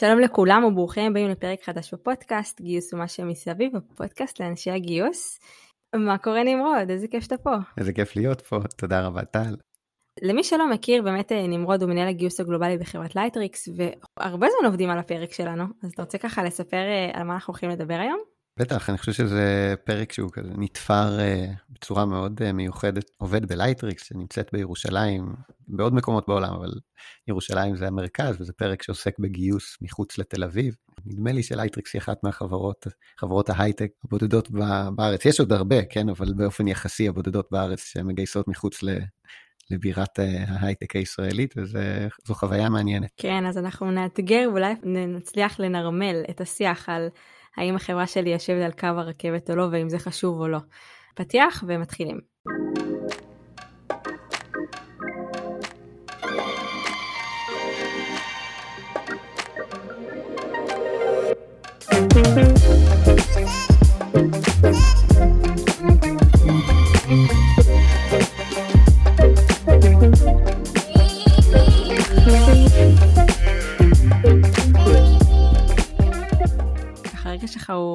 שלום 0.00 0.20
לכולם 0.20 0.64
וברוכים 0.64 1.10
הבאים 1.10 1.28
לפרק 1.28 1.62
חדש 1.62 1.94
בפודקאסט 1.94 2.60
גיוס 2.60 2.92
ומה 2.92 3.08
שמסביב 3.08 3.76
בפודקאסט 3.76 4.40
לאנשי 4.40 4.70
הגיוס. 4.70 5.38
מה 5.96 6.18
קורה 6.18 6.44
נמרוד? 6.44 6.90
איזה 6.90 7.08
כיף 7.08 7.24
שאתה 7.24 7.36
פה. 7.38 7.50
איזה 7.78 7.92
כיף 7.92 8.16
להיות 8.16 8.40
פה, 8.40 8.56
תודה 8.76 9.06
רבה 9.06 9.24
טל. 9.24 9.56
למי 10.22 10.44
שלא 10.44 10.70
מכיר, 10.70 11.02
באמת 11.02 11.32
אה, 11.32 11.46
נמרוד 11.46 11.82
הוא 11.82 11.90
מנהל 11.90 12.08
הגיוס 12.08 12.40
הגלובלי 12.40 12.78
בחברת 12.78 13.16
לייטריקס, 13.16 13.68
והרבה 13.76 14.46
זמן 14.58 14.66
עובדים 14.66 14.90
על 14.90 14.98
הפרק 14.98 15.32
שלנו, 15.32 15.64
אז 15.82 15.90
אתה 15.92 16.02
רוצה 16.02 16.18
ככה 16.18 16.44
לספר 16.44 16.76
אה, 16.76 17.10
על 17.14 17.22
מה 17.22 17.34
אנחנו 17.34 17.52
הולכים 17.52 17.70
לדבר 17.70 17.94
היום? 17.94 18.20
בטח, 18.60 18.90
אני 18.90 18.98
חושב 18.98 19.12
שזה 19.12 19.74
פרק 19.84 20.12
שהוא 20.12 20.30
כזה 20.32 20.50
נתפר 20.56 21.18
אה, 21.18 21.56
בצורה 21.70 22.06
מאוד 22.06 22.40
אה, 22.42 22.52
מיוחדת. 22.52 23.10
עובד 23.16 23.46
בלייטריקס 23.46 24.04
שנמצאת 24.04 24.48
בירושלים, 24.52 25.34
בעוד 25.68 25.94
מקומות 25.94 26.24
בעולם, 26.28 26.52
אבל 26.52 26.72
ירושלים 27.28 27.76
זה 27.76 27.86
המרכז, 27.86 28.40
וזה 28.40 28.52
פרק 28.52 28.82
שעוסק 28.82 29.18
בגיוס 29.18 29.76
מחוץ 29.82 30.18
לתל 30.18 30.44
אביב. 30.44 30.74
נדמה 31.06 31.32
לי 31.32 31.42
שלייטריקס 31.42 31.94
היא 31.94 32.00
אחת 32.00 32.24
מהחברות, 32.24 32.86
חברות 33.20 33.50
ההייטק 33.50 33.90
הבודדות 34.04 34.50
בארץ. 34.94 35.24
יש 35.24 35.40
עוד 35.40 35.52
הרבה, 35.52 35.84
כן, 35.84 36.08
אבל 36.08 36.32
באופן 36.36 36.68
יחסי 36.68 37.08
הבודדות 37.08 37.48
בארץ 37.50 37.84
שמגייסות 37.84 38.48
מחוץ 38.48 38.82
ל... 38.82 38.98
לבירת 39.70 40.18
ההייטק 40.48 40.96
הישראלית, 40.96 41.54
וזו 41.56 42.34
חוויה 42.34 42.68
מעניינת. 42.68 43.10
כן, 43.16 43.46
אז 43.46 43.58
אנחנו 43.58 43.90
נאתגר, 43.90 44.48
ואולי 44.52 44.74
נצליח 44.84 45.60
לנרמל 45.60 46.22
את 46.30 46.40
השיח 46.40 46.88
על 46.88 47.08
האם 47.56 47.76
החברה 47.76 48.06
שלי 48.06 48.30
יושבת 48.30 48.62
על 48.64 48.72
קו 48.72 48.86
הרכבת 48.86 49.50
או 49.50 49.56
לא, 49.56 49.68
ואם 49.72 49.88
זה 49.88 49.98
חשוב 49.98 50.40
או 50.40 50.48
לא. 50.48 50.58
פתיח 51.14 51.64
ומתחילים. 51.66 52.20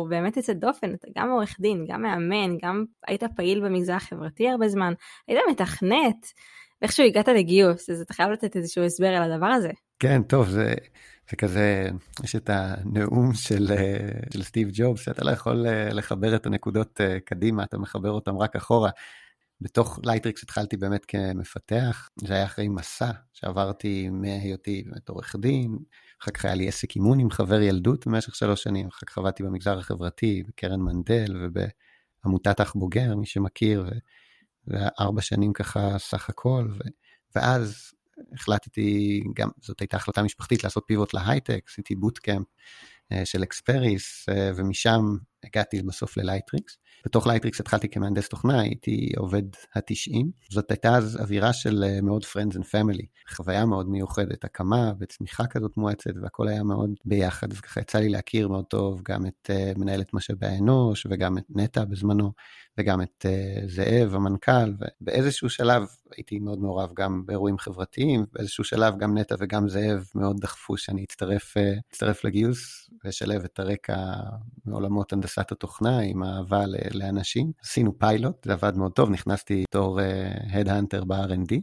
באמת 0.09 0.37
יוצא 0.37 0.53
דופן, 0.53 0.93
אתה 0.93 1.07
גם 1.17 1.29
עורך 1.29 1.55
דין, 1.59 1.85
גם 1.89 2.01
מאמן, 2.01 2.57
גם 2.61 2.85
היית 3.07 3.23
פעיל 3.35 3.65
במגזר 3.65 3.93
החברתי 3.93 4.49
הרבה 4.49 4.67
זמן, 4.67 4.93
היית 5.27 5.39
מתכנת, 5.51 6.27
ואיכשהו 6.81 7.05
הגעת 7.05 7.27
לגיוס, 7.27 7.89
אז 7.89 8.01
אתה 8.01 8.13
חייב 8.13 8.29
לתת 8.29 8.55
איזשהו 8.55 8.83
הסבר 8.83 9.07
על 9.07 9.31
הדבר 9.31 9.45
הזה. 9.45 9.71
כן, 9.99 10.23
טוב, 10.23 10.47
זה, 10.49 10.73
זה 11.29 11.35
כזה, 11.35 11.89
יש 12.23 12.35
את 12.35 12.49
הנאום 12.53 13.33
של, 13.33 13.67
של 14.33 14.43
סטיב 14.43 14.69
ג'ובס, 14.73 15.09
אתה 15.09 15.23
לא 15.25 15.31
יכול 15.31 15.67
אה, 15.67 15.89
לחבר 15.89 16.35
את 16.35 16.45
הנקודות 16.45 17.01
אה, 17.01 17.19
קדימה, 17.19 17.63
אתה 17.63 17.77
מחבר 17.77 18.11
אותן 18.11 18.35
רק 18.35 18.55
אחורה. 18.55 18.89
בתוך 19.61 19.99
לייטריקס 20.05 20.43
התחלתי 20.43 20.77
באמת 20.77 21.05
כמפתח, 21.05 22.09
זה 22.21 22.33
היה 22.33 22.45
אחרי 22.45 22.67
מסע 22.67 23.11
שעברתי 23.33 24.09
מהיותי 24.09 24.83
באמת 24.85 25.09
עורך 25.09 25.35
דין, 25.39 25.77
אחר 26.25 26.31
כך 26.31 26.45
היה 26.45 26.55
לי 26.55 26.67
עסק 26.67 26.95
אימון 26.95 27.19
עם 27.19 27.31
חבר 27.31 27.61
ילדות 27.61 28.07
במשך 28.07 28.35
שלוש 28.35 28.63
שנים, 28.63 28.87
אחר 28.87 29.05
כך 29.05 29.17
עבדתי 29.17 29.43
במגזר 29.43 29.79
החברתי, 29.79 30.43
בקרן 30.47 30.79
מנדל 30.81 31.35
ובעמותת 31.41 32.61
אח 32.61 32.73
בוגר, 32.73 33.15
מי 33.15 33.25
שמכיר, 33.25 33.89
וארבע 34.67 35.21
שנים 35.21 35.53
ככה 35.53 35.99
סך 35.99 36.29
הכל, 36.29 36.67
ו... 36.71 36.79
ואז 37.35 37.91
החלטתי, 38.33 39.23
גם 39.35 39.49
זאת 39.61 39.79
הייתה 39.79 39.97
החלטה 39.97 40.23
משפחתית 40.23 40.63
לעשות 40.63 40.83
פיבוט 40.87 41.13
להייטק, 41.13 41.65
עשיתי 41.67 41.95
בוטקאמפ 41.95 42.47
אה, 43.11 43.25
של 43.25 43.43
אקספיריס, 43.43 44.29
אה, 44.29 44.51
ומשם 44.55 45.01
הגעתי 45.45 45.81
בסוף 45.81 46.17
ללייטריקס. 46.17 46.77
בתוך 47.05 47.27
לייטריקס 47.27 47.59
התחלתי 47.59 47.89
כמהנדס 47.89 48.29
תוכנה, 48.29 48.61
הייתי 48.61 49.11
עובד 49.17 49.43
ה-90. 49.75 50.25
זאת 50.49 50.71
הייתה 50.71 50.95
אז 50.95 51.17
אווירה 51.21 51.53
של 51.53 51.83
אה, 51.87 52.01
מאוד 52.01 52.23
Friends 52.23 52.55
and 52.55 52.63
Family, 52.63 53.33
חוויה 53.35 53.65
מאוד 53.65 53.89
מיוחדת, 53.89 54.43
הקמה 54.43 54.93
וצמיחה 54.99 55.47
כזאת 55.47 55.77
מואצת, 55.77 56.11
והכל 56.21 56.47
היה 56.47 56.63
מאוד 56.63 56.89
ביחד. 57.05 57.51
אז 57.51 57.59
ככה 57.59 57.81
יצא 57.81 57.99
לי 57.99 58.09
להכיר 58.09 58.47
מאוד 58.47 58.65
טוב 58.65 59.01
גם 59.03 59.25
את 59.25 59.49
אה, 59.49 59.79
מנהלת 59.79 60.13
משאבי 60.13 60.45
האנוש, 60.47 61.07
וגם 61.09 61.37
את 61.37 61.43
נטע 61.49 61.85
בזמנו, 61.85 62.31
וגם 62.77 63.01
את 63.01 63.25
uh, 63.25 63.69
זאב, 63.69 64.15
המנכ"ל, 64.15 64.73
ובאיזשהו 65.01 65.49
שלב 65.49 65.83
הייתי 66.17 66.39
מאוד 66.39 66.59
מעורב 66.59 66.91
גם 66.93 67.25
באירועים 67.25 67.57
חברתיים, 67.57 68.25
באיזשהו 68.33 68.63
שלב 68.63 68.97
גם 68.97 69.17
נטע 69.17 69.35
וגם 69.39 69.69
זאב 69.69 70.09
מאוד 70.15 70.39
דחפו 70.39 70.77
שאני 70.77 71.03
אצטרף, 71.03 71.57
uh, 71.57 71.79
אצטרף 71.91 72.23
לגיוס 72.23 72.89
ואשלב 73.03 73.43
את 73.43 73.59
הרקע 73.59 73.97
מעולמות 74.65 75.13
הנדסת 75.13 75.51
התוכנה 75.51 75.99
עם 75.99 76.23
אהבה 76.23 76.63
לאנשים. 76.93 77.51
עשינו 77.63 77.99
פיילוט, 77.99 78.45
זה 78.45 78.53
עבד 78.53 78.77
מאוד 78.77 78.91
טוב, 78.91 79.09
נכנסתי 79.09 79.63
בתור 79.69 79.99
הדהנטר 80.53 81.01
uh, 81.01 81.05
ב-R&D, 81.05 81.55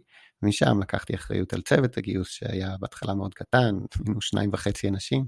ומשם 0.42 0.80
לקחתי 0.80 1.14
אחריות 1.14 1.52
על 1.52 1.60
צוות 1.60 1.96
הגיוס 1.96 2.28
שהיה 2.28 2.76
בהתחלה 2.80 3.14
מאוד 3.14 3.34
קטן, 3.34 3.74
היינו 4.06 4.20
שניים 4.20 4.50
וחצי 4.52 4.88
אנשים. 4.88 5.24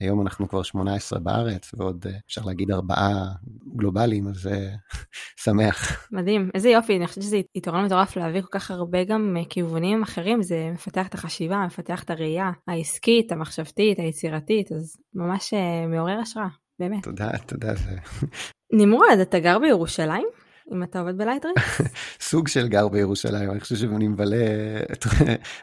היום 0.00 0.22
אנחנו 0.22 0.48
כבר 0.48 0.62
18 0.62 1.18
בארץ 1.18 1.70
ועוד 1.74 2.06
אפשר 2.26 2.42
להגיד 2.44 2.70
ארבעה 2.70 3.32
גלובליים, 3.76 4.28
אז 4.28 4.34
זה 4.34 4.70
שמח. 5.44 6.08
מדהים, 6.12 6.50
איזה 6.54 6.68
יופי, 6.68 6.96
אני 6.96 7.06
חושבת 7.06 7.24
שזה 7.24 7.40
יתרון 7.54 7.84
מטורף 7.84 8.16
להעביר 8.16 8.42
כל 8.42 8.58
כך 8.58 8.70
הרבה 8.70 9.04
גם 9.04 9.36
כיוונים 9.48 10.02
אחרים, 10.02 10.42
זה 10.42 10.70
מפתח 10.72 11.06
את 11.06 11.14
החשיבה, 11.14 11.64
מפתח 11.66 12.02
את 12.02 12.10
הראייה 12.10 12.50
העסקית, 12.68 13.32
המחשבתית, 13.32 13.98
היצירתית, 13.98 14.72
אז 14.72 14.96
ממש 15.14 15.54
מעורר 15.88 16.18
השראה, 16.18 16.48
באמת. 16.78 17.02
תודה, 17.02 17.30
תודה. 17.46 17.72
נמרוד, 18.80 19.18
אתה 19.22 19.38
גר 19.38 19.58
בירושלים? 19.58 20.26
אם 20.74 20.82
אתה 20.82 21.00
עובד 21.00 21.18
בלייטריקס? 21.18 21.80
סוג 22.30 22.48
של 22.48 22.68
גר 22.68 22.88
בירושלים, 22.88 23.50
אני 23.50 23.60
חושב 23.60 23.76
שאני 23.76 24.08
מבלה 24.08 24.46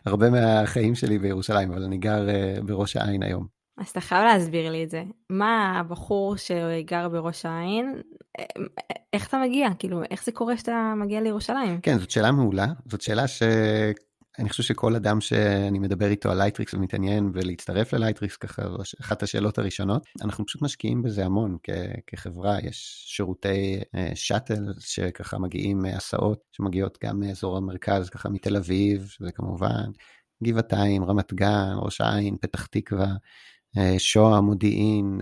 הרבה 0.06 0.30
מהחיים 0.30 0.96
שלי 0.96 1.20
בירושלים, 1.20 1.72
אבל 1.72 1.84
אני 1.84 1.98
גר 1.98 2.28
בראש 2.66 2.98
העין 2.98 3.24
היום. 3.24 3.55
אז 3.78 3.90
אתה 3.90 4.02
חייב 4.02 4.24
להסביר 4.24 4.72
לי 4.72 4.84
את 4.84 4.90
זה. 4.90 5.04
מה 5.30 5.80
הבחור 5.80 6.36
שגר 6.38 7.10
בראש 7.10 7.46
העין, 7.46 8.02
איך 9.14 9.28
אתה 9.28 9.38
מגיע? 9.38 9.68
כאילו, 9.80 10.04
איך 10.12 10.24
זה 10.24 10.32
קורה 10.32 10.58
שאתה 10.58 10.94
מגיע 10.98 11.22
לירושלים? 11.22 11.82
כן, 11.82 12.00
זאת 12.00 12.12
שאלה 12.12 12.32
מעולה. 12.32 12.66
זאת 12.86 13.02
שאלה 13.02 13.28
שאני 13.28 14.50
חושב 14.50 14.64
שכל 14.64 14.96
אדם 14.96 15.22
שאני 15.22 15.80
מדבר 15.80 16.08
איתו 16.08 16.32
על 16.32 16.38
לייטריקס 16.38 16.74
ומתעניין 16.74 17.32
ולהצטרף 17.34 17.94
ללייטריקס, 17.94 18.38
ככה, 18.38 18.62
אחת 19.02 19.24
השאלות 19.24 19.58
הראשונות, 19.58 20.06
אנחנו 20.24 20.46
פשוט 20.46 20.62
משקיעים 20.62 21.02
בזה 21.02 21.26
המון 21.26 21.58
כ- 21.64 21.70
כחברה. 22.08 22.58
יש 22.64 23.04
שירותי 23.08 23.80
שאטל 24.16 24.64
שככה 24.80 25.38
מגיעים 25.38 25.86
הסעות 25.86 26.40
שמגיעות 26.52 26.98
גם 27.04 27.20
מאזור 27.20 27.58
המרכז, 27.58 28.10
ככה 28.10 28.30
מתל 28.30 28.58
אביב, 28.58 29.08
שזה 29.08 29.32
כמובן 29.32 29.86
גבעתיים, 30.44 31.04
רמת 31.04 31.34
גן, 31.34 31.74
ראש 31.76 32.02
העין, 32.02 32.38
פתח 32.42 32.66
תקווה. 32.66 33.08
שוהם, 33.98 34.42
מודיעין, 34.42 35.22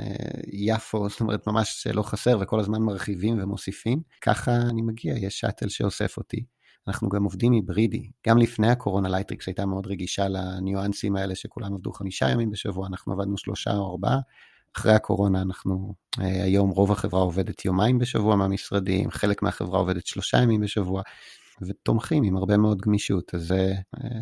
יפו, 0.54 1.08
זאת 1.10 1.22
אומרת 1.22 1.48
ממש 1.48 1.88
לא 1.94 2.02
חסר 2.02 2.38
וכל 2.42 2.60
הזמן 2.60 2.82
מרחיבים 2.82 3.40
ומוסיפים. 3.44 4.02
ככה 4.22 4.52
אני 4.56 4.82
מגיע, 4.82 5.18
יש 5.18 5.40
שאטל 5.40 5.70
שאוסף 5.70 6.18
אותי. 6.18 6.46
אנחנו 6.88 7.10
גם 7.10 7.24
עובדים 7.24 7.54
היברידי. 7.54 8.10
גם 8.28 8.38
לפני 8.38 8.70
הקורונה 8.70 9.10
לייטריקס 9.10 9.48
הייתה 9.48 9.66
מאוד 9.66 9.88
רגישה 9.88 10.28
לניואנסים 10.28 11.16
האלה 11.16 11.36
שכולם 11.36 11.74
עבדו 11.74 11.92
חמישה 11.92 12.30
ימים 12.30 12.52
בשבוע, 12.52 12.88
אנחנו 12.88 13.14
עבדנו 13.14 13.38
שלושה 13.38 13.72
או 13.72 13.92
ארבעה. 13.92 14.20
אחרי 14.78 14.94
הקורונה 14.94 15.42
אנחנו, 15.42 15.94
היום 16.18 16.70
רוב 16.70 16.92
החברה 16.92 17.22
עובדת 17.22 17.66
יומיים 17.66 18.00
בשבוע 18.00 18.36
מהמשרדים, 18.36 19.12
חלק 19.12 19.42
מהחברה 19.42 19.80
עובדת 19.80 20.06
שלושה 20.06 20.38
ימים 20.38 20.62
בשבוע, 20.62 21.02
ותומכים 21.62 22.24
עם 22.24 22.38
הרבה 22.38 22.58
מאוד 22.58 22.82
גמישות. 22.82 23.36
אז 23.36 23.42
זה 23.42 23.74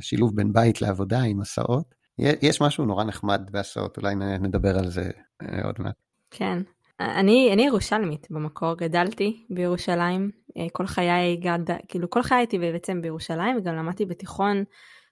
שילוב 0.01 0.35
בין 0.35 0.53
בית 0.53 0.81
לעבודה 0.81 1.21
עם 1.21 1.41
הסעות. 1.41 2.00
יש 2.21 2.61
משהו 2.61 2.85
נורא 2.85 3.03
נחמד 3.03 3.41
בהסעות, 3.51 3.97
אולי 3.97 4.15
נדבר 4.15 4.79
על 4.79 4.89
זה 4.89 5.11
אה, 5.41 5.65
עוד 5.65 5.75
מעט. 5.79 5.95
כן. 6.31 6.57
אני, 6.99 7.49
אני 7.53 7.65
ירושלמית 7.65 8.27
במקור, 8.31 8.77
גדלתי 8.77 9.45
בירושלים, 9.49 10.31
אה, 10.57 10.67
כל 10.73 10.87
חיי 10.87 11.35
גד, 11.35 11.59
כאילו 11.87 12.09
כל 12.09 12.23
חיי 12.23 12.37
הייתי 12.37 12.59
בעצם 12.59 13.01
בירושלים, 13.01 13.57
וגם 13.57 13.75
למדתי 13.75 14.05
בתיכון 14.05 14.63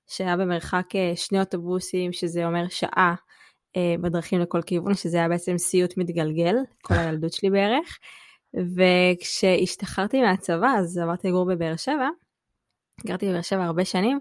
שהיה 0.07 0.37
במרחק 0.37 0.95
אה, 0.95 1.11
שני 1.15 1.39
אוטובוסים, 1.39 2.13
שזה 2.13 2.45
אומר 2.45 2.67
שעה 2.69 3.15
בדרכים 4.01 4.39
לכל 4.39 4.61
כיוון, 4.61 4.93
שזה 4.93 5.17
היה 5.17 5.29
בעצם 5.29 5.57
סיוט 5.57 5.97
מתגלגל, 5.97 6.55
כל 6.81 6.93
הילדות 6.99 7.33
שלי 7.33 7.49
בערך. 7.49 7.99
וכשהשתחררתי 8.53 10.21
מהצבא, 10.21 10.67
אז 10.79 10.97
עברתי 10.97 11.27
לגור 11.27 11.45
בבאר 11.45 11.75
שבע, 11.75 12.09
גרתי 13.07 13.29
בבאר 13.29 13.41
שבע 13.41 13.63
הרבה 13.63 13.85
שנים, 13.85 14.19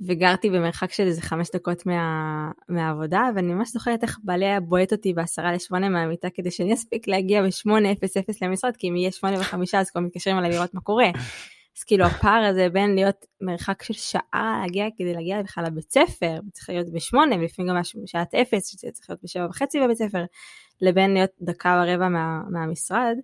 וגרתי 0.00 0.50
במרחק 0.50 0.92
של 0.92 1.02
איזה 1.02 1.22
חמש 1.22 1.50
דקות 1.54 1.86
מה, 1.86 2.50
מהעבודה, 2.68 3.28
ואני 3.34 3.54
ממש 3.54 3.72
זוכרת 3.72 4.02
איך 4.02 4.18
בעלי 4.24 4.46
היה 4.46 4.60
בועט 4.60 4.92
אותי 4.92 5.12
בעשרה 5.12 5.52
לשמונה 5.52 5.88
מהמיטה 5.88 6.28
כדי 6.30 6.50
שאני 6.50 6.74
אספיק 6.74 7.08
להגיע 7.08 7.42
בשמונה 7.42 7.92
אפס 7.92 8.16
אפס 8.16 8.42
למשרד, 8.42 8.76
כי 8.76 8.88
אם 8.88 8.96
יהיה 8.96 9.12
שמונה 9.12 9.40
וחמישה 9.40 9.80
אז 9.80 9.90
כבר 9.90 10.00
מתקשרים 10.00 10.38
אליי 10.38 10.50
לראות 10.50 10.74
מה 10.74 10.80
קורה. 10.80 11.10
אז 11.78 11.84
כאילו 11.84 12.04
הפער 12.04 12.44
הזה 12.44 12.68
בין 12.72 12.94
להיות 12.94 13.26
מרחק 13.40 13.82
של 13.82 13.94
שעה 13.94 14.58
להגיע 14.62 14.86
כדי 14.98 15.14
להגיע 15.14 15.42
בכלל 15.42 15.64
לבית 15.64 15.92
ספר, 15.92 16.38
צריך 16.52 16.68
להיות 16.68 16.92
בשמונה, 16.92 17.36
ולפעמים 17.36 17.70
גם 17.70 17.80
בשעת 18.02 18.34
אפס, 18.34 18.68
שזה 18.68 18.90
צריך 18.92 19.10
להיות 19.10 19.20
בשבע 19.22 19.46
וחצי 19.46 19.80
בבית 19.80 19.98
ספר, 19.98 20.24
לבין 20.80 21.14
להיות 21.14 21.30
דקה 21.40 21.82
ורבע 21.82 22.08
מה, 22.08 22.40
מהמשרד, 22.50 23.16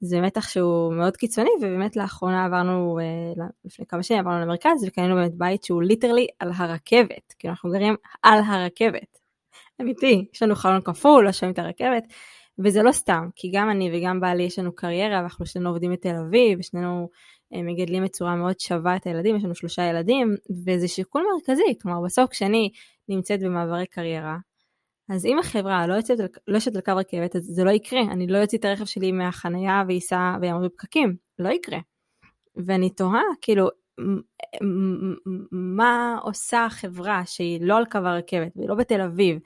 זה 0.00 0.20
מתח 0.20 0.48
שהוא 0.48 0.94
מאוד 0.94 1.16
קיצוני, 1.16 1.50
ובאמת 1.58 1.96
לאחרונה 1.96 2.44
עברנו, 2.44 2.98
אה, 2.98 3.44
לפני 3.64 3.86
כמה 3.86 4.02
שנים 4.02 4.20
עברנו 4.20 4.40
למרכז, 4.40 4.84
וקנינו 4.86 5.14
באמת 5.14 5.34
בית 5.34 5.64
שהוא 5.64 5.82
ליטרלי 5.82 6.26
על 6.38 6.50
הרכבת, 6.56 7.34
כאילו 7.38 7.52
אנחנו 7.52 7.70
גרים 7.70 7.94
על 8.22 8.38
הרכבת. 8.46 9.18
אמיתי, 9.80 10.28
יש 10.34 10.42
לנו 10.42 10.54
חלון 10.54 10.80
כפול, 10.80 11.24
לא 11.24 11.32
שומעים 11.32 11.52
את 11.52 11.58
הרכבת, 11.58 12.04
וזה 12.64 12.82
לא 12.82 12.92
סתם, 12.92 13.28
כי 13.36 13.50
גם 13.54 13.70
אני 13.70 13.90
וגם 13.92 14.20
בעלי 14.20 14.42
יש 14.42 14.58
לנו 14.58 14.74
קריירה, 14.74 15.18
ואנחנו 15.20 15.46
שנינו 15.46 15.68
עובדים 15.68 15.92
בתל 15.92 16.14
אביב, 16.26 16.58
ושנינו 16.58 17.08
אה, 17.54 17.62
מגדלים 17.62 18.04
בצורה 18.04 18.36
מאוד 18.36 18.60
שווה 18.60 18.96
את 18.96 19.06
הילדים, 19.06 19.36
יש 19.36 19.44
לנו 19.44 19.54
שלושה 19.54 19.82
ילדים, 19.82 20.34
וזה 20.66 20.88
שיקול 20.88 21.22
מרכזי, 21.34 21.78
כלומר 21.82 22.00
בסוף 22.04 22.30
כשאני 22.30 22.70
נמצאת 23.08 23.40
במעברי 23.40 23.86
קריירה, 23.86 24.36
אז 25.10 25.26
אם 25.26 25.38
החברה 25.38 25.86
לא 25.86 25.94
יוצאת, 25.94 26.18
לא 26.48 26.56
יוצאת 26.56 26.76
על 26.76 26.80
קו 26.80 26.96
רכבת, 26.96 27.36
אז 27.36 27.42
זה 27.42 27.64
לא 27.64 27.70
יקרה, 27.70 28.00
אני 28.00 28.26
לא 28.26 28.42
אוציא 28.42 28.58
את 28.58 28.64
הרכב 28.64 28.84
שלי 28.84 29.12
מהחנייה 29.12 29.82
וייסע 29.88 30.36
ויעמוד 30.40 30.64
בפקקים, 30.64 31.16
לא 31.38 31.48
יקרה. 31.48 31.78
ואני 32.56 32.90
תוהה, 32.90 33.22
כאילו, 33.40 33.68
מה 35.52 36.18
עושה 36.22 36.64
החברה 36.64 37.22
שהיא 37.26 37.58
לא 37.62 37.76
על 37.76 37.84
קו 37.84 37.98
הרכבת 37.98 38.52
והיא 38.56 38.68
לא 38.68 38.74
בתל 38.74 39.00
אביב, 39.00 39.38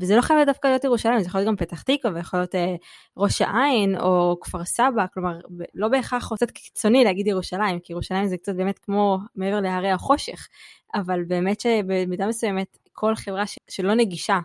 וזה 0.00 0.16
לא 0.16 0.20
חייב 0.20 0.46
דווקא 0.46 0.68
להיות 0.68 0.84
ירושלים, 0.84 1.20
זה 1.20 1.26
יכול 1.26 1.40
להיות 1.40 1.48
גם 1.48 1.56
פתח 1.56 1.82
תקווה, 1.82 2.14
ויכול 2.14 2.40
להיות 2.40 2.54
אה, 2.54 2.74
ראש 3.16 3.42
העין 3.42 4.00
או 4.00 4.36
כפר 4.40 4.64
סבא, 4.64 5.06
כלומר, 5.14 5.38
לא 5.74 5.88
בהכרח 5.88 6.34
קצת 6.34 6.50
קיצוני 6.50 7.04
להגיד 7.04 7.26
ירושלים, 7.26 7.80
כי 7.80 7.92
ירושלים 7.92 8.26
זה 8.26 8.36
קצת 8.36 8.54
באמת 8.54 8.78
כמו 8.78 9.18
מעבר 9.34 9.60
להרי 9.60 9.90
החושך, 9.90 10.48
אבל 10.94 11.24
באמת 11.24 11.60
שבמידה 11.60 12.26
מסוימת 12.26 12.78
כל 12.92 13.14
חברה 13.14 13.46
ש- 13.46 13.58
שלא 13.70 13.94
נגישה 13.94 14.38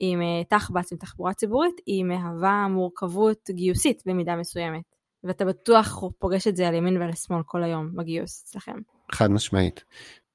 עם 0.00 0.22
אה, 0.22 0.44
תחב"צ, 0.48 0.92
עם 0.92 0.98
תחבורה 0.98 1.34
ציבורית, 1.34 1.74
היא 1.86 2.04
מהווה 2.04 2.68
מורכבות 2.68 3.50
גיוסית 3.50 4.02
במידה 4.06 4.36
מסוימת. 4.36 4.82
ואתה 5.24 5.44
בטוח 5.44 6.02
פוגש 6.18 6.46
את 6.46 6.56
זה 6.56 6.68
על 6.68 6.74
ימין 6.74 6.96
ועל 6.96 7.12
שמאל 7.14 7.42
כל 7.46 7.62
היום 7.62 7.96
בגיוס 7.96 8.44
אצלכם. 8.44 8.78
חד 9.12 9.30
משמעית. 9.30 9.84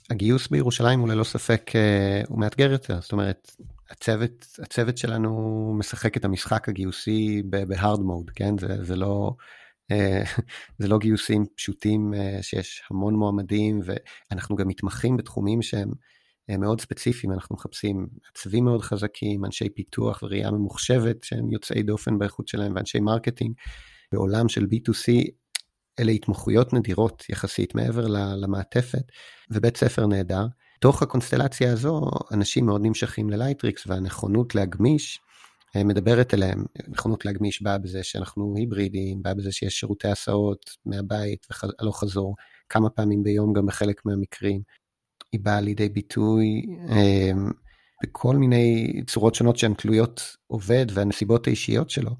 הגיוס 0.09 0.47
בירושלים 0.47 0.99
הוא 0.99 1.09
ללא 1.09 1.23
ספק 1.23 1.71
אה, 1.75 2.21
הוא 2.27 2.39
מאתגר 2.39 2.71
יותר, 2.71 3.01
זאת 3.01 3.11
אומרת, 3.11 3.51
הצוות, 3.89 4.47
הצוות 4.59 4.97
שלנו 4.97 5.73
משחק 5.79 6.17
את 6.17 6.25
המשחק 6.25 6.69
הגיוסי 6.69 7.43
בהארד 7.45 7.99
מוד, 7.99 8.29
כן? 8.35 8.57
זה, 8.57 8.83
זה 8.83 8.95
לא... 8.95 9.31
אה, 9.91 10.23
זה 10.79 10.87
לא 10.87 10.97
גיוסים 10.97 11.45
פשוטים 11.55 12.13
שיש 12.41 12.83
המון 12.91 13.15
מועמדים 13.15 13.79
ואנחנו 13.83 14.55
גם 14.55 14.67
מתמחים 14.67 15.17
בתחומים 15.17 15.61
שהם 15.61 15.91
מאוד 16.49 16.81
ספציפיים, 16.81 17.33
אנחנו 17.33 17.55
מחפשים 17.55 18.07
מעצבים 18.31 18.65
מאוד 18.65 18.81
חזקים, 18.81 19.45
אנשי 19.45 19.69
פיתוח 19.69 20.23
וראייה 20.23 20.51
ממוחשבת 20.51 21.23
שהם 21.23 21.51
יוצאי 21.51 21.83
דופן 21.83 22.19
באיכות 22.19 22.47
שלהם 22.47 22.75
ואנשי 22.75 22.99
marketing. 22.99 23.53
בעולם 24.11 24.49
של 24.49 24.63
B2C 24.63 25.29
אלה 25.99 26.11
התמחויות 26.11 26.73
נדירות 26.73 27.23
יחסית 27.29 27.75
מעבר 27.75 28.07
למעטפת, 28.37 29.03
ובית 29.51 29.77
ספר 29.77 30.07
נהדר. 30.07 30.45
תוך 30.79 31.01
הקונסטלציה 31.01 31.73
הזו 31.73 32.01
אנשים 32.31 32.65
מאוד 32.65 32.81
נמשכים 32.85 33.29
ללייטריקס 33.29 33.87
והנכונות 33.87 34.55
להגמיש 34.55 35.19
אה, 35.75 35.83
מדברת 35.83 36.33
אליהם, 36.33 36.65
נכונות 36.87 37.25
להגמיש 37.25 37.61
באה 37.61 37.77
בזה 37.77 38.03
שאנחנו 38.03 38.53
היברידים, 38.57 39.23
באה 39.23 39.33
בזה 39.33 39.51
שיש 39.51 39.79
שירותי 39.79 40.07
הסעות 40.07 40.69
מהבית 40.85 41.47
והלוך 41.79 41.99
חזור 41.99 42.35
כמה 42.69 42.89
פעמים 42.89 43.23
ביום 43.23 43.53
גם 43.53 43.65
בחלק 43.65 44.05
מהמקרים. 44.05 44.61
היא 45.31 45.41
באה 45.43 45.61
לידי 45.61 45.89
ביטוי 45.89 46.61
אה, 46.89 47.31
בכל 48.03 48.35
מיני 48.35 48.93
צורות 49.07 49.35
שונות 49.35 49.57
שהן 49.57 49.73
תלויות 49.73 50.21
עובד 50.47 50.85
והנסיבות 50.93 51.47
האישיות 51.47 51.89
שלו, 51.89 52.11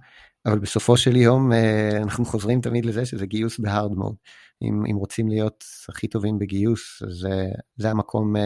אבל 0.45 0.59
בסופו 0.59 0.97
של 0.97 1.15
יום 1.15 1.53
אה, 1.53 1.97
אנחנו 1.97 2.25
חוזרים 2.25 2.61
תמיד 2.61 2.85
לזה 2.85 3.05
שזה 3.05 3.25
גיוס 3.25 3.59
בהארד 3.59 3.91
מוד. 3.91 4.15
אם, 4.61 4.83
אם 4.91 4.95
רוצים 4.95 5.29
להיות 5.29 5.63
הכי 5.89 6.07
טובים 6.07 6.39
בגיוס, 6.39 7.03
זה, 7.09 7.45
זה 7.77 7.91
המקום, 7.91 8.35
אה, 8.35 8.41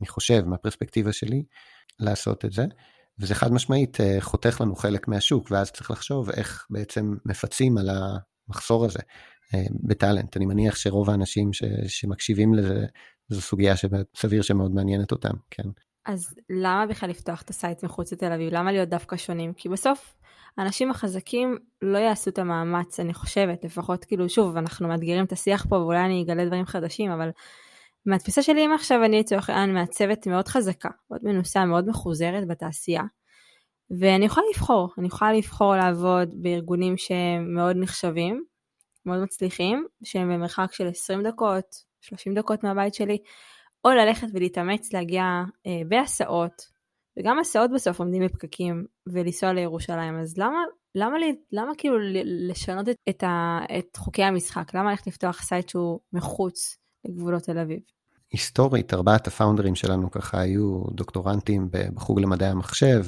אני 0.00 0.08
חושב, 0.08 0.42
מהפרספקטיבה 0.46 1.12
שלי, 1.12 1.42
לעשות 2.00 2.44
את 2.44 2.52
זה. 2.52 2.64
וזה 3.18 3.34
חד 3.34 3.52
משמעית 3.52 3.98
חותך 4.20 4.60
לנו 4.60 4.76
חלק 4.76 5.08
מהשוק, 5.08 5.50
ואז 5.50 5.72
צריך 5.72 5.90
לחשוב 5.90 6.30
איך 6.30 6.66
בעצם 6.70 7.14
מפצים 7.26 7.78
על 7.78 7.90
המחסור 7.90 8.84
הזה 8.84 8.98
ב 9.70 9.78
talent. 9.78 10.36
אני 10.36 10.46
מניח 10.46 10.76
שרוב 10.76 11.10
האנשים 11.10 11.52
ש, 11.52 11.62
שמקשיבים 11.86 12.54
לזה 12.54 12.86
זו 13.28 13.40
סוגיה 13.40 13.74
שסביר 13.76 14.42
שמאוד 14.42 14.74
מעניינת 14.74 15.12
אותם, 15.12 15.34
כן. 15.50 15.68
אז 16.06 16.34
למה 16.50 16.86
בכלל 16.86 17.10
לפתוח 17.10 17.42
את 17.42 17.50
ה 17.50 17.57
site 17.57 17.84
מחוץ 17.84 18.12
לתל 18.12 18.32
אביב? 18.32 18.52
למה 18.52 18.72
להיות 18.72 18.88
דווקא 18.88 19.16
שונים? 19.16 19.52
כי 19.52 19.68
בסוף 19.68 20.14
האנשים 20.58 20.90
החזקים 20.90 21.58
לא 21.82 21.98
יעשו 21.98 22.30
את 22.30 22.38
המאמץ, 22.38 23.00
אני 23.00 23.14
חושבת, 23.14 23.64
לפחות 23.64 24.04
כאילו, 24.04 24.28
שוב, 24.28 24.56
אנחנו 24.56 24.88
מאתגרים 24.88 25.24
את 25.24 25.32
השיח 25.32 25.66
פה 25.68 25.76
ואולי 25.76 26.04
אני 26.04 26.22
אגלה 26.22 26.44
דברים 26.44 26.66
חדשים, 26.66 27.10
אבל 27.10 27.30
מהתפיסה 28.06 28.42
שלי 28.42 28.66
אם 28.66 28.72
עכשיו 28.72 29.04
אני 29.04 29.20
לצורך 29.20 29.50
העניין 29.50 29.74
מעצבת 29.74 30.26
מאוד 30.26 30.48
חזקה, 30.48 30.88
מאוד 31.10 31.20
מנוסה, 31.24 31.64
מאוד 31.64 31.88
מחוזרת 31.88 32.48
בתעשייה, 32.48 33.02
ואני 34.00 34.24
יכולה 34.24 34.46
לבחור, 34.54 34.92
אני 34.98 35.06
יכולה 35.06 35.32
לבחור 35.32 35.76
לעבוד 35.76 36.34
בארגונים 36.42 36.96
שהם 36.96 37.54
מאוד 37.54 37.76
נחשבים, 37.76 38.44
מאוד 39.06 39.22
מצליחים, 39.22 39.86
שהם 40.04 40.28
במרחק 40.28 40.72
של 40.72 40.88
20 40.88 41.22
דקות, 41.22 41.64
30 42.06 42.34
דקות 42.34 42.64
מהבית 42.64 42.94
שלי, 42.94 43.18
או 43.84 43.90
ללכת 43.90 44.26
ולהתאמץ 44.34 44.92
להגיע 44.92 45.22
אה, 45.66 45.80
בהסעות, 45.88 46.76
וגם 47.18 47.38
הסעות 47.38 47.70
בסוף 47.74 48.00
עומדים 48.00 48.24
בפקקים, 48.24 48.84
ולנסוע 49.06 49.52
לירושלים, 49.52 50.18
אז 50.20 50.38
למה, 50.38 50.58
למה, 50.94 51.18
למה, 51.18 51.26
למה 51.52 51.72
כאילו 51.78 51.96
לשנות 52.24 52.88
את, 52.88 52.96
את, 53.08 53.22
ה, 53.22 53.58
את 53.78 53.96
חוקי 53.96 54.22
המשחק? 54.22 54.74
למה 54.74 54.90
ללכת 54.90 55.06
לפתוח 55.06 55.42
site 55.42 55.68
שהוא 55.68 56.00
מחוץ 56.12 56.76
לגבולות 57.04 57.42
תל 57.42 57.58
אביב? 57.58 57.80
היסטורית, 58.32 58.94
ארבעת 58.94 59.26
ה 59.26 59.31
founders 59.31 59.74
שלנו 59.74 60.10
ככה 60.10 60.40
היו 60.40 60.82
דוקטורנטים 60.90 61.68
בחוג 61.70 62.20
למדעי 62.20 62.48
המחשב, 62.48 63.04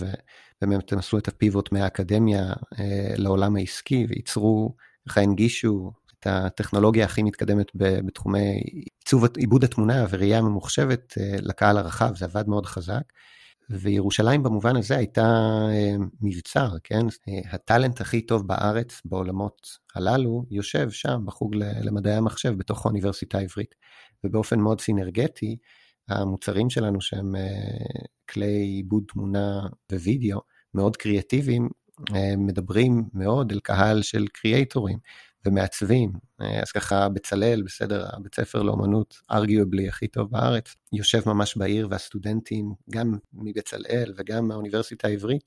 ובאמת 0.62 0.92
הם 0.92 0.98
עשו 0.98 1.18
את 1.18 1.28
הפיבוט 1.28 1.72
מהאקדמיה 1.72 2.42
אה, 2.78 3.14
לעולם 3.16 3.56
העסקי, 3.56 4.06
וייצרו, 4.08 4.74
ככה 5.08 5.20
הנגישו 5.20 5.92
את 6.20 6.26
הטכנולוגיה 6.26 7.04
הכי 7.04 7.22
מתקדמת 7.22 7.66
בתחומי 7.74 8.60
עיצוב 9.00 9.24
עיבוד 9.36 9.64
התמונה 9.64 10.06
וראייה 10.10 10.42
ממוחשבת 10.42 11.14
אה, 11.20 11.36
לקהל 11.40 11.78
הרחב, 11.78 12.16
זה 12.16 12.24
עבד 12.24 12.48
מאוד 12.48 12.66
חזק. 12.66 13.02
וירושלים 13.70 14.42
במובן 14.42 14.76
הזה 14.76 14.96
הייתה 14.96 15.26
אה, 15.70 15.96
מבצר, 16.20 16.68
כן? 16.84 17.06
אה, 17.28 17.40
הטאלנט 17.50 18.00
הכי 18.00 18.20
טוב 18.20 18.46
בארץ 18.46 19.00
בעולמות 19.04 19.68
הללו 19.94 20.44
יושב 20.50 20.90
שם 20.90 21.20
בחוג 21.24 21.56
למדעי 21.56 22.14
המחשב 22.14 22.54
בתוך 22.58 22.86
האוניברסיטה 22.86 23.38
העברית. 23.38 23.74
ובאופן 24.24 24.60
מאוד 24.60 24.80
סינרגטי, 24.80 25.56
המוצרים 26.08 26.70
שלנו 26.70 27.00
שהם 27.00 27.34
כלי 28.30 28.46
עיבוד 28.46 29.02
תמונה 29.08 29.60
ווידאו 29.92 30.40
מאוד 30.74 30.96
קריאטיביים, 30.96 31.68
מדברים 32.38 33.04
מאוד 33.14 33.52
אל 33.52 33.60
קהל 33.60 34.02
של 34.02 34.26
קריאייטורים. 34.32 34.98
ומעצבים, 35.46 36.12
אה, 36.40 36.62
אז 36.62 36.72
ככה 36.72 37.08
בצלאל, 37.08 37.62
בסדר, 37.66 38.06
הבית 38.12 38.34
ספר 38.34 38.62
לאומנות, 38.62 39.14
ארגיובלי 39.30 39.88
הכי 39.88 40.08
טוב 40.08 40.30
בארץ, 40.30 40.74
יושב 40.92 41.22
ממש 41.26 41.56
בעיר 41.56 41.88
והסטודנטים, 41.90 42.74
גם 42.90 43.14
מבצלאל 43.32 44.12
וגם 44.16 44.48
מהאוניברסיטה 44.48 45.08
העברית, 45.08 45.42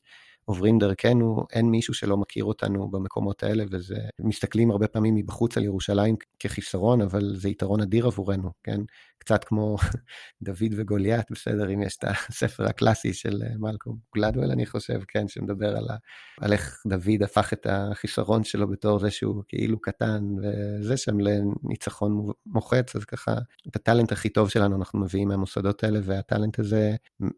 עוברים 0.46 0.80
דרכנו, 0.80 1.46
אין 1.52 1.66
מישהו 1.66 1.94
שלא 1.94 2.18
מכיר 2.18 2.44
אותנו 2.44 2.92
במקומות 2.92 3.44
האלה, 3.44 3.64
וזה, 3.72 3.96
מסתכלים 4.20 4.72
הרבה 4.72 4.88
פעמים 4.88 5.16
מבחוץ 5.16 5.58
על 5.58 5.64
ירושלים 5.64 6.16
כחיסרון, 6.40 7.02
אבל 7.02 7.36
זה 7.36 7.50
יתרון 7.50 7.82
אדיר 7.82 8.08
עבורנו, 8.08 8.52
כן? 8.64 8.82
קצת 9.18 9.44
כמו 9.44 9.78
דוד 10.42 10.74
וגוליית, 10.78 11.32
בסדר, 11.32 11.74
אם 11.74 11.82
יש 11.82 11.98
את 11.98 12.04
הספר 12.30 12.66
הקלאסי 12.66 13.14
של 13.14 13.44
אה, 13.44 13.58
מלקום 13.60 13.98
גלדוול, 14.16 14.52
אני 14.52 14.66
חושב, 14.66 15.00
כן, 15.08 15.28
שמדבר 15.28 15.78
על, 15.78 15.90
ה, 15.90 15.96
על 16.42 16.54
איך 16.54 16.84
דוד 16.88 17.24
הפך 17.24 17.54
את 17.54 17.68
החיסרון 17.70 18.44
שלו 18.44 18.68
בתור 18.68 19.00
זה 19.00 19.12
שהוא 19.12 19.44
כאילו 19.48 19.82
קטן, 19.82 20.24
וזה 20.42 20.98
שם 20.98 21.20
לניצחון 21.20 22.32
מוחץ, 22.46 22.96
אז 22.96 23.06
ככה, 23.06 23.34
את 23.68 23.76
הטאלנט 23.76 24.12
הכי 24.12 24.30
טוב 24.30 24.50
שלנו 24.50 24.76
אנחנו 24.76 25.00
מביאים 25.00 25.28
מהמוסדות 25.28 25.84
האלה, 25.84 26.00
והטאלנט 26.04 26.60
הזה 26.60 26.96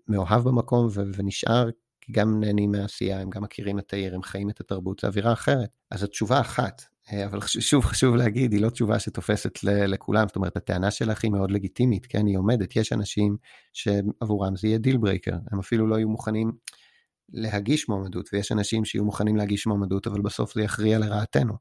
מאוהב 0.08 0.44
במקום 0.44 0.88
ונשאר 1.18 1.70
גם 2.12 2.40
נהנים 2.40 2.72
מהעשייה, 2.72 3.20
הם 3.20 3.30
גם 3.30 3.44
מכירים 3.44 3.80
את 3.80 3.94
העיר, 3.94 4.16
הם 4.16 4.24
חיים 4.24 4.50
את 4.50 4.60
התרבות, 4.60 5.00
זו 5.00 5.08
אווירה 5.08 5.34
אחרת. 5.34 5.70
אז 5.92 6.04
התשובה 6.04 6.42
אחת, 6.42 6.82
אה, 7.14 7.26
אבל 7.26 7.40
שוב 7.48 7.86
חשוב 7.86 8.16
להגיד, 8.16 8.52
היא 8.52 8.62
לא 8.62 8.70
תשובה 8.70 9.00
שתופסת 9.00 9.60
לכולם, 9.64 10.28
זאת 10.28 10.36
אומרת, 10.36 10.58
הטענה 10.58 10.92
שלך 10.92 11.24
היא 11.24 11.32
מאוד 11.32 11.52
לגיטימית, 11.52 12.06
כן, 12.06 12.26
היא 12.26 12.38
עומדת, 12.38 12.76
יש 12.76 12.94
אנשים 12.94 13.38
שעבורם 13.74 14.56
זה 14.56 14.68
יהיה 14.68 14.78
deal 14.78 14.98
breaker, 14.98 15.36
הם 15.52 15.60
אפילו 15.60 15.88
לא 15.88 15.96
יהיו 15.96 16.10
מוכנים 16.10 16.52
להגיש 17.34 17.90
מועמדות, 17.90 18.30
ויש 18.34 18.52
אנשים 18.52 18.86
שיהיו 18.86 19.06
מוכנים 19.06 19.36
להגיש 19.36 19.68
מועמדות, 19.68 20.08
אבל 20.08 20.22
בסוף 20.22 20.54
זה 20.54 20.62
יכריע 20.62 21.00
לרעתנו, 21.00 21.54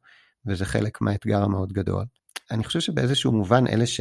וזה 0.47 0.65
חלק 0.65 1.01
מהאתגר 1.01 1.43
המאוד 1.43 1.73
גדול. 1.73 2.05
אני 2.51 2.65
חושב 2.65 2.81
שבאיזשהו 2.81 3.33
מובן 3.33 3.67
אלה 3.67 3.87
ש... 3.87 4.01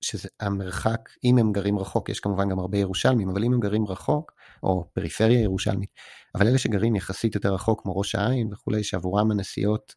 שזה 0.00 0.28
המרחק, 0.40 1.08
אם 1.24 1.38
הם 1.38 1.52
גרים 1.52 1.78
רחוק, 1.78 2.08
יש 2.08 2.20
כמובן 2.20 2.48
גם 2.48 2.58
הרבה 2.58 2.78
ירושלמים, 2.78 3.28
אבל 3.28 3.44
אם 3.44 3.52
הם 3.52 3.60
גרים 3.60 3.86
רחוק, 3.86 4.32
או 4.62 4.84
פריפריה 4.92 5.40
ירושלמית, 5.40 5.90
אבל 6.34 6.46
אלה 6.46 6.58
שגרים 6.58 6.96
יחסית 6.96 7.34
יותר 7.34 7.54
רחוק 7.54 7.82
כמו 7.82 7.96
ראש 7.96 8.14
העין 8.14 8.52
וכולי, 8.52 8.84
שעבורם 8.84 9.30
הנסיעות 9.30 9.94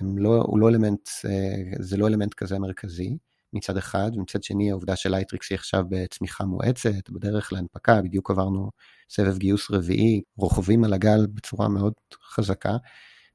הם 0.00 0.18
לא, 0.18 0.42
הוא 0.46 0.58
לא 0.58 0.68
אלמנט, 0.68 1.08
אה, 1.24 1.72
זה 1.80 1.96
לא 1.96 2.06
אלמנט 2.06 2.34
כזה 2.34 2.58
מרכזי 2.58 3.16
מצד 3.52 3.76
אחד, 3.76 4.10
ומצד 4.16 4.42
שני 4.42 4.70
העובדה 4.70 4.96
של 4.96 5.10
לייטריקס 5.10 5.50
היא 5.50 5.56
עכשיו 5.56 5.84
בצמיחה 5.88 6.44
מואצת, 6.44 7.10
בדרך 7.10 7.52
להנפקה, 7.52 8.02
בדיוק 8.02 8.30
עברנו 8.30 8.70
סבב 9.10 9.38
גיוס 9.38 9.70
רביעי, 9.70 10.22
רוכבים 10.36 10.84
על 10.84 10.92
הגל 10.92 11.26
בצורה 11.34 11.68
מאוד 11.68 11.92
חזקה, 12.34 12.76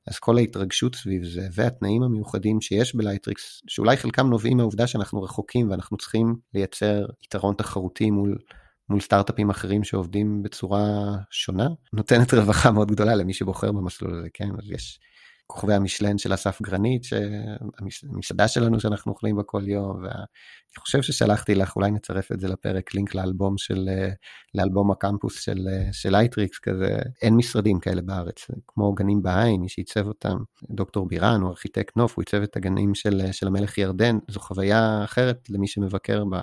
אז 0.07 0.19
כל 0.19 0.37
ההתרגשות 0.37 0.95
סביב 0.95 1.23
זה, 1.25 1.47
והתנאים 1.53 2.03
המיוחדים 2.03 2.61
שיש 2.61 2.95
בלייטריקס, 2.95 3.61
שאולי 3.67 3.97
חלקם 3.97 4.27
נובעים 4.27 4.57
מהעובדה 4.57 4.87
שאנחנו 4.87 5.21
רחוקים 5.21 5.69
ואנחנו 5.69 5.97
צריכים 5.97 6.35
לייצר 6.53 7.05
יתרון 7.23 7.55
תחרותי 7.55 8.11
מול, 8.11 8.37
מול 8.91 9.01
סטארט-אפים 9.01 9.49
אחרים 9.49 9.83
שעובדים 9.83 10.43
בצורה 10.43 10.83
שונה, 11.31 11.67
נותנת 11.93 12.33
רווחה 12.33 12.71
מאוד 12.71 12.91
גדולה 12.91 13.15
למי 13.15 13.33
שבוחר 13.33 13.71
במסלול 13.71 14.19
הזה, 14.19 14.27
כן? 14.33 14.49
אז 14.57 14.71
יש 14.71 14.99
כוכבי 15.47 15.73
המשלן 15.73 16.17
של 16.17 16.33
אסף 16.33 16.61
גרנית, 16.61 17.03
המסעדה 18.09 18.47
שלנו 18.47 18.79
שאנחנו 18.79 19.11
אוכלים 19.11 19.35
בה 19.35 19.43
כל 19.43 19.67
יום, 19.67 20.03
ואני 20.03 20.79
חושב 20.79 21.01
ששלחתי 21.01 21.55
לך, 21.55 21.75
אולי 21.75 21.91
נצרף 21.91 22.31
את 22.31 22.39
זה 22.39 22.47
לפרק, 22.47 22.93
לינק 22.93 23.15
לאלבום 23.15 23.57
של, 23.57 23.89
לאלבום 24.55 24.91
הקמפוס 24.91 25.41
של, 25.41 25.67
של 25.91 26.15
אייטריקס, 26.15 26.59
כזה, 26.59 26.97
אין 27.21 27.35
משרדים 27.35 27.79
כאלה 27.79 28.01
בארץ, 28.01 28.47
כמו 28.67 28.93
גנים 28.93 29.21
בעין, 29.21 29.61
מי 29.61 29.69
שעיצב 29.69 30.07
אותם, 30.07 30.37
דוקטור 30.69 31.07
בירן, 31.07 31.41
הוא 31.41 31.49
ארכיטקט 31.49 31.97
נוף, 31.97 32.15
הוא 32.15 32.21
עיצב 32.21 32.41
את 32.41 32.57
הגנים 32.57 32.95
של, 32.95 33.31
של 33.31 33.47
המלך 33.47 33.77
ירדן, 33.77 34.17
זו 34.27 34.39
חוויה 34.39 35.03
אחרת 35.03 35.47
למי 35.49 35.67
שמבקר 35.67 36.25
בה. 36.25 36.41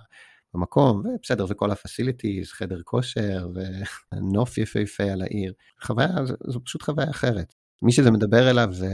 במקום, 0.55 1.03
ובסדר, 1.05 1.47
זה 1.47 1.55
כל 1.55 1.71
ה 1.71 1.78
facilities, 1.78 2.53
חדר 2.53 2.81
כושר 2.85 3.49
ונוף 3.55 4.59
יפהפה 4.59 5.05
על 5.05 5.23
העיר. 5.23 5.53
חוויה, 5.83 6.09
זו, 6.25 6.35
זו 6.47 6.65
פשוט 6.65 6.83
חוויה 6.83 7.11
אחרת. 7.11 7.55
מי 7.83 7.93
שזה 7.93 8.11
מדבר 8.11 8.51
אליו 8.51 8.69
זה, 8.71 8.91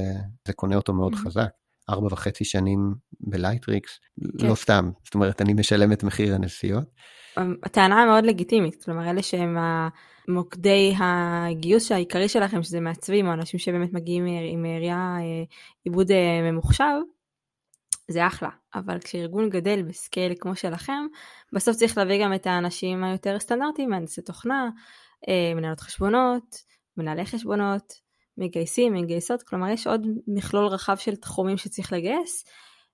זה 0.48 0.52
קונה 0.52 0.76
אותו 0.76 0.92
מאוד 0.92 1.14
חזק. 1.14 1.50
ארבע 1.90 2.06
וחצי 2.10 2.44
שנים 2.44 2.94
בלייטריקס, 3.20 4.00
כן. 4.38 4.46
לא 4.46 4.54
סתם, 4.54 4.90
זאת 5.04 5.14
אומרת, 5.14 5.42
אני 5.42 5.54
משלם 5.54 5.92
את 5.92 6.02
מחיר 6.02 6.34
הנסיעות. 6.34 6.84
אמ, 7.38 7.54
הטענה 7.62 8.06
מאוד 8.06 8.24
לגיטימית, 8.26 8.84
כלומר, 8.84 9.10
אלה 9.10 9.22
שהם 9.22 9.56
מוקדי 10.28 10.94
הגיוס 10.98 11.92
העיקרי 11.92 12.28
שלכם, 12.28 12.62
שזה 12.62 12.80
מעצבים, 12.80 13.26
או 13.26 13.32
אנשים 13.32 13.60
שבאמת 13.60 13.92
מגיעים 13.92 14.26
עם 14.26 14.66
ראייה 14.66 15.16
אה, 15.20 15.44
עיבוד 15.84 16.10
אה, 16.10 16.50
ממוחשב, 16.50 16.94
זה 18.10 18.26
אחלה, 18.26 18.48
אבל 18.74 18.98
כשארגון 18.98 19.50
גדל 19.50 19.82
בסקייל 19.82 20.32
כמו 20.40 20.56
שלכם, 20.56 21.06
בסוף 21.52 21.76
צריך 21.76 21.98
להביא 21.98 22.24
גם 22.24 22.34
את 22.34 22.46
האנשים 22.46 23.04
היותר 23.04 23.38
סטנדרטיים, 23.38 23.90
מהנדסי 23.90 24.22
תוכנה, 24.22 24.70
אה, 25.28 25.54
מנהלות 25.54 25.80
חשבונות, 25.80 26.56
מנהלי 26.96 27.26
חשבונות, 27.26 27.92
מגייסים, 28.38 28.94
מגייסות, 28.94 29.42
כלומר 29.42 29.68
יש 29.68 29.86
עוד 29.86 30.06
מכלול 30.26 30.66
רחב 30.66 30.96
של 30.96 31.16
תחומים 31.16 31.56
שצריך 31.56 31.92
לגייס, 31.92 32.44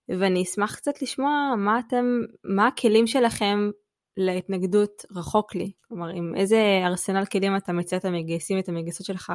ואני 0.08 0.42
אשמח 0.42 0.76
קצת 0.76 1.02
לשמוע 1.02 1.54
מה 1.58 1.78
אתם, 1.78 2.04
מה 2.44 2.66
הכלים 2.66 3.06
שלכם 3.06 3.70
להתנגדות 4.16 5.04
רחוק 5.16 5.54
לי, 5.54 5.72
כלומר 5.88 6.08
עם 6.08 6.34
איזה 6.36 6.80
ארסנל 6.84 7.24
כלים 7.24 7.56
אתה 7.56 7.72
מציע 7.72 7.98
את 7.98 8.04
המגייסים 8.04 8.56
ואת 8.56 8.68
המגייסות 8.68 9.06
שלך 9.06 9.32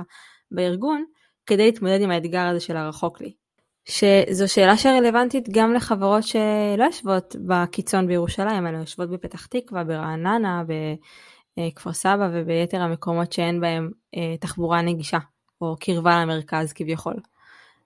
בארגון, 0.52 1.06
כדי 1.46 1.66
להתמודד 1.66 2.02
עם 2.02 2.12
האתגר 2.12 2.48
הזה 2.48 2.60
של 2.60 2.78
הרחוק 2.78 3.22
לי. 3.22 3.45
שזו 3.86 4.54
שאלה 4.54 4.78
שרלוונטית 4.78 5.50
גם 5.52 5.74
לחברות 5.74 6.24
שלא 6.24 6.84
יושבות 6.86 7.36
בקיצון 7.46 8.08
בירושלים, 8.08 8.68
אלא 8.68 8.78
יושבות 8.78 9.10
בפתח 9.10 9.46
תקווה, 9.46 9.84
ברעננה, 9.84 10.64
בכפר 11.58 11.94
סבא 11.94 12.30
וביתר 12.34 12.82
המקומות 12.82 13.34
שאין 13.34 13.62
בהם 13.62 13.92
אה, 14.16 14.38
תחבורה 14.40 14.82
נגישה. 14.82 15.20
או 15.62 15.76
קרבה 15.80 16.22
למרכז 16.22 16.74
כביכול. 16.74 17.16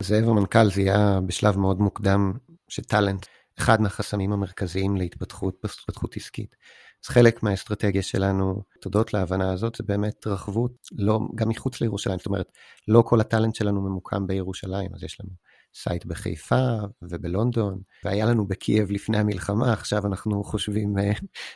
זאב 0.04 0.30
המנכ"ל 0.30 0.70
זיהה 0.70 1.20
בשלב 1.22 1.58
מאוד 1.58 1.80
מוקדם 1.80 2.34
שטאלנט, 2.68 3.26
אחד 3.60 3.82
מהחסמים 3.82 4.34
המרכזיים 4.34 4.98
להתפתחות, 4.98 5.56
בהתפתחות 5.64 6.18
עסקית. 6.18 6.56
אז 7.04 7.10
חלק 7.10 7.44
מהאסטרטגיה 7.44 8.02
שלנו, 8.02 8.62
תודות 8.82 9.14
להבנה 9.14 9.54
הזאת, 9.54 9.76
זה 9.76 9.84
באמת 9.84 10.28
רחבות, 10.28 10.72
לא, 10.92 11.20
גם 11.36 11.50
מחוץ 11.50 11.82
לירושלים, 11.82 12.18
זאת 12.18 12.26
אומרת, 12.26 12.52
לא 12.88 13.04
כל 13.06 13.22
ה 13.22 13.26
talent 13.26 13.56
שלנו 13.56 13.82
ממוקם 13.82 14.28
בירושלים, 14.28 14.90
אז 14.96 15.04
יש 15.04 15.22
לנו 15.22 15.30
site 15.74 16.06
בחיפה 16.06 16.78
ובלונדון, 17.02 17.82
והיה 18.06 18.26
לנו 18.26 18.48
בקייב 18.48 18.92
לפני 18.92 19.18
המלחמה, 19.18 19.74
עכשיו 19.74 20.08
אנחנו 20.08 20.44
חושבים 20.44 20.98
אה, 20.98 21.12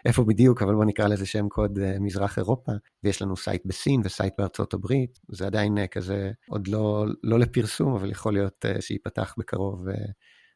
איפה 0.06 0.24
בדיוק, 0.24 0.62
אבל 0.62 0.74
בואו 0.74 0.86
נקרא 0.88 1.08
לזה 1.08 1.26
שם 1.26 1.50
קוד 1.50 1.80
אה, 1.80 2.00
מזרח 2.00 2.38
אירופה, 2.38 2.72
ויש 3.04 3.22
לנו 3.22 3.38
site 3.38 3.62
בסין 3.66 4.02
ו 4.04 4.10
site 4.10 4.34
בארצות 4.38 4.74
הברית, 4.74 5.20
זה 5.32 5.46
עדיין 5.46 5.78
אה, 5.78 5.88
כזה 5.88 6.32
עוד 6.50 6.68
לא, 6.68 7.06
לא 7.24 7.40
לפרסום, 7.40 7.96
אבל 7.96 8.12
יכול 8.12 8.34
להיות 8.34 8.66
שייפתח 8.80 9.36
בקרוב. 9.38 9.86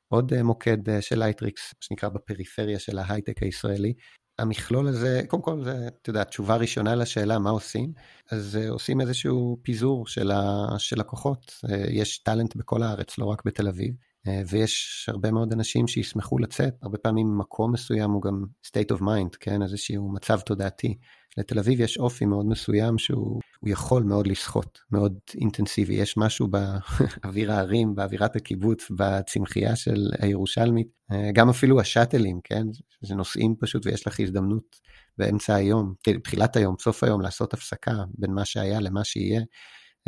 עוד 0.10 0.42
מוקד 0.42 1.02
של 1.02 1.20
לייטריקס, 1.20 1.74
שנקרא 1.82 2.10
בפריפריה 2.10 2.80
של 2.80 2.98
ההייטק 2.98 3.44
הישראלי, 3.44 3.94
המכלול 4.40 4.88
הזה, 4.88 5.22
קודם 5.28 5.44
כל 5.44 5.64
זה, 5.64 5.88
אתה 6.02 6.10
יודע, 6.10 6.24
תשובה 6.24 6.56
ראשונה 6.56 6.96
לשאלה 6.96 7.40
מה 7.40 7.50
עושים, 7.50 7.94
אז 8.32 8.60
uh, 8.62 8.70
עושים 8.70 9.02
איזשהו 9.02 9.58
פיזור 9.62 10.08
של, 10.08 10.32
ה, 10.32 10.68
של 10.78 11.02
הכוחות. 11.02 11.54
Uh, 11.66 11.70
יש 11.90 12.18
טאלנט 12.18 12.56
בכל 12.56 12.84
הארץ, 12.84 13.18
לא 13.18 13.26
רק 13.26 13.46
בתל 13.46 13.68
אביב, 13.68 13.94
uh, 14.26 14.30
ויש 14.50 15.06
הרבה 15.12 15.32
מאוד 15.32 15.54
אנשים 15.54 15.88
שישמחו 15.88 16.40
לצאת, 16.40 16.74
הרבה 16.82 16.98
פעמים 16.98 17.38
מקום 17.38 17.72
מסוים 17.72 18.12
הוא 18.12 18.22
גם 18.22 18.44
state 18.66 18.96
of 18.98 19.02
mind, 19.02 19.38
כן, 19.40 19.62
איזשהו 19.62 20.12
מצב 20.14 20.40
תודעתי. 20.40 20.98
לתל 21.38 21.60
אביב 21.60 21.80
יש 21.80 21.98
אופי 21.98 22.26
מאוד 22.26 22.46
מסוים 22.46 22.98
שהוא 22.98 23.42
יכול 23.66 24.04
מאוד 24.04 24.28
לסחוט, 24.28 24.80
מאוד 24.92 25.18
אינטנסיבי. 25.36 25.94
יש 25.94 26.18
משהו 26.18 26.48
באוויר 26.48 27.52
הערים, 27.52 27.96
באווירת 27.96 28.36
הקיבוץ, 28.36 28.92
בצמחייה 28.98 29.76
של 29.76 30.10
הירושלמית, 30.20 30.88
אה, 31.12 31.32
גם 31.34 31.50
אפילו 31.50 31.80
השאטלים, 31.82 32.40
כן? 32.44 32.64
זה 33.02 33.16
נוסעים 33.16 33.56
פשוט 33.60 33.86
ויש 33.86 34.08
לך 34.08 34.20
הזדמנות 34.20 34.80
באמצע 35.18 35.56
היום, 35.56 35.94
תחילת 36.24 36.56
היום, 36.56 36.76
סוף 36.80 37.04
היום, 37.04 37.22
לעשות 37.22 37.54
הפסקה 37.54 38.04
בין 38.18 38.32
מה 38.32 38.46
שהיה 38.46 38.80
למה 38.80 39.04
שיהיה. 39.04 39.42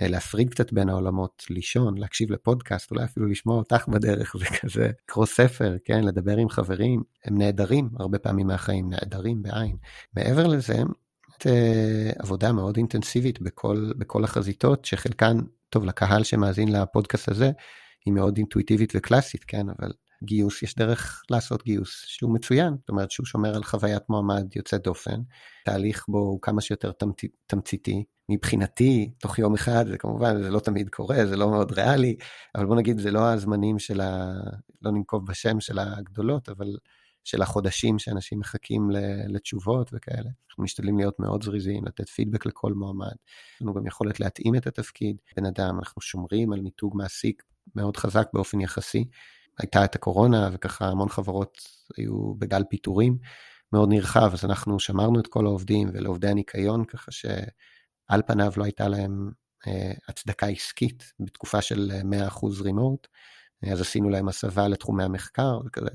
אה, 0.02 0.08
להפריד 0.08 0.50
קצת 0.50 0.74
בין 0.74 0.90
העולמות, 0.90 1.44
לישון, 1.50 1.98
להקשיב 1.98 2.32
לפודקאסט, 2.32 2.92
אולי 2.92 3.04
אפילו 3.04 3.26
לשמוע 3.26 3.58
אותך 3.58 3.88
בדרך, 3.88 4.36
זה 4.40 4.46
כזה, 4.46 4.90
לקרוא 5.04 5.26
ספר, 5.26 5.76
כן, 5.86 6.04
לדבר 6.04 6.38
עם 6.38 6.50
חברים, 6.50 7.04
הם 7.26 7.38
נעדרים 7.38 7.90
הרבה 8.00 8.20
פעמים 8.20 8.48
מהחיים, 8.48 8.90
נעדרים 8.90 9.42
בעין. 9.42 9.76
מעבר 10.14 10.48
לזה, 10.48 10.84
אה, 11.48 12.12
עבודה 12.20 12.52
מאוד 12.52 12.78
אינטנסיבית 12.78 13.42
בכל, 13.42 13.92
בכל 13.98 14.24
החזיתות, 14.24 14.86
שחלקן, 14.86 15.38
טוב, 15.70 15.86
לקהל 15.86 16.24
שמאזין 16.24 16.72
לפודקאסט 16.72 17.30
הזה, 17.30 17.52
היא 18.06 18.14
מאוד 18.14 18.38
אינטואיטיבית 18.38 18.94
וקלאסית, 18.96 19.44
כן, 19.44 19.66
אבל 19.80 19.92
גיוס, 20.24 20.64
יש 20.64 20.76
דרך 20.76 21.24
לעשות 21.30 21.64
גיוס 21.64 22.04
שהוא 22.06 22.34
מצוין, 22.34 22.74
זאת 22.80 22.90
אומרת 22.90 23.12
שהוא 23.12 23.26
שומר 23.26 23.56
על 23.56 23.64
חוויית 23.64 24.04
מועמד 24.10 24.56
יוצא 24.56 24.78
דופן, 24.78 25.22
תהליך 25.66 26.06
בו 26.08 26.18
הוא 26.18 26.40
כמה 26.42 26.62
שיותר 26.62 26.92
תמצ... 26.92 27.22
תמציתי. 27.48 28.04
מבחינתי, 28.32 29.12
תוך 29.20 29.40
יום 29.40 29.54
אחד, 29.54 29.88
זה 29.88 29.98
כמובן, 29.98 30.44
זה 30.44 30.50
לא 30.50 30.60
תמיד 30.60 30.90
קורה, 30.90 31.26
זה 31.26 31.38
לא 31.38 31.50
מאוד 31.50 31.72
ריאלי, 31.72 32.16
אבל 32.56 32.66
בוא 32.66 32.76
נגיד, 32.76 33.00
זה 33.00 33.12
לא 33.12 33.30
הזמנים 33.30 33.80
של 33.80 34.02
ה... 34.02 34.32
לא 34.82 34.92
ננקוב 34.92 35.26
בשם 35.26 35.60
של 35.60 35.80
הגדולות, 35.80 36.50
אבל 36.50 36.68
של 37.24 37.42
החודשים 37.42 38.00
שאנשים 38.00 38.40
מחכים 38.40 38.90
לתשובות 39.28 39.90
וכאלה. 39.94 40.30
אנחנו 40.50 40.64
משתדלים 40.64 40.98
להיות 40.98 41.20
מאוד 41.20 41.44
זריזים, 41.44 41.86
לתת 41.86 42.10
פידבק 42.10 42.46
לכל 42.46 42.74
מועמד. 42.74 43.16
יש 43.56 43.62
לנו 43.62 43.74
גם 43.74 43.88
יכולת 43.88 44.20
להתאים 44.20 44.56
את 44.56 44.68
התפקיד. 44.68 45.18
בן 45.38 45.46
אדם, 45.46 45.80
אנחנו 45.80 46.02
שומרים 46.02 46.54
על 46.54 46.62
מיתוג 46.62 46.98
מעסיק 46.98 47.44
מאוד 47.76 47.98
חזק 47.98 48.28
באופן 48.34 48.62
יחסי. 48.62 49.06
הייתה 49.60 49.86
את 49.86 49.96
הקורונה 49.96 50.50
וככה 50.54 50.88
המון 50.88 51.10
חברות 51.10 51.58
היו 51.98 52.34
בגל 52.34 52.64
פיטורים 52.70 53.18
מאוד 53.74 53.90
נרחב, 53.90 54.30
אז 54.34 54.46
אנחנו 54.46 54.80
שמרנו 54.80 55.20
את 55.20 55.28
כל 55.28 55.46
העובדים 55.46 55.90
ולעובדי 55.94 56.28
הניקיון 56.28 56.86
ככה 56.86 57.12
שעל 57.12 58.22
פניו 58.28 58.52
לא 58.58 58.64
הייתה 58.64 58.88
להם 58.88 59.32
אה, 59.68 59.92
הצדקה 60.08 60.48
עסקית 60.48 61.14
בתקופה 61.20 61.62
של 61.62 61.92
100% 62.30 62.46
remote, 62.62 63.08
אז 63.72 63.82
עשינו 63.82 64.10
להם 64.10 64.28
הסבה 64.28 64.68
לתחומי 64.68 65.04
המחקר 65.04 65.60
וכזה. 65.66 65.90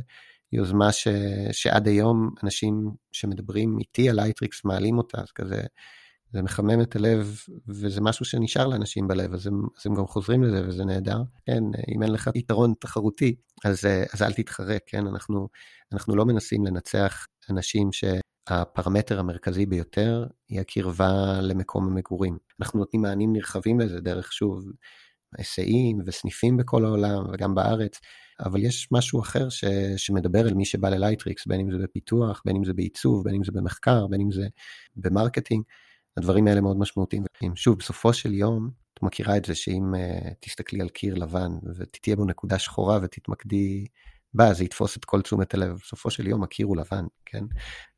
יוזמה 0.52 0.92
ש, 0.92 1.08
שעד 1.52 1.88
היום 1.88 2.30
אנשים 2.42 2.90
שמדברים 3.12 3.78
איתי 3.78 4.08
על 4.08 4.16
Lightricks 4.16 4.64
מעלים 4.64 4.98
אותה, 4.98 5.20
אז 5.20 5.32
כזה, 5.32 5.62
זה 6.32 6.42
מחמם 6.42 6.80
את 6.80 6.96
הלב, 6.96 7.40
וזה 7.68 8.00
משהו 8.00 8.24
שנשאר 8.24 8.66
לאנשים 8.66 9.08
בלב, 9.08 9.34
אז 9.34 9.46
הם, 9.46 9.62
אז 9.78 9.86
הם 9.86 9.94
גם 9.94 10.06
חוזרים 10.06 10.42
לזה, 10.42 10.68
וזה 10.68 10.84
נהדר. 10.84 11.22
כן, 11.46 11.62
אם 11.94 12.02
אין 12.02 12.12
לך 12.12 12.30
יתרון 12.34 12.74
תחרותי, 12.80 13.34
אז, 13.64 13.84
אז 14.12 14.22
אל 14.22 14.32
תתחרה, 14.32 14.82
כן? 14.86 15.06
אנחנו, 15.06 15.48
אנחנו 15.92 16.16
לא 16.16 16.24
מנסים 16.24 16.66
לנצח 16.66 17.26
אנשים 17.50 17.90
שהפרמטר 17.92 19.18
המרכזי 19.18 19.66
ביותר 19.66 20.26
היא 20.48 20.60
הקרבה 20.60 21.40
למקום 21.42 21.86
המגורים. 21.86 22.38
אנחנו 22.60 22.78
נותנים 22.78 23.02
מענים 23.02 23.32
נרחבים 23.32 23.80
לזה 23.80 24.00
דרך, 24.00 24.32
שוב, 24.32 24.64
היסעים 25.38 25.98
וסניפים 26.06 26.56
בכל 26.56 26.84
העולם 26.84 27.24
וגם 27.32 27.54
בארץ, 27.54 28.00
אבל 28.40 28.64
יש 28.64 28.88
משהו 28.92 29.20
אחר 29.20 29.48
ש, 29.48 29.64
שמדבר 29.96 30.48
אל 30.48 30.54
מי 30.54 30.64
שבא 30.64 30.88
ל 30.88 30.93
Lightricks, 30.93 31.46
בין 31.46 31.60
אם 31.60 31.70
זה 31.70 31.78
בפיתוח, 31.78 32.42
בין 32.44 32.56
אם 32.56 32.64
זה 32.64 32.72
בעיצוב, 32.72 33.24
בין 33.24 33.34
אם 33.34 33.44
זה 33.44 33.52
במחקר, 33.52 34.06
בין 34.06 34.20
אם 34.20 34.32
זה 34.32 34.46
ב 34.96 35.02
marketing. 35.02 35.62
הדברים 36.16 36.46
האלה 36.46 36.60
מאוד 36.60 36.78
משמעותיים. 36.78 37.22
שוב, 37.54 37.78
בסופו 37.78 38.12
של 38.12 38.34
יום, 38.34 38.70
את 38.94 39.02
מכירה 39.02 39.36
את 39.36 39.44
זה 39.44 39.54
שאם 39.54 39.94
אה, 39.94 40.34
תסתכלי 40.40 40.80
על 40.80 40.88
קיר 40.88 41.14
לבן 41.14 41.50
ותהיה 41.76 42.16
בו 42.16 42.24
נקודה 42.24 42.58
שחורה 42.58 42.98
ותתמקדי 43.02 43.86
בה, 44.34 44.54
זה 44.54 44.64
יתפוס 44.64 44.96
את 44.96 45.04
כל 45.04 45.22
תשומת 45.22 45.54
הלב. 45.54 45.78
בסופו 45.84 46.10
של 46.10 46.26
יום 46.26 46.42
הקיר 46.42 46.66
הוא 46.66 46.76
לבן, 46.76 47.04
כן? 47.26 47.44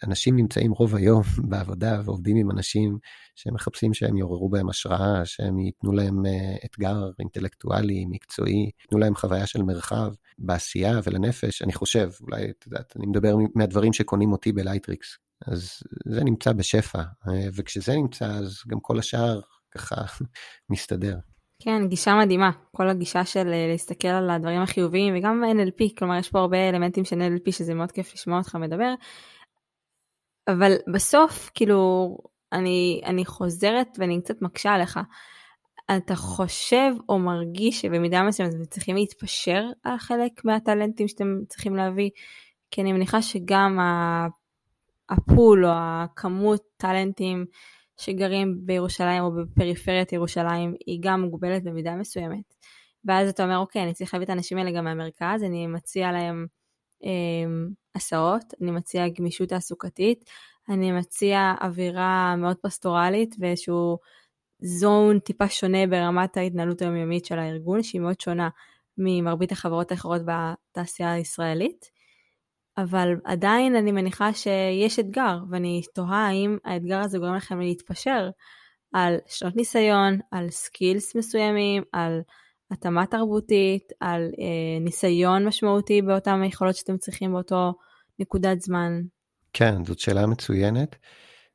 אנשים 0.05 0.37
נמצאים 0.37 0.73
רוב 0.73 0.95
היום 0.95 1.23
בעבודה 1.51 2.01
ועובדים 2.05 2.37
עם 2.37 2.51
אנשים 2.51 2.99
שמחפשים 3.35 3.95
שהם 3.95 4.17
יעוררו 4.17 4.49
בהם 4.49 4.69
השראה, 4.69 5.25
שהם 5.25 5.59
ייתנו 5.59 5.93
להם 5.93 6.27
אה, 6.27 6.67
אתגר 6.67 7.11
אינטלקטואלי, 7.19 8.05
מקצועי, 8.11 8.71
ייתנו 8.83 8.99
להם 8.99 9.15
חוויה 9.15 9.47
של 9.47 9.63
מרחב 9.63 10.13
בעשייה 10.39 11.01
ולנפש. 11.05 11.63
אני 11.63 11.73
חושב, 11.73 12.11
אולי, 12.21 12.51
את 12.51 12.67
יודעת, 12.67 12.93
אני 12.97 13.07
מדבר 13.07 13.37
מהדברים 13.55 13.93
שקונים 13.93 14.33
אותי 14.33 14.53
ב 14.53 14.58
Lightricks. 14.58 15.19
אז 15.47 15.71
זה 16.07 16.25
נמצא 16.25 16.53
בשפע, 16.53 16.99
אה, 16.99 17.49
וכשזה 17.55 17.97
נמצא 17.97 18.27
אז 18.27 18.57
גם 18.69 18.81
כל 18.81 18.99
השאר 18.99 19.41
ככה 19.71 19.97
מסתדר. 20.71 21.17
כן, 21.59 21.89
גישה 21.89 22.15
מדהימה, 22.15 22.51
כל 22.73 22.89
הגישה 22.89 23.25
של 23.25 23.53
אה, 23.53 23.67
להסתכל 23.71 24.09
על 24.09 24.31
הדברים 24.31 24.63
החיוביים 24.63 25.15
וגם 25.17 25.45
NLP, 25.45 25.99
כלומר 25.99 26.19
יש 26.19 26.31
פה 26.31 26.39
הרבה 26.39 26.69
אלמנטים 26.69 27.05
של 27.05 27.17
NLP 27.17 27.53
שזה 27.53 27.75
מאוד 27.75 27.93
כיף 27.93 28.15
לשמוע 28.15 28.39
אותך 28.39 28.55
מדבר, 28.55 28.95
אבל 30.49 30.73
בסוף 30.95 31.51
כאילו 31.55 32.11
אני, 32.53 33.01
אני 33.05 33.25
חוזרת 33.25 33.89
ואני 33.99 34.21
קצת 34.23 34.43
מקשה 34.43 34.71
עליך. 34.71 35.01
אתה 35.97 36.17
חושב 36.17 36.93
או 37.09 37.19
מרגיש 37.19 37.81
שבמידה 37.81 38.23
מסוימת 38.23 38.55
אתם 38.55 38.65
צריכים 38.65 38.97
להתפשר 38.97 39.63
על 39.83 39.99
חלק 39.99 40.45
מהטלנטים 40.45 41.09
שאתם 41.09 41.39
צריכים 41.49 41.77
להביא? 41.77 42.11
כי 42.71 42.81
אני 42.83 42.93
מניחה 42.93 43.23
שגם 43.23 43.79
הפול 45.11 45.67
או 45.67 45.71
הכמות 45.75 46.63
טאלנטים 46.77 47.47
שגרים 47.97 48.59
בירושלים 48.67 49.23
או 49.23 49.31
בפריפריית 49.33 50.13
ירושלים 50.13 50.75
היא 50.87 50.99
גם 51.03 51.21
מוגבלת 51.21 51.65
במידה 51.65 51.95
מסוימת. 51.95 52.55
ואז 53.05 53.29
אתה 53.29 53.45
אומר, 53.45 53.59
אוקיי, 53.59 53.83
אני 53.83 53.95
צריך 53.95 54.15
להביא 54.15 54.25
את 54.25 54.31
האנשים 54.31 54.59
האלה 54.59 54.71
גם 54.71 54.85
מהמרכז, 54.85 55.43
אני 55.43 55.67
מציע 55.67 56.13
להם 56.13 56.47
אה, 57.05 57.11
הסעות, 57.95 58.55
אני 58.63 58.71
מציע 58.71 59.09
גמישות 59.09 59.49
תעסוקתית, 59.49 60.25
אני 60.69 60.93
מציע 60.93 61.55
אווירה 61.61 62.37
מאוד 62.37 62.57
פסטורלית 62.57 63.35
ואיזשהו 63.39 63.99
זון 64.61 65.19
טיפה 65.19 65.49
שונה 65.49 65.87
ברמת 65.87 66.37
ההתנהלות 66.37 66.83
היומיומית 66.83 67.25
של 67.25 67.39
הארגון, 67.39 67.83
שהיא 67.83 68.01
מאוד 68.01 68.21
שונה 68.21 68.49
ממרבית 68.99 69.53
החברות 69.53 69.91
האחרות 69.91 70.23
בתעשייה 70.25 71.13
הישראלית. 71.13 71.96
אבל 72.79 73.15
עדיין 73.25 73.77
אני 73.77 73.93
מניחה 73.93 74.33
שיש 74.33 74.99
אתגר, 74.99 75.39
ואני 75.51 75.83
תוהה 75.95 76.27
האם 76.29 76.57
האתגר 76.65 77.01
הזה 77.01 77.19
גורם 77.19 77.35
לכם 77.35 77.61
להתפשר 77.61 78.31
על 78.93 79.17
שנות 79.27 79.57
ניסיון, 79.57 80.19
על 80.31 80.51
skills 80.51 81.17
מסוימים, 81.17 81.83
על 81.93 82.21
התאמה 82.71 83.07
תרבותית, 83.07 83.93
על 84.01 84.23
אה, 84.23 84.81
ניסיון 84.81 85.47
משמעותי 85.47 86.03
באותן 86.03 86.43
היכולות 86.43 86.77
שאתם 86.77 86.97
צריכים 86.99 87.33
באותו 87.33 87.75
נקודת 88.19 88.61
זמן. 88.61 89.01
כן, 89.53 89.85
זאת 89.85 89.99
שאלה 89.99 90.27
מצוינת. 90.27 90.97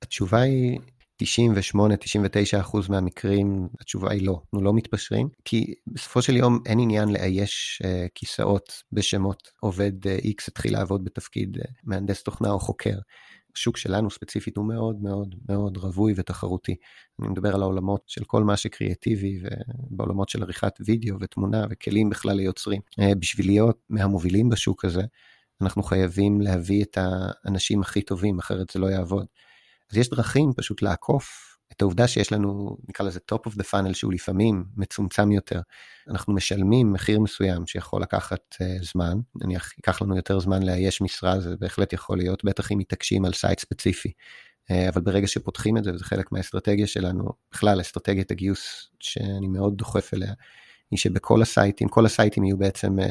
התשובה 0.01 0.42
היא 0.42 0.80
98-99% 1.24 2.90
מהמקרים 2.90 3.68
התשובה 3.80 4.12
היא 4.12 4.28
לא, 4.28 4.42
אנחנו 4.44 4.62
לא 4.62 4.74
מתפשרים, 4.74 5.30
כי 5.46 5.74
בסופו 5.88 6.22
של 6.22 6.36
יום 6.36 6.60
אין 6.66 6.80
עניין 6.80 7.10
לאייש 7.10 7.82
אה, 7.84 8.10
כיסאות 8.16 8.84
בשמות. 8.92 9.51
עובד 9.60 10.08
אה, 10.08 10.25
X 10.25 10.44
התחיל 10.48 10.74
לעבוד 10.74 11.04
בתפקיד 11.04 11.58
אה, 11.58 11.62
מהנדס 11.84 12.24
תוכנה 12.24 12.50
או 12.51 12.60
חוקר. 12.60 12.98
השוק 13.56 13.78
שלנו 13.78 14.12
ספציפית 14.12 14.58
הוא 14.58 14.66
מאוד 14.66 15.01
מאוד 15.01 15.36
מאוד 15.50 15.78
רווי 15.78 16.13
ותחרותי. 16.16 16.75
אני 17.22 17.28
מדבר 17.28 17.56
על 17.56 17.62
העולמות 17.62 18.04
של 18.08 18.24
כל 18.24 18.44
מה 18.44 18.58
שקריאטיבי 18.58 19.40
ובעולמות 19.44 20.30
של 20.30 20.44
עריכת 20.44 20.74
וידאו 20.86 21.16
ותמונה 21.20 21.66
וכלים 21.70 22.10
בכלל 22.10 22.38
ליוצרים. 22.38 22.82
אה, 23.00 23.16
בשביל 23.20 23.46
להיות 23.46 23.79
מהמובילים 23.90 24.50
בשוק 24.50 24.86
הזה, 24.86 25.01
אנחנו 25.62 25.84
חייבים 25.84 26.42
להביא 26.42 26.84
את 26.84 26.98
האנשים 27.01 27.81
הכי 27.81 28.01
טובים, 28.01 28.40
אחרת 28.40 28.70
זה 28.70 28.79
לא 28.79 28.88
יעבוד. 28.88 29.25
אז 29.92 29.98
יש 29.98 30.10
דרכים 30.10 30.51
פשוט 30.58 30.82
לעקוף 30.82 31.51
את 31.72 31.82
העובדה 31.82 32.08
שיש 32.08 32.32
לנו, 32.32 32.77
נקרא 32.90 33.06
לזה 33.06 33.20
top 33.34 33.50
of 33.50 33.51
the 33.51 33.64
funnel, 33.72 33.94
שהוא 33.94 34.14
לפעמים 34.14 34.64
מצומצם 34.77 35.32
יותר. 35.32 35.62
אנחנו 36.08 36.34
משלמים 36.34 36.94
מחיר 36.94 37.20
מסוים 37.20 37.68
שיכול 37.68 38.01
לקחת 38.01 38.56
אה, 38.55 38.86
זמן, 38.86 39.18
נניח 39.36 39.74
ייקח 39.77 40.01
לנו 40.01 40.16
יותר 40.16 40.40
זמן 40.40 40.64
לאייש 40.64 41.01
משרה, 41.01 41.40
זה 41.40 41.56
בהחלט 41.60 41.94
יכול 41.94 42.18
להיות, 42.18 42.44
בטח 42.44 42.72
אם 42.72 42.77
מתעקשים 42.77 43.25
על 43.25 43.34
site 43.34 43.60
ספציפי. 43.60 44.12
אה, 44.72 44.74
אבל 44.90 45.01
ברגע 45.01 45.27
שפותחים 45.27 45.77
את 45.77 45.84
זה, 45.84 45.94
וזה 45.94 46.04
חלק 46.04 46.32
מהאסטרטגיה 46.32 46.88
שלנו, 46.88 47.24
בכלל 47.51 47.82
אסטרטגיית 47.82 48.32
הגיוס 48.32 48.90
שאני 49.00 49.48
מאוד 49.48 49.77
דוחף 49.77 50.14
אליה, 50.14 50.34
היא 50.92 51.00
שבכל 51.00 51.42
הסייטים, 51.42 51.88
כל 51.88 52.06
הסייטים 52.06 52.44
יהיו 52.44 52.58
בעצם 52.58 53.00
אה, 53.00 53.03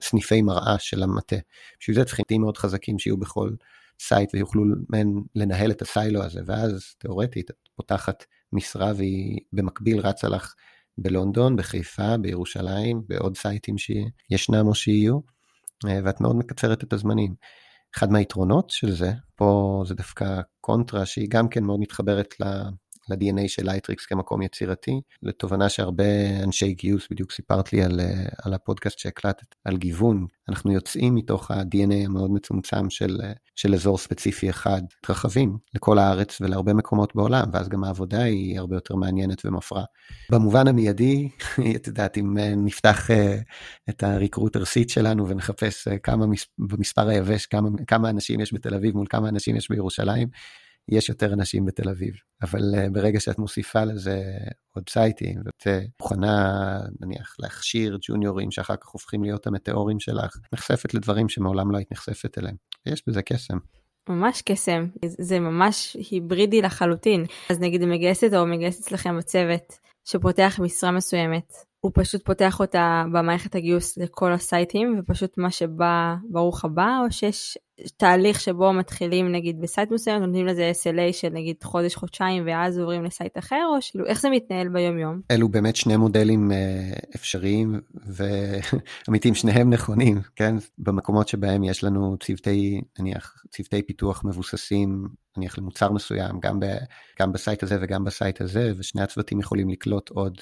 סניפי 0.00 0.42
מראה 0.42 0.78
של 0.78 1.02
המטה. 1.02 1.36
בשביל 1.80 1.96
זה 1.96 2.04
צריכים 2.04 2.24
להיות 2.30 2.40
מאוד 2.40 2.56
חזקים 2.56 2.98
שיהיו 2.98 3.16
בכל 3.16 3.50
site 4.00 4.30
ויוכלו 4.34 4.64
מין 4.90 5.06
לנהל 5.34 5.70
את 5.70 5.82
ה 5.82 5.90
silo 5.90 6.22
הזה, 6.22 6.40
ואז 6.46 6.94
תאורטית 6.98 7.50
את 7.50 7.56
פותחת 7.76 8.24
משרה 8.52 8.92
והיא 8.96 9.38
במקביל 9.52 9.98
רצה 9.98 10.28
לך 10.28 10.54
בלונדון, 10.98 11.56
בחיפה, 11.56 12.16
בירושלים, 12.16 13.02
בעוד 13.08 13.36
סייטים 13.36 13.76
שישנם 13.78 14.66
או 14.66 14.74
שיהיו, 14.74 15.18
אה, 15.86 16.00
ואת 16.04 16.20
מאוד 16.20 16.36
מקצרת 16.36 16.84
את 16.84 16.92
הזמנים. 16.92 17.34
אחד 17.96 18.12
מהיתרונות 18.12 18.70
של 18.70 18.90
זה, 18.90 19.12
פה 19.34 19.82
זה 19.86 19.94
דווקא 19.94 20.40
קונטרה 20.60 21.06
שהיא 21.06 21.28
גם 21.30 21.48
כן 21.48 21.64
מאוד 21.64 21.80
מתחברת 21.80 22.34
ל-DNA 23.08 23.48
של 23.48 23.64
Lightricks 23.64 24.06
כמקום 24.06 24.42
יצירתי, 24.42 25.00
לתובנה 25.22 25.68
שהרבה 25.68 26.04
אנשי 26.42 26.72
גיוס, 26.72 27.08
בדיוק 27.10 27.32
סיפרת 27.32 27.72
לי 27.72 27.82
על, 27.82 28.00
אה, 28.00 28.24
על 28.42 28.54
הפודקאסט 28.54 28.98
שהקלטת, 28.98 29.54
על 29.64 29.76
גיוון, 29.76 30.26
אנחנו 30.48 30.72
יוצאים 30.72 31.14
מתוך 31.14 31.50
ה-DNA 31.50 32.04
המאוד 32.04 32.30
מצומצם 32.30 32.90
של, 32.90 33.20
אה, 33.24 33.32
של 33.56 33.74
אזור 33.74 33.98
ספציפי 33.98 34.50
אחד, 34.50 34.82
מתרחבים 34.98 35.58
לכל 35.74 35.98
הארץ 35.98 36.40
ולהרבה 36.40 36.74
מקומות 36.74 37.14
בעולם, 37.14 37.44
ואז 37.52 37.68
גם 37.68 37.84
העבודה 37.84 38.22
היא 38.22 38.58
הרבה 38.58 38.76
יותר 38.76 38.94
מעניינת 38.94 39.46
ומפרה. 39.46 39.84
במובן 40.30 40.68
המיידי, 40.68 41.28
את 41.76 41.86
יודעת, 41.86 42.18
אם 42.18 42.38
אה, 42.38 42.54
נפתח 42.56 43.10
את 43.90 44.02
הריקרוטר 44.02 44.64
סיט 44.64 44.88
שלנו 44.88 45.28
ונחפש 45.28 45.88
כמה 46.02 46.26
במספר 46.58 47.08
היבש, 47.08 47.46
כמה, 47.46 47.68
כמה 47.86 48.10
אנשים 48.10 48.40
יש 48.40 48.54
בתל 48.54 48.74
אביב 48.74 48.94
מול 48.94 49.06
כמה 49.10 49.28
אנשים 49.28 49.56
יש 49.56 49.68
בירושלים, 49.68 50.28
יש 50.90 51.08
יותר 51.08 51.32
אנשים 51.32 51.64
בתל 51.66 51.88
אביב, 51.88 52.14
אבל 52.42 52.60
uh, 52.74 52.90
ברגע 52.92 53.20
שאת 53.20 53.38
מוסיפה 53.38 53.84
לזה 53.84 54.22
עוד 54.74 54.88
סייטים, 54.88 55.36
ואת 55.44 55.62
uh, 55.62 55.86
מוכנה 56.00 56.78
נניח 57.00 57.36
להכשיר 57.38 57.98
ג'וניורים 58.02 58.50
שאחר 58.50 58.76
כך 58.76 58.88
הופכים 58.88 59.24
להיות 59.24 59.46
המטאורים 59.46 60.00
שלך, 60.00 60.36
נחשפת 60.54 60.94
לדברים 60.94 61.28
שמעולם 61.28 61.70
לא 61.70 61.76
היית 61.76 61.92
נחשפת 61.92 62.38
אליהם. 62.38 62.56
יש 62.86 63.02
בזה 63.06 63.22
קסם. 63.22 63.58
ממש 64.08 64.42
קסם, 64.42 64.86
זה 65.04 65.40
ממש 65.40 65.96
היברידי 66.10 66.62
לחלוטין. 66.62 67.24
אז 67.50 67.60
נגיד 67.60 67.84
מגייסת 67.84 68.34
או 68.34 68.46
מגייסת 68.46 68.80
אצלכם 68.80 69.18
בצוות 69.18 69.78
שפותח 70.04 70.60
משרה 70.62 70.90
מסוימת, 70.90 71.52
הוא 71.84 71.92
פשוט 71.94 72.24
פותח 72.24 72.60
אותה 72.60 73.04
במערכת 73.12 73.54
הגיוס 73.54 73.98
לכל 73.98 74.32
הסייטים 74.32 74.96
ופשוט 74.98 75.38
מה 75.38 75.50
שבא 75.50 76.14
ברוך 76.30 76.64
הבא 76.64 76.98
או 77.04 77.12
שיש 77.12 77.58
תהליך 77.96 78.40
שבו 78.40 78.72
מתחילים 78.72 79.32
נגיד 79.32 79.60
בסייט 79.60 79.90
מסוים 79.90 80.22
נותנים 80.22 80.46
לזה 80.46 80.72
SLA 80.82 81.12
של 81.12 81.28
נגיד 81.28 81.56
חודש 81.62 81.94
חודשיים 81.94 82.42
ואז 82.46 82.78
עוברים 82.78 83.04
לסייט 83.04 83.38
אחר 83.38 83.62
או 83.68 83.78
כאילו 83.90 84.06
איך 84.06 84.20
זה 84.20 84.30
מתנהל 84.30 84.68
ביום 84.68 84.98
יום? 84.98 85.20
אלו 85.30 85.48
באמת 85.48 85.76
שני 85.76 85.96
מודלים 85.96 86.52
אה, 86.52 86.92
אפשריים 87.14 87.80
ואמיתיים 87.94 89.34
שניהם 89.40 89.70
נכונים 89.70 90.20
כן 90.36 90.54
במקומות 90.78 91.28
שבהם 91.28 91.64
יש 91.64 91.84
לנו 91.84 92.16
צוותי 92.18 92.80
נניח 92.98 93.44
צוותי 93.50 93.82
פיתוח 93.82 94.24
מבוססים 94.24 95.08
נניח 95.36 95.58
למוצר 95.58 95.92
מסוים 95.92 96.40
גם, 96.40 96.60
ב, 96.60 96.66
גם 97.20 97.32
ב 97.32 97.38
site 97.38 97.62
הזה 97.62 97.78
וגם 97.80 98.04
ב 98.04 98.11
site 98.11 98.40
הזה 98.40 98.72
ושני 98.76 99.02
הצוותים 99.02 99.40
יכולים 99.40 99.68
לקלוט 99.68 100.08
עוד 100.08 100.40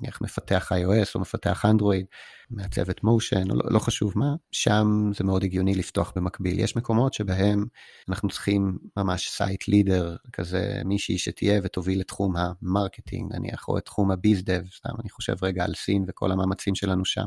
נניח 0.00 0.22
מפתח 0.22 0.72
iOS 0.72 1.08
או 1.14 1.20
מפתח 1.20 1.64
אנדרואיד, 1.64 2.06
מעצבת 2.50 3.04
motion, 3.04 3.50
או 3.50 3.56
לא, 3.56 3.62
לא 3.70 3.78
חשוב 3.78 4.12
מה, 4.16 4.34
שם 4.52 5.10
זה 5.18 5.24
מאוד 5.24 5.44
הגיוני 5.44 5.74
לפתוח 5.74 6.12
במקביל. 6.16 6.60
יש 6.60 6.76
מקומות 6.76 7.14
שבהם 7.14 7.64
אנחנו 8.08 8.28
צריכים 8.28 8.78
ממש 8.96 9.28
site 9.28 9.68
leader, 9.68 10.16
כזה 10.32 10.80
מישהי 10.84 11.18
שתהיה 11.18 11.60
ותוביל 11.64 12.00
את 12.00 12.08
תחום 12.08 12.34
ה 12.36 12.46
marketing 12.46 13.32
נניח, 13.34 13.68
או 13.68 13.78
את 13.78 13.84
תחום 13.84 14.10
ה 14.10 14.18
biz 14.18 14.44
dev, 14.44 14.62
סתם 14.76 14.92
אני 15.00 15.10
חושב 15.10 15.34
רגע 15.42 15.64
על 15.64 15.74
סין 15.74 16.04
וכל 16.08 16.32
המאמצים 16.32 16.74
שלנו 16.74 17.04
שם. 17.04 17.26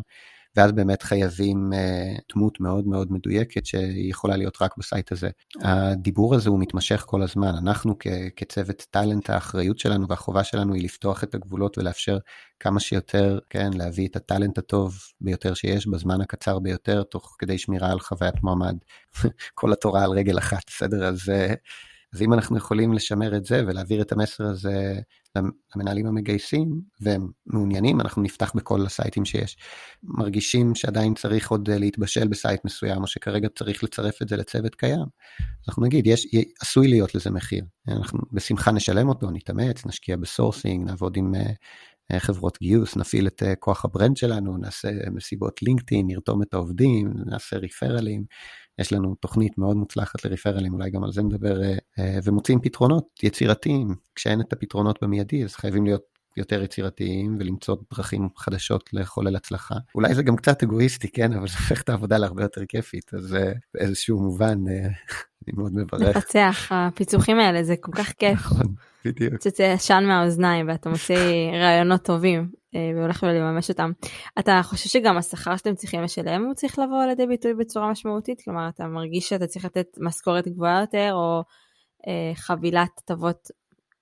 ואז 0.55 0.71
באמת 0.71 1.03
חייבים 1.03 1.69
אה, 1.73 2.21
דמות 2.33 2.59
מאוד 2.59 2.87
מאוד 2.87 3.11
מדויקת 3.11 3.65
שהיא 3.65 4.09
יכולה 4.09 4.37
להיות 4.37 4.61
רק 4.61 4.77
ב 4.77 4.84
site 4.84 5.11
הזה. 5.11 5.29
הדיבור 5.61 6.35
הזה 6.35 6.49
הוא 6.49 6.59
מתמשך 6.59 7.03
כל 7.07 7.21
הזמן, 7.21 7.55
אנחנו 7.61 7.95
כצוות 8.35 8.85
טאלנט, 8.91 9.29
האחריות 9.29 9.79
שלנו 9.79 10.07
והחובה 10.07 10.43
שלנו 10.43 10.73
היא 10.73 10.83
לפתוח 10.83 11.23
את 11.23 11.35
הגבולות 11.35 11.77
ולאפשר 11.77 12.17
כמה 12.59 12.79
שיותר, 12.79 13.39
כן, 13.49 13.69
להביא 13.73 14.07
את 14.07 14.15
הטאלנט 14.15 14.57
הטוב 14.57 14.97
ביותר 15.21 15.53
שיש 15.53 15.87
בזמן 15.87 16.21
הקצר 16.21 16.59
ביותר, 16.59 17.03
תוך 17.03 17.35
כדי 17.39 17.57
שמירה 17.57 17.91
על 17.91 17.99
חוויית 17.99 18.43
מועמד. 18.43 18.75
כל 19.55 19.73
התורה 19.73 20.03
על 20.03 20.11
רגל 20.11 20.37
אחת, 20.37 20.63
בסדר? 20.67 21.05
אז... 21.05 21.31
אז 22.13 22.21
אם 22.21 22.33
אנחנו 22.33 22.57
יכולים 22.57 22.93
לשמר 22.93 23.37
את 23.37 23.45
זה 23.45 23.63
ולהעביר 23.67 24.01
את 24.01 24.11
המסר 24.11 24.43
הזה 24.43 24.93
למנהלים 25.75 26.05
המגייסים 26.05 26.81
והם 27.01 27.27
מעוניינים, 27.45 28.01
אנחנו 28.01 28.21
נפתח 28.21 28.51
בכל 28.55 28.85
הסייטים 28.85 29.25
שיש. 29.25 29.57
מרגישים 30.03 30.75
שעדיין 30.75 31.13
צריך 31.13 31.51
עוד 31.51 31.69
להתבשל 31.69 32.27
בסייט 32.27 32.65
מסוים, 32.65 33.01
או 33.01 33.07
שכרגע 33.07 33.47
צריך 33.57 33.83
לצרף 33.83 34.21
את 34.21 34.29
זה 34.29 34.37
לצוות 34.37 34.75
קיים, 34.75 35.05
אנחנו 35.67 35.85
נגיד, 35.85 36.07
יש, 36.07 36.27
עשוי 36.61 36.87
להיות 36.87 37.15
לזה 37.15 37.29
מחיר. 37.29 37.63
אנחנו 37.87 38.19
בשמחה 38.31 38.71
נשלם 38.71 39.09
אותו, 39.09 39.31
נתאמץ, 39.31 39.85
נשקיע 39.85 40.17
ב 40.17 40.24
sourcing, 40.24 40.87
נעבוד 40.87 41.17
עם 41.17 41.35
אה, 41.35 41.51
חברות 42.17 42.57
גיוס, 42.61 42.95
נפעיל 42.95 43.27
את 43.27 43.43
אה, 43.43 43.55
כוח 43.55 43.85
ה 43.85 43.91
brand 43.91 44.17
שלנו, 44.17 44.57
נעשה 44.57 44.89
מסיבות 45.11 45.61
LinkedIn, 45.61 46.07
נרתום 46.07 46.41
את 46.41 46.53
העובדים, 46.53 47.13
נעשה 47.25 47.57
ריפרלים, 47.57 48.23
יש 48.79 48.93
לנו 48.93 49.15
תוכנית 49.15 49.57
מאוד 49.57 49.77
מוצלחת 49.77 50.25
לריפרלים, 50.25 50.73
אולי 50.73 50.89
גם 50.89 51.03
על 51.03 51.11
זה 51.11 51.23
נדבר, 51.23 51.63
אה, 51.63 51.77
אה, 51.99 52.19
ומוצאים 52.23 52.59
פתרונות 52.61 53.07
יצירתיים. 53.23 53.95
כשאין 54.15 54.41
את 54.41 54.53
הפתרונות 54.53 54.99
במיידי, 55.01 55.43
אז 55.43 55.55
חייבים 55.55 55.85
להיות 55.85 56.01
יותר 56.37 56.63
יצירתיים 56.63 57.37
ולמצוא 57.39 57.75
דרכים 57.93 58.29
חדשות 58.37 58.89
לחולל 58.93 59.35
הצלחה. 59.35 59.75
אולי 59.95 60.15
זה 60.15 60.23
גם 60.23 60.35
קצת 60.35 60.63
אגואיסטי, 60.63 61.11
כן, 61.11 61.33
אבל 61.33 61.47
זה 61.47 61.53
הופך 61.53 61.81
את 61.81 61.89
העבודה 61.89 62.17
להרבה 62.17 62.43
יותר 62.43 62.65
כיפית, 62.65 63.13
אז 63.13 63.35
אה, 63.35 63.51
באיזשהו 63.73 64.19
מובן 64.21 64.57
אני 65.47 65.55
מאוד 65.57 65.75
מברך. 65.75 66.17
מפצח, 66.17 66.71
הפיצוחים 66.71 67.39
האלה, 67.39 67.63
זה 67.63 67.75
כל 67.79 67.91
כך 67.91 68.11
כיף. 68.11 68.33
נכון, 68.33 68.75
בדיוק. 69.05 69.33
יוצא 69.45 69.63
עשן 69.63 70.03
מהאוזניים 70.07 70.67
ואתה 70.67 70.89
מוציא 70.89 71.15
רעיונות 71.61 72.01
טובים 72.01 72.49
אה, 72.75 72.91
והולך 72.95 73.23
לממש 73.23 73.69
אותם. 73.69 73.91
אתה 74.39 74.61
חושב 74.63 74.89
שגם 74.89 75.17
השכר 75.17 75.57
שאתם 75.57 75.75
צריכים 75.75 76.01
לשלם 76.01 76.45
הוא 76.45 76.53
צריך 76.53 76.79
לבוא 76.79 77.05
לידי 77.05 77.27
ביטוי 77.27 77.53
בצורה 77.53 77.91
משמעותית? 77.91 78.41
כלומר, 78.41 78.69
אתה 78.69 78.87
מרגיש 78.87 79.29
שאתה 79.29 79.47
צריך 79.47 79.65
לתת 79.65 79.87
משכורת 79.97 80.47
גבוהה 80.47 80.81
יותר 80.81 81.09
או 81.13 81.43
אה, 82.07 82.35
חבילת 82.35 82.91
הטבות 82.97 83.47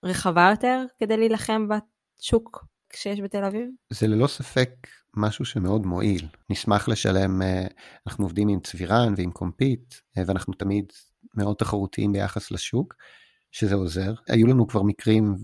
רחבה 0.03 0.47
יותר 0.51 0.83
כדי 0.99 1.17
להילחם 1.17 1.67
בשוק 1.67 2.65
שיש 2.93 3.21
בתל 3.21 3.43
אביב? 3.43 3.67
זה 3.89 4.07
ללא 4.07 4.27
ספק 4.27 4.69
משהו 5.17 5.45
שמאוד 5.45 5.85
מועיל. 5.85 6.27
נשמח 6.49 6.87
לשלם, 6.87 7.41
אה, 7.41 7.67
אנחנו 8.07 8.25
עובדים 8.25 8.47
עם 8.47 8.59
צבירן 8.59 9.13
ועם 9.17 9.31
Compete, 9.31 9.95
ואנחנו 10.17 10.53
תמיד 10.53 10.85
מאוד 11.33 11.55
תחרותיים 11.55 12.13
ביחס 12.13 12.51
לשוק, 12.51 12.93
שזה 13.51 13.75
עוזר. 13.75 14.13
היו 14.27 14.47
לנו 14.47 14.67
כבר 14.67 14.83
מקרים 14.83 15.35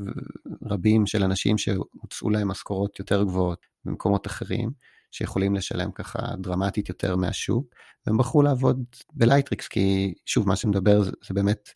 רבים 0.66 1.06
של 1.06 1.24
אנשים 1.24 1.58
שהוצאו 1.58 2.30
להם 2.30 2.48
משכורות 2.48 3.00
יותר 3.00 3.24
גבוהות 3.24 3.66
במקומות 3.86 4.28
אחרים, 4.28 4.72
שיכולים 5.12 5.56
לשלם 5.56 5.92
ככה 5.92 6.20
דרמטית 6.38 6.90
יותר 6.90 7.16
מהשוק, 7.16 7.66
והם 8.08 8.18
בחרו 8.18 8.42
לעבוד 8.42 8.84
ב 9.14 9.18
Lightricks, 9.18 9.68
כי 9.68 10.14
שוב, 10.26 10.48
מה 10.48 10.56
שמדבר 10.56 11.04
זה, 11.04 11.12
זה 11.28 11.34
באמת 11.34 11.70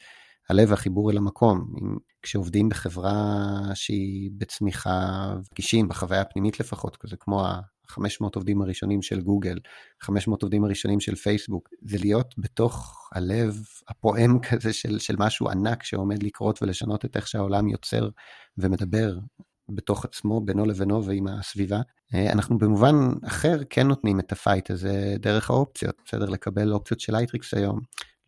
הלב 0.49 0.69
והחיבור 0.69 1.11
אל 1.11 1.17
המקום. 1.17 1.73
אם, 1.81 1.97
כשעובדים 2.21 2.69
בחברה 2.69 3.13
שהיא 3.73 4.31
בצמיחה, 4.37 5.27
מרגישים 5.55 5.87
בחוויה 5.87 6.21
הפנימית 6.21 6.59
לפחות, 6.59 6.97
כזה 6.97 7.15
כמו 7.19 7.45
500 7.91 8.35
עובדים 8.35 8.61
הראשונים 8.61 9.01
של 9.01 9.21
גוגל, 9.21 9.59
500 10.01 10.43
עובדים 10.43 10.63
הראשונים 10.63 10.99
של 10.99 11.15
פייסבוק, 11.15 11.69
זה 11.81 11.97
להיות 11.97 12.35
בתוך 12.37 13.09
הלב 13.13 13.59
הפועם 13.87 14.39
כזה 14.49 14.73
של, 14.73 14.99
של 14.99 15.15
משהו 15.19 15.49
ענק 15.49 15.83
שעומד 15.83 16.23
לקרות 16.23 16.63
ולשנות 16.63 17.05
את 17.05 17.15
איך 17.15 17.27
שהעולם 17.27 17.67
יוצר 17.67 18.09
ומדבר 18.57 19.17
בתוך 19.69 20.05
עצמו, 20.05 20.41
בינו 20.41 20.65
לבינו 20.65 21.05
ועם 21.05 21.27
הסביבה. 21.27 21.81
אה, 22.13 22.31
אנחנו 22.31 22.57
במובן 22.57 22.95
אחר 23.27 23.59
כן 23.69 23.87
נותנים 23.87 24.19
את 24.19 24.31
ה 24.31 24.38
fight 24.38 24.71
הזה 24.71 25.15
דרך 25.19 25.49
האופציות, 25.49 25.95
בסדר? 26.05 26.25
לקבל 26.25 26.73
אופציות 26.73 26.99
של 26.99 27.15
Lightricks 27.15 27.53
היום. 27.53 27.79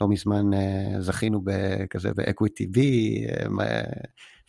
לא 0.01 0.07
מזמן 0.07 0.53
אה, 0.53 1.01
זכינו 1.01 1.41
בכזה 1.43 2.13
ב 2.13 2.67
EquityBee, 2.67 3.25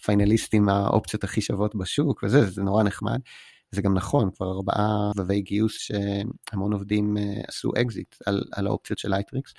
פיינליסטים 0.05 0.69
האופציות 0.69 1.25
הכי 1.25 1.41
שוות 1.41 1.75
בשוק 1.75 2.23
וזה, 2.23 2.47
זה 2.47 2.63
נורא 2.63 2.83
נחמד. 2.83 3.19
זה 3.73 3.83
גם 3.83 3.95
נכון, 3.95 4.31
כבר 4.31 4.53
ארבעה 4.53 5.11
סבבי 5.17 5.41
גיוס 5.41 5.79
שהמון 5.79 6.73
עובדים 6.73 7.17
אה, 7.17 7.23
עשו 7.49 7.71
אקזיט 7.81 8.15
על, 8.27 8.45
על 8.53 8.67
האופציות 8.67 8.99
של 8.99 9.11
לייטריקס, 9.11 9.55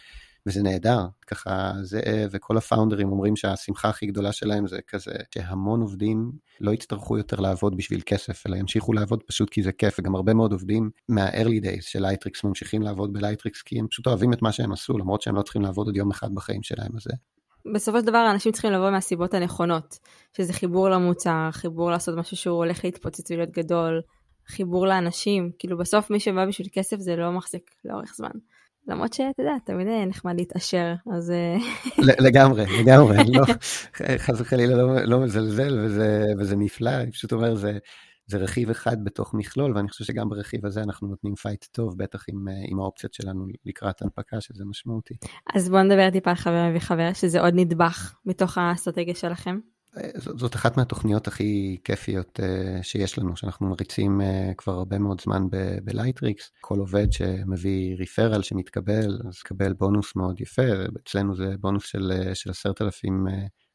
וזה 0.45 0.63
נהדר, 0.63 1.06
ככה 1.28 1.74
זה, 1.82 2.28
וכל 2.32 2.58
הפאונדרים 2.58 3.12
אומרים 3.12 3.36
שהשמחה 3.36 3.89
הכי 3.89 4.06
גדולה 4.06 4.32
שלהם 4.32 4.67
זה 4.67 4.80
כזה 4.88 5.12
שהמון 5.34 5.82
עובדים 5.82 6.32
לא 6.62 6.72
יצטרכו 6.72 7.17
יותר 7.17 7.39
לעבוד 7.39 7.78
בשביל 7.78 8.02
כסף, 8.06 8.48
אלא 8.48 8.56
ימשיכו 8.56 8.93
לעבוד 8.93 9.24
פשוט 9.24 9.50
כי 9.50 9.63
זה 9.63 9.72
כיף, 9.72 10.00
וגם 10.00 10.15
הרבה 10.15 10.34
מאוד 10.34 10.52
עובדים 10.52 10.89
מה-early 11.10 11.63
days 11.63 11.82
של 11.82 12.02
לייטריקס 12.02 12.43
ממשיכים 12.43 12.82
לעבוד 12.82 13.13
בלייטריקס 13.13 13.62
כי 13.62 13.80
הם 13.80 13.88
פשוט 13.88 14.08
אוהבים 14.08 14.34
את 14.34 14.41
מה 14.41 14.52
שהם 14.52 14.72
עשו, 14.72 14.98
למרות 14.98 15.22
שהם 15.22 15.36
לא 15.36 15.41
צריכים 15.41 15.62
לעבוד 15.62 15.88
עוד 15.88 15.98
יום 15.98 16.12
אחד 16.12 16.36
בחיים 16.36 16.63
שלהם, 16.63 16.91
אז 16.95 17.08
בסופו 17.74 18.00
של 18.00 18.06
דבר 18.06 18.32
אנשים 18.32 18.52
צריכים 18.52 18.72
לבוא 18.72 18.89
מהסיבות 18.89 19.34
הנכונות, 19.34 19.98
שזה 20.38 20.54
חיבור 20.54 20.89
למוצר, 20.89 21.50
חיבור 21.52 21.91
לעשות 21.91 22.17
משהו 22.17 22.38
שהוא 22.38 22.58
הולך 22.58 22.86
להתפוצץ 22.86 23.32
ולהיות 23.32 23.52
גדול, 23.52 24.02
חיבור 24.48 24.88
לאנשים, 24.88 25.52
כאילו 25.60 25.78
בסוף 25.78 26.10
מי 26.10 26.19
שבא 26.19 26.45
בשביל 26.45 26.67
כסף 26.74 26.98
זה 27.00 27.15
לא 27.15 27.32
מחזיק 27.32 27.72
לאורך 27.86 28.13
זמן. 28.15 28.32
למרות 28.88 29.13
שאתה 29.13 29.41
יודע, 29.41 29.54
תמיד 29.65 29.88
נחמד 30.08 30.36
להתעשר, 30.36 30.93
אז... 31.15 31.32
אה, 31.32 31.56
לגמרי, 32.28 32.65
לגמרי, 32.80 33.17
לא, 33.34 33.45
חס 34.17 34.41
וחלילה 34.41 34.76
לא, 34.76 35.02
לא 35.06 35.19
מזלזל 35.19 35.80
וזה, 35.86 36.24
וזה 36.39 36.56
נפלא, 36.56 36.89
אני 36.89 37.12
פשוט 37.12 37.32
אומר, 37.32 37.56
זה, 37.56 37.78
זה 38.30 38.38
רכיב 38.38 38.70
אחד 38.70 39.04
בתוך 39.04 39.34
מכלול, 39.34 39.76
ואני 39.76 39.89
חושב 39.89 40.04
שגם 40.04 40.30
ברכיב 40.30 40.65
הזה 40.65 40.82
אנחנו 40.84 41.08
נותנים 41.08 41.36
פייט 41.36 41.65
טוב, 41.72 41.98
בטח 41.98 42.24
עם, 42.30 42.48
אה, 42.48 42.54
עם 42.68 42.80
האופציות 42.80 43.13
שלנו 43.13 43.46
לקראת 43.65 44.02
הנפקה, 44.02 44.42
שזה 44.42 44.65
משמעותי. 44.65 45.13
אז 45.56 45.70
בואו 45.70 45.84
נדבר 45.84 46.10
טיפה 46.10 46.30
על 46.30 46.36
חבר 46.36 46.72
וחבר, 46.76 47.13
שזה 47.13 47.42
עוד 47.42 47.54
נדבך 47.56 48.15
מתוך 48.26 48.58
האסטרטגיה 48.58 49.15
שלכם. 49.15 49.60
אה, 49.98 50.10
זאת 50.15 50.56
אחת 50.56 50.78
מהתוכניות 50.78 51.28
הכי 51.28 51.78
כיפיות 51.84 52.39
אה, 52.44 52.84
שיש 52.84 53.20
לנו, 53.20 53.38
שאנחנו 53.38 53.70
מריצים 53.70 54.22
כבר 54.58 54.74
הרבה 54.74 55.00
מאוד 55.00 55.22
זמן 55.22 55.48
בלייטריקס. 55.84 56.52
כל 56.62 56.80
עובד 56.80 57.12
שמביא 57.12 57.96
referral 57.95 58.41
שמתקבל, 58.42 59.20
אז 59.28 59.42
קבל 59.44 59.74
בונוס 59.74 60.15
מאוד 60.15 60.42
יפה, 60.42 60.62
אצלנו 61.04 61.36
זה 61.36 61.54
בונוס 61.60 61.86
של 62.34 62.50
עשרת 62.50 62.82
אלפים 62.82 63.28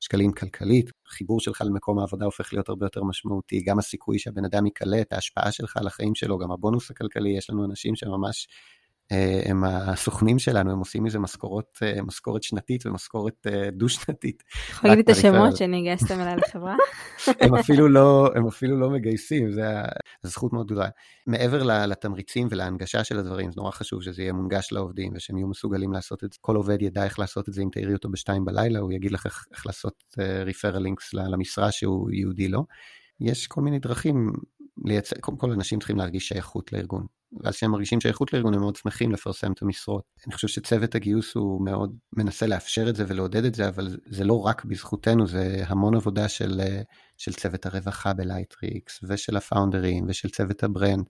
שקלים 0.05 0.33
כלכלית, 0.33 0.91
חיבור 1.09 1.41
שלך 1.41 1.63
למקום 1.67 1.99
העבודה 1.99 2.25
הופך 2.25 2.53
להיות 2.53 2.69
הרבה 2.69 2.87
יותר 2.87 3.05
משמעותי, 3.05 3.61
גם 3.67 3.79
הסיכוי 3.79 4.19
שהבן 4.19 4.45
אדם 4.45 4.67
ייקלט, 4.67 5.13
ההשפעה 5.13 5.53
שלך 5.53 5.77
על 5.77 5.87
החיים 5.87 6.15
שלו, 6.15 6.39
גם 6.39 6.53
הבונוס 6.53 6.91
הכלכלי, 6.91 7.37
יש 7.39 7.51
לנו 7.51 7.65
אנשים 7.65 7.97
שממש 7.97 8.49
הם 9.45 9.65
הסוכנים 9.65 10.39
שלנו, 10.39 10.73
הם 10.73 10.79
עושים 10.79 11.05
מזה 11.05 11.19
משכורות, 11.19 11.79
אה, 11.83 12.03
משכורת 12.03 12.43
שנתית 12.43 12.87
ומשכורת 12.87 13.47
אה, 13.47 13.71
דו-שנתית. 13.71 14.43
יכול 14.71 14.91
להגיד 14.91 15.11
את 15.11 15.17
השמות 15.17 15.57
שאני 15.57 15.83
גייסתם 15.83 16.21
אליי 16.21 16.37
לחברה? 16.37 16.77
הם, 17.41 17.55
אפילו 17.55 17.89
לא, 17.89 18.31
הם 18.35 18.47
אפילו 18.47 18.81
לא 18.81 18.91
מגייסים, 18.91 19.53
זו 19.53 19.63
זכות 20.23 20.53
מאוד 20.53 20.67
גדולה. 20.67 20.89
מעבר 21.27 21.63
לתמריצים 21.63 22.49
ולהנגשה 22.51 23.05
של 23.05 23.19
הדברים, 23.19 23.53
זה 23.53 23.57
נורא 23.61 23.71
חשוב 23.71 24.03
שזה 24.03 24.23
יהיה 24.23 24.33
מונגש 24.33 24.73
לעובדים 24.73 25.13
ושהם 25.15 25.37
יהיו 25.37 25.49
מסוגלים 25.49 25.93
לעשות 25.93 26.25
את 26.25 26.33
זה. 26.33 26.39
כל 26.41 26.57
עובד 26.57 26.83
ידע 26.83 27.05
איך 27.05 27.19
לעשות 27.19 27.49
את 27.49 27.55
זה, 27.55 27.63
אם 27.63 27.69
תעירי 27.73 27.93
אותו 27.93 28.09
בשתיים 28.09 28.45
בלילה, 28.45 28.79
הוא 28.79 28.93
יגיד 28.93 29.13
לך 29.13 29.27
איך, 29.27 29.45
איך 29.53 29.67
לעשות 29.67 30.05
ריפרל 30.45 30.83
לינקס 30.83 31.15
למשרה 31.15 31.73
שהוא 31.73 32.11
יהודי 32.11 32.49
לו. 32.49 32.67
יש 33.21 33.47
כל 33.47 33.61
מיני 33.61 33.79
דרכים 33.79 34.33
לייצר, 34.85 35.17
קודם 35.21 35.37
כל 35.39 35.51
אנשים 35.51 35.79
צריכים 35.79 35.97
להרגיש 35.97 36.29
שייכות 36.29 36.73
לארגון. 36.73 37.07
ואז 37.43 37.55
כשהם 37.57 37.71
מרגישים 37.71 38.01
שייכות 38.01 38.33
לארגון 38.33 38.55
הם 38.55 38.61
מאוד 38.61 38.77
שמחים 38.77 39.13
לפרסם 39.13 39.53
את 39.53 39.63
המשרות. 39.63 40.03
אני 40.27 40.35
חושב 40.35 40.49
שצוות 40.49 40.95
הגיוס 40.95 41.35
הוא 41.35 41.65
מאוד 41.65 41.97
מנסה 42.17 42.47
לאפשר 42.47 42.89
את 42.89 42.97
זה 42.97 43.05
ולעודד 43.09 43.45
את 43.45 43.55
זה, 43.55 43.69
אבל 43.69 43.97
זה 44.07 44.25
לא 44.25 44.41
רק 44.41 44.65
בזכותנו, 44.65 45.27
זה 45.27 45.65
המון 45.67 45.95
עבודה 45.97 46.29
של, 46.29 46.61
של 47.17 47.33
צוות 47.33 47.67
הרווחה 47.67 48.13
בלייטריקס 48.13 49.01
ושל 49.09 49.37
הפאונדרים 49.37 50.05
ושל 50.09 50.29
צוות 50.29 50.65
ה 50.65 50.70
brand, 50.70 51.05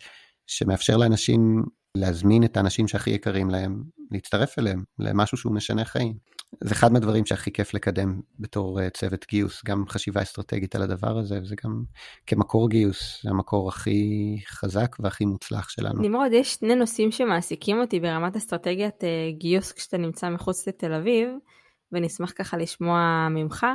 שמאפשר 0.47 0.97
לאנשים 0.97 1.63
להזמין 1.95 2.45
את 2.45 2.57
האנשים 2.57 2.89
שהכי 2.89 3.11
יקרים 3.11 3.51
להם, 3.51 3.83
להצטרף 4.11 4.59
אליהם, 4.59 4.83
למשהו 4.99 5.39
שהוא 5.39 5.55
משנה 5.55 5.85
חיים. 5.85 6.34
זה 6.65 6.75
אחד 6.75 6.93
מהדברים 6.93 7.27
שהכי 7.27 7.53
כיף 7.53 7.75
לקדם 7.75 8.21
בתור 8.41 8.81
אה, 8.81 8.91
צוות 8.91 9.27
גיוס, 9.29 9.63
גם 9.65 9.85
חשיבה 9.89 10.23
אסטרטגית 10.23 10.75
על 10.75 10.83
הדבר 10.83 11.19
הזה, 11.19 11.39
וזה 11.43 11.55
גם 11.65 11.83
כמקור 12.27 12.71
גיוס, 12.71 13.23
זה 13.23 13.31
המקור 13.31 13.69
הכי 13.69 14.37
חזק 14.47 14.97
והכי 15.01 15.25
מוצלח 15.25 15.69
שלנו. 15.69 16.03
נמרוד, 16.03 16.33
יש 16.33 16.55
שני 16.55 16.75
נושאים 16.75 17.11
שמעסיקים 17.11 17.81
אותי 17.81 18.01
ברמת 18.01 18.37
אסטרטגיית 18.37 19.05
uh, 19.05 19.39
גיוס 19.39 19.73
כשאתה 19.73 19.99
נמצא 19.99 20.31
מחוץ 20.31 20.69
לתל 20.69 20.93
אביב, 20.93 21.29
ונשמח 21.93 22.33
ככה 22.37 22.57
לשמוע 22.57 23.29
ממך. 23.31 23.67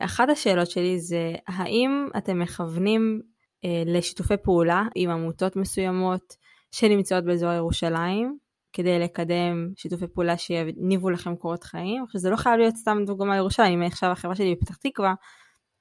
אחת 0.00 0.28
השאלות 0.28 0.70
שלי 0.70 1.00
זה, 1.00 1.32
האם 1.48 2.08
אתם 2.16 2.38
מכוונים 2.38 3.20
uh, 3.64 3.68
לשיתופי 3.86 4.36
פעולה 4.42 4.82
עם 4.94 5.10
עמותות 5.10 5.56
מסוימות, 5.56 6.36
שנמצאות 6.72 7.24
באזור 7.24 7.52
ירושלים, 7.52 8.38
כדי 8.72 8.98
לקדם 8.98 9.72
שיתופי 9.76 10.06
פעולה 10.06 10.36
שיניבו 10.36 11.10
לכם 11.10 11.36
קורות 11.36 11.64
חיים. 11.64 12.04
עכשיו 12.04 12.20
זה 12.20 12.30
לא 12.30 12.36
חייב 12.36 12.58
להיות 12.58 12.76
סתם 12.76 12.98
דוגמה 13.06 13.36
ירושלים, 13.36 13.82
אם 13.82 13.86
עכשיו 13.86 14.10
החברה 14.10 14.34
שלי 14.34 14.54
בפתח 14.54 14.76
תקווה, 14.76 15.14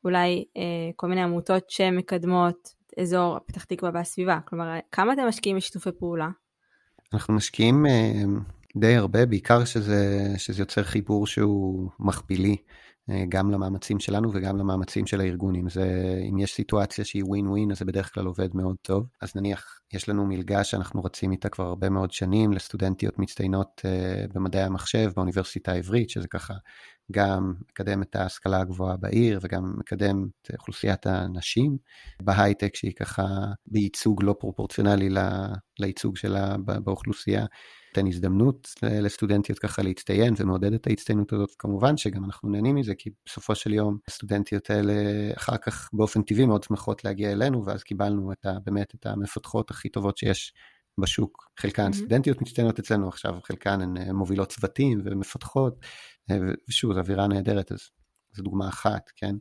אולי 0.04 0.46
אה, 0.58 0.62
כל 0.96 1.08
מיני 1.08 1.22
עמותות 1.22 1.70
שמקדמות 1.70 2.70
אזור 3.02 3.40
פתח 3.46 3.64
תקווה 3.64 3.92
והסביבה. 3.94 4.40
כלומר, 4.46 4.80
כמה 4.92 5.14
אתם 5.14 5.28
משקיעים 5.28 5.58
בשיתופי 5.58 5.90
פעולה? 6.00 6.30
אנחנו 7.14 7.34
משקיעים 7.34 7.86
אה, 7.86 8.24
די 8.78 8.96
הרבה, 8.96 9.26
בעיקר 9.26 9.66
שזה, 9.66 10.28
שזה 10.38 10.62
יוצר 10.62 10.84
חיבור 10.84 11.28
שהוא 11.28 11.90
מכפילי. 12.00 12.56
אה, 13.10 13.24
גם 13.30 13.52
למאמצים 13.52 14.00
שלנו 14.00 14.30
וגם 14.34 14.58
למאמצים 14.58 15.08
של 15.08 15.22
הארגונים. 15.22 15.70
זה, 15.70 16.20
אם 16.30 16.38
יש 16.38 16.54
סיטואציה 16.54 17.06
שהיא 17.06 17.24
ווין 17.26 17.48
ווין, 17.48 17.72
אז 17.72 17.80
זה 17.80 17.86
בדרך 17.86 18.14
כלל 18.14 18.26
עובד 18.26 18.56
מאוד 18.56 18.76
טוב. 18.82 19.08
אז 19.22 19.36
נניח, 19.36 19.80
יש 19.94 20.10
לנו 20.10 20.26
מלגה 20.26 20.64
שאנחנו 20.64 21.04
רצים 21.04 21.32
איתה 21.32 21.50
כבר 21.50 21.66
הרבה 21.66 21.90
מאוד 21.90 22.12
שנים 22.12 22.54
לסטודנטיות 22.54 23.20
מצטיינות 23.20 23.82
uh, 23.86 24.34
במדעי 24.34 24.64
המחשב 24.64 25.12
באוניברסיטה 25.16 25.72
העברית, 25.72 26.10
שזה 26.10 26.28
ככה 26.28 26.54
גם 27.12 27.54
מקדם 27.72 28.02
את 28.02 28.16
ההשכלה 28.16 28.60
הגבוהה 28.60 28.98
בעיר 28.98 29.40
וגם 29.42 29.74
מקדם 29.78 30.28
את 30.42 30.52
אוכלוסיית 30.60 31.08
הנשים 31.08 31.78
בהייטק, 32.22 32.76
שהיא 32.76 32.94
ככה 33.00 33.24
בייצוג 33.66 34.24
לא 34.24 34.36
פרופורציונלי 34.40 35.10
לייצוג 35.80 36.18
שלה 36.18 36.56
באוכלוסייה. 36.58 37.46
נותן 37.90 38.08
הזדמנות 38.08 38.70
לסטודנטיות 38.84 39.60
ככה 39.60 39.82
להצטיין 39.82 40.34
ומעודד 40.38 40.74
את 40.74 40.88
ההצטיינות 40.88 41.34
הזאת. 41.34 41.56
כמובן 41.60 41.98
שגם 41.98 42.26
אנחנו 42.26 42.50
נהנים 42.50 42.76
מזה, 42.76 42.96
כי 42.96 43.10
בסופו 43.26 43.56
של 43.56 43.74
יום 43.74 43.98
הסטודנטיות 44.08 44.70
האלה 44.70 44.94
אחר 45.38 45.58
כך 45.58 45.90
באופן 45.94 46.22
טבעי 46.22 46.46
מאוד 46.46 46.64
שמחות 46.64 47.04
להגיע 47.04 47.32
אלינו, 47.32 47.66
ואז 47.66 47.84
קיבלנו 47.84 48.32
את 48.32 48.46
ה, 48.46 48.52
באמת 48.66 48.96
את 48.96 49.06
המפתחות 49.06 49.72
הכי 49.72 49.90
טובות 49.90 50.18
שיש 50.18 50.54
בשוק. 50.98 51.50
חלקן 51.60 51.90
mm-hmm. 51.90 51.96
סטודנטיות 51.96 52.42
מצטיינות 52.42 52.80
אצלנו 52.80 53.08
עכשיו, 53.08 53.40
חלקן 53.44 53.82
הן 53.82 53.98
אה, 53.98 54.14
מובילות 54.14 54.50
צוותים 54.50 55.02
ומפתחות, 55.06 55.80
אה, 56.32 56.36
ושוב, 56.70 56.94
זו 56.94 57.00
אווירה 57.00 57.28
נהדרת, 57.28 57.72
אז 57.72 57.80
זו 58.34 58.44
דוגמה 58.44 58.70
אחת, 58.70 59.10
כן? 59.16 59.36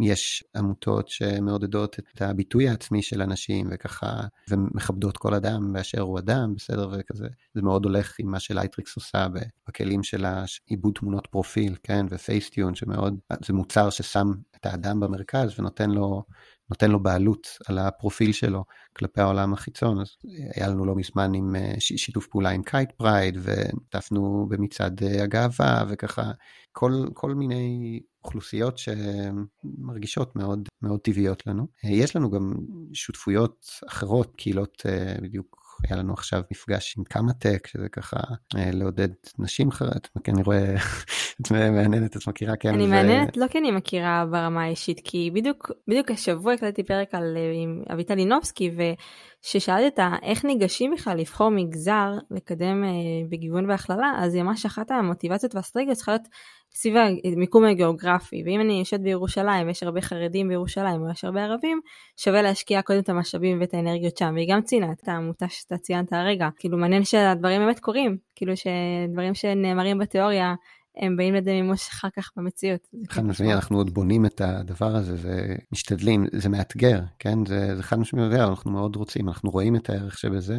יש 0.00 0.44
עמותות 0.56 1.08
שמעודדות 1.08 1.96
את 1.98 2.22
הביטוי 2.22 2.68
העצמי 2.68 3.02
של 3.02 3.22
אנשים 3.22 3.66
וככה, 3.70 4.20
ומכבדות 4.50 5.16
כל 5.16 5.34
אדם 5.34 5.72
באשר 5.72 6.00
הוא 6.00 6.18
אדם, 6.18 6.54
בסדר, 6.56 6.88
וכזה. 6.92 7.26
זה 7.54 7.62
מאוד 7.62 7.84
הולך 7.84 8.14
עם 8.18 8.30
מה 8.30 8.40
שלייטריקס 8.40 8.96
עושה 8.96 9.26
בכלים 9.68 10.02
של 10.02 10.24
עיבוד 10.66 10.92
תמונות 10.94 11.26
פרופיל, 11.26 11.76
כן, 11.82 12.06
ופייסטיון, 12.10 12.74
שמאוד, 12.74 13.18
זה 13.44 13.52
מוצר 13.52 13.90
ששם 13.90 14.32
את 14.56 14.66
האדם 14.66 15.00
במרכז 15.00 15.58
ונותן 15.58 15.90
לו, 15.90 16.22
נותן 16.70 16.90
לו 16.90 17.02
בעלות 17.02 17.46
על 17.68 17.78
הפרופיל 17.78 18.32
שלו 18.32 18.64
כלפי 18.96 19.20
העולם 19.20 19.52
החיצון. 19.52 20.00
אז 20.00 20.08
היה 20.54 20.68
לנו 20.68 20.84
לא 20.84 20.94
מזמן 20.94 21.34
עם 21.34 21.56
אה, 21.56 21.74
שיתוף 21.78 22.26
פעולה 22.26 22.50
עם 22.50 22.62
קייט 22.62 22.92
פרייד, 22.92 23.38
וטפנו 23.42 24.46
במצעד 24.48 25.02
אה, 25.02 25.22
הגאווה, 25.22 25.84
וככה 25.88 26.32
כל, 26.72 26.92
כל 27.14 27.34
מיני 27.34 28.00
אוכלוסיות 28.26 28.78
שמרגישות 28.78 30.36
מאוד 30.36 30.68
מאוד 30.82 31.00
טבעיות 31.00 31.46
לנו. 31.46 31.66
יש 31.84 32.16
לנו 32.16 32.30
גם 32.30 32.52
שותפויות 32.92 33.66
אחרות, 33.88 34.34
קהילות 34.36 34.82
בדיוק 35.22 35.66
היה 35.84 35.96
לנו 35.96 36.12
עכשיו 36.12 36.42
מפגש 36.50 36.94
עם 36.98 37.04
כמה 37.04 37.32
טק, 37.32 37.66
שזה 37.66 37.88
ככה 37.88 38.16
אה, 38.56 38.70
לעודד 38.72 39.08
נשים 39.38 39.70
חרדות, 39.70 40.08
כי 40.24 40.30
אני 40.30 40.42
רואה, 40.42 40.74
את 41.40 41.50
מהנהנת, 41.50 42.16
את 42.16 42.28
מכירה 42.28 42.56
כן. 42.56 42.74
אני 42.74 42.86
ו... 42.86 42.88
מהנהנת 42.88 43.36
לא 43.36 43.46
כי 43.48 43.58
אני 43.58 43.70
מכירה 43.70 44.24
ברמה 44.30 44.62
האישית, 44.62 45.00
כי 45.04 45.30
בדיוק, 45.34 45.70
בדיוק 45.88 46.10
השבוע 46.10 46.52
הקלטתי 46.52 46.82
פרק 46.82 47.14
על, 47.14 47.36
אה, 47.36 47.52
עם 47.62 47.82
אביטל 47.92 48.14
לינובסקי, 48.14 48.70
וששאלתי 48.70 49.86
אותה 49.86 50.14
איך 50.22 50.44
ניגשים 50.44 50.94
בכלל 50.94 51.18
לבחור 51.18 51.50
מגזר 51.50 52.12
לקדם 52.30 52.84
אה, 52.84 52.90
בגיוון 53.28 53.70
והכללה, 53.70 54.12
אז 54.18 54.34
היא 54.34 54.42
ממש 54.42 54.66
אחת 54.66 54.90
המוטיבציות 54.90 55.54
והאסטרטגיות 55.54 55.96
צריכה 55.96 56.12
להיות 56.12 56.28
סביב 56.74 56.94
המיקום 57.34 57.64
הגיאוגרפי, 57.64 58.42
ואם 58.46 58.60
אני 58.60 58.78
יושבת 58.78 59.00
בירושלים 59.00 59.66
ויש 59.66 59.82
הרבה 59.82 60.00
חרדים 60.00 60.48
בירושלים 60.48 61.02
או 61.02 61.10
יש 61.10 61.24
הרבה 61.24 61.44
ערבים, 61.44 61.80
שווה 62.16 62.42
להשקיע 62.42 62.82
קודם 62.82 62.98
את 62.98 63.08
המשאבים 63.08 63.60
ואת 63.60 63.74
האנרגיות 63.74 64.16
שם, 64.16 64.32
והיא 64.34 64.48
גם 64.54 64.62
ציינה 64.62 64.92
את 64.92 65.08
העמותה 65.08 65.46
שאתה 65.48 65.78
ציינת 65.78 66.12
הרגע, 66.12 66.48
כאילו 66.56 66.78
מעניין 66.78 67.04
שהדברים 67.04 67.60
באמת 67.60 67.80
קורים, 67.80 68.16
כאילו 68.34 68.52
שדברים 68.56 69.34
שנאמרים 69.34 69.98
בתיאוריה 69.98 70.54
הם 70.96 71.16
באים 71.16 71.34
לידי 71.34 71.62
מימוש 71.62 71.88
אחר 71.88 72.08
כך 72.16 72.30
במציאות. 72.36 72.80
חד 73.08 73.14
כאילו 73.14 73.28
משמעי, 73.28 73.52
אנחנו 73.52 73.76
עוד 73.76 73.94
בונים 73.94 74.26
את 74.26 74.40
הדבר 74.40 74.96
הזה, 74.96 75.16
זה 75.16 75.54
משתדלים, 75.72 76.26
זה 76.32 76.48
מאתגר, 76.48 77.00
כן? 77.18 77.46
זה, 77.46 77.76
זה 77.76 77.82
חד 77.82 77.98
משמעי, 77.98 78.40
אנחנו 78.40 78.70
מאוד 78.70 78.96
רוצים, 78.96 79.28
אנחנו 79.28 79.50
רואים 79.50 79.76
את 79.76 79.90
הערך 79.90 80.18
שבזה. 80.18 80.58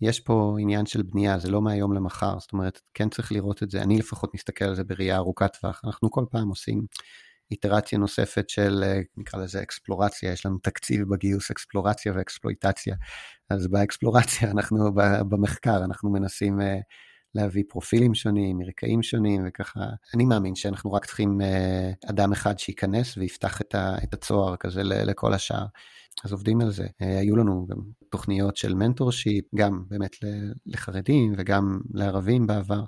יש 0.00 0.20
פה 0.20 0.56
עניין 0.60 0.86
של 0.86 1.02
בנייה, 1.02 1.38
זה 1.38 1.50
לא 1.50 1.62
מהיום 1.62 1.92
למחר, 1.92 2.38
זאת 2.38 2.52
אומרת, 2.52 2.80
כן 2.94 3.08
צריך 3.08 3.32
לראות 3.32 3.62
את 3.62 3.70
זה, 3.70 3.82
אני 3.82 3.98
לפחות 3.98 4.34
מסתכל 4.34 4.64
על 4.64 4.74
זה 4.74 4.84
בראייה 4.84 5.16
ארוכת 5.16 5.56
טווח, 5.60 5.80
אנחנו 5.84 6.10
כל 6.10 6.24
פעם 6.30 6.48
עושים 6.48 6.86
איטרציה 7.50 7.98
נוספת 7.98 8.48
של, 8.48 8.84
אה, 8.86 9.00
נקרא 9.16 9.40
לזה 9.40 9.62
אקספלורציה, 9.62 10.32
יש 10.32 10.46
לנו 10.46 10.58
תקציב 10.58 11.08
בגיוס 11.08 11.50
אקספלורציה 11.50 12.12
ואקספלויטציה, 12.16 12.94
אז 13.50 13.66
באקספלורציה 13.66 14.50
אנחנו, 14.54 14.94
במחקר, 15.28 15.84
אנחנו 15.84 16.10
מנסים 16.10 16.60
אה, 16.60 16.78
להביא 17.34 17.62
פרופילים 17.68 18.14
שונים, 18.14 18.58
מרקעים 18.58 19.02
שונים, 19.02 19.44
וככה, 19.48 19.80
אני 20.14 20.24
מאמין 20.24 20.54
שאנחנו 20.54 20.92
רק 20.92 21.06
צריכים 21.06 21.40
אה, 21.40 21.90
אדם 22.10 22.32
אחד 22.32 22.58
שייכנס 22.58 23.16
ויפתח 23.16 23.60
את 24.04 24.14
הצוהר 24.14 24.56
כזה 24.56 24.82
לכל 24.84 25.34
השאר. 25.34 25.66
אז 26.24 26.32
עובדים 26.32 26.60
על 26.60 26.70
זה. 26.70 26.86
אה, 27.02 27.18
היו 27.18 27.36
לנו 27.36 27.66
גם 27.70 27.76
תוכניות 28.10 28.56
של 28.56 28.74
מנטורשיפ, 28.74 29.44
גם 29.54 29.82
באמת 29.88 30.16
לחרדים 30.66 31.32
וגם 31.38 31.78
לערבים 31.94 32.46
בעבר. 32.46 32.80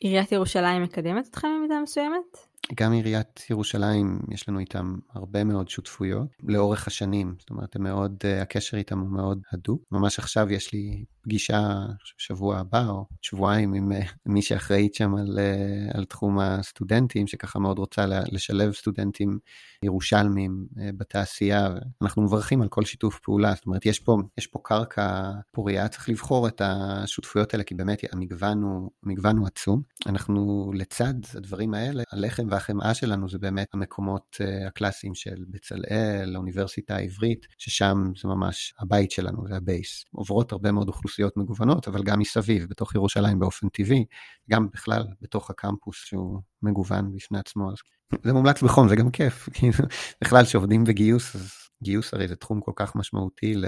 עיריית 0.00 0.32
ירושלים 0.32 0.82
מקדמת 0.82 1.26
אתכם 1.30 1.48
במידה 1.58 1.80
מסוימת? 1.82 2.48
גם 2.74 2.92
עיריית 2.92 3.44
ירושלים, 3.50 4.20
יש 4.30 4.48
לנו 4.48 4.58
איתם 4.58 4.96
הרבה 5.14 5.44
מאוד 5.44 5.68
שותפויות 5.68 6.28
לאורך 6.42 6.86
השנים, 6.86 7.34
זאת 7.38 7.50
אומרת, 7.50 7.76
מאוד, 7.76 8.16
uh, 8.22 8.42
הקשר 8.42 8.76
איתם 8.76 8.98
הוא 8.98 9.08
מאוד 9.08 9.40
הדוק. 9.52 9.82
ממש 9.92 10.18
עכשיו 10.18 10.52
יש 10.52 10.72
לי 10.72 11.04
פגישה, 11.22 11.76
שבוע 12.18 12.58
הבא 12.58 12.88
או 12.88 13.06
שבועיים 13.22 13.74
עם 13.74 13.92
uh, 13.92 13.94
מי 14.26 14.42
שאחראית 14.42 14.94
שם 14.94 15.14
על, 15.14 15.38
uh, 15.38 15.96
על 15.98 16.04
תחום 16.04 16.38
הסטודנטים, 16.38 17.26
שככה 17.26 17.58
מאוד 17.58 17.78
רוצה 17.78 18.06
לשלב 18.06 18.72
סטודנטים 18.72 19.38
ירושלמים 19.82 20.66
בתעשייה, 20.76 21.68
ואנחנו 22.00 22.22
מברכים 22.22 22.62
על 22.62 22.68
כל 22.68 22.84
שיתוף 22.84 23.18
פעולה, 23.18 23.54
זאת 23.54 23.66
אומרת, 23.66 23.86
יש 23.86 23.98
פה, 23.98 24.16
יש 24.38 24.46
פה 24.46 24.58
קרקע 24.62 25.30
פוריה, 25.52 25.88
צריך 25.88 26.08
לבחור 26.08 26.48
את 26.48 26.62
השותפויות 26.64 27.54
האלה, 27.54 27.64
כי 27.64 27.74
באמת 27.74 28.00
המגוון 28.12 28.62
הוא, 28.62 28.90
המגוון 29.04 29.36
הוא 29.36 29.46
עצום. 29.46 29.82
אנחנו 30.06 30.72
לצד 30.74 31.14
הדברים 31.34 31.74
האלה, 31.74 32.02
הלחם 32.12 32.47
והחמאה 32.50 32.94
שלנו 32.94 33.28
זה 33.28 33.38
באמת 33.38 33.74
המקומות 33.74 34.36
אה, 34.42 34.66
הקלאסיים 34.66 35.14
של 35.14 35.44
בצלאל, 35.48 36.32
האוניברסיטה 36.34 36.96
העברית, 36.96 37.46
ששם 37.58 38.12
זה 38.22 38.28
ממש 38.28 38.74
הבית 38.78 39.10
שלנו, 39.10 39.48
זה 39.48 39.56
ה 39.56 39.64
base. 39.64 40.04
עוברות 40.12 40.52
הרבה 40.52 40.72
מאוד 40.72 40.88
אוכלוסיות 40.88 41.36
מגוונות, 41.36 41.88
אבל 41.88 42.02
גם 42.02 42.18
מסביב, 42.18 42.66
בתוך 42.68 42.94
ירושלים 42.94 43.38
באופן 43.38 43.68
טבעי, 43.68 44.04
גם 44.50 44.68
בכלל 44.72 45.02
בתוך 45.22 45.50
הקמפוס 45.50 45.96
שהוא 45.96 46.40
מגוון 46.62 47.12
בפני 47.14 47.38
עצמו. 47.38 47.70
אז 47.70 47.76
זה 48.22 48.32
מומלץ 48.32 48.62
בחום, 48.62 48.88
זה 48.88 48.96
גם 48.96 49.10
כיף. 49.10 49.48
כאילו, 49.54 49.84
בכלל, 50.20 50.44
כשעובדים 50.44 50.84
בגיוס, 50.84 51.36
אז 51.36 51.52
גיוס 51.82 52.14
הרי 52.14 52.28
זה 52.28 52.36
תחום 52.36 52.60
כל 52.60 52.72
כך 52.76 52.96
משמעותי 52.96 53.54
ל, 53.54 53.66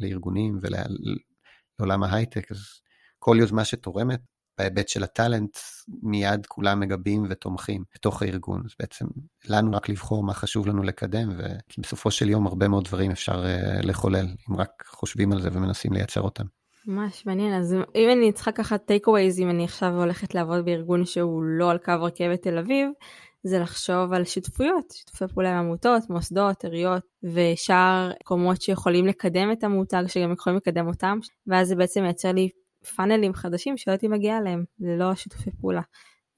לארגונים 0.00 0.58
ולעולם 0.62 2.02
ההייטק, 2.02 2.52
אז 2.52 2.58
כל 3.18 3.36
יוזמה 3.40 3.64
שתורמת 3.64 4.20
בהיבט 4.58 4.88
של 4.88 5.04
הטאלנט, 5.04 5.58
מיד 6.02 6.46
כולם 6.46 6.80
מגבים 6.80 7.26
ותומכים 7.28 7.84
בתוך 7.94 8.22
הארגון. 8.22 8.62
אז 8.64 8.70
בעצם 8.80 9.06
לנו 9.48 9.76
רק 9.76 9.88
לבחור 9.88 10.24
מה 10.24 10.34
חשוב 10.34 10.66
לנו 10.66 10.82
לקדם, 10.82 11.28
וכי 11.36 11.80
בסופו 11.80 12.10
של 12.10 12.28
יום 12.28 12.46
הרבה 12.46 12.68
מאוד 12.68 12.84
דברים 12.84 13.10
אפשר 13.10 13.44
uh, 13.44 13.86
לחולל, 13.86 14.26
אם 14.50 14.56
רק 14.56 14.84
חושבים 14.86 15.32
על 15.32 15.40
זה 15.40 15.48
ומנסים 15.52 15.92
לייצר 15.92 16.20
אותם. 16.20 16.44
ממש 16.86 17.26
מעניין, 17.26 17.54
אז 17.54 17.74
אם 17.94 18.08
אני 18.12 18.32
צריכה 18.32 18.52
ככה 18.52 18.78
טייק 18.78 19.08
ווייז, 19.08 19.40
אם 19.40 19.50
אני 19.50 19.64
עכשיו 19.64 20.00
הולכת 20.00 20.34
לעבוד 20.34 20.64
בארגון 20.64 21.04
שהוא 21.04 21.42
לא 21.42 21.70
על 21.70 21.78
קו 21.78 21.92
רכבת 22.02 22.42
תל 22.42 22.58
אביב, 22.58 22.90
זה 23.42 23.58
לחשוב 23.58 24.12
על 24.12 24.24
שותפויות, 24.24 24.90
שיתופי 24.90 25.24
פעולה 25.34 25.50
עם 25.50 25.64
עמותות, 25.64 26.10
מוסדות, 26.10 26.64
עיריות 26.64 27.02
ושאר 27.22 28.10
מקומות 28.20 28.62
שיכולים 28.62 29.06
לקדם 29.06 29.52
את 29.52 29.64
המותג, 29.64 30.04
שגם 30.06 30.32
יכולים 30.32 30.56
לקדם 30.56 30.86
אותם, 30.86 31.18
ואז 31.46 31.68
זה 31.68 31.76
בעצם 31.76 32.02
מייצר 32.02 32.32
לי 32.32 32.48
פאנלים 32.96 33.34
חדשים 33.34 33.76
שלא 33.76 33.92
הייתי 33.92 34.08
מגיעה 34.08 34.38
אליהם 34.38 34.64
ללא 34.80 35.14
שיתופי 35.14 35.50
פעולה. 35.60 35.82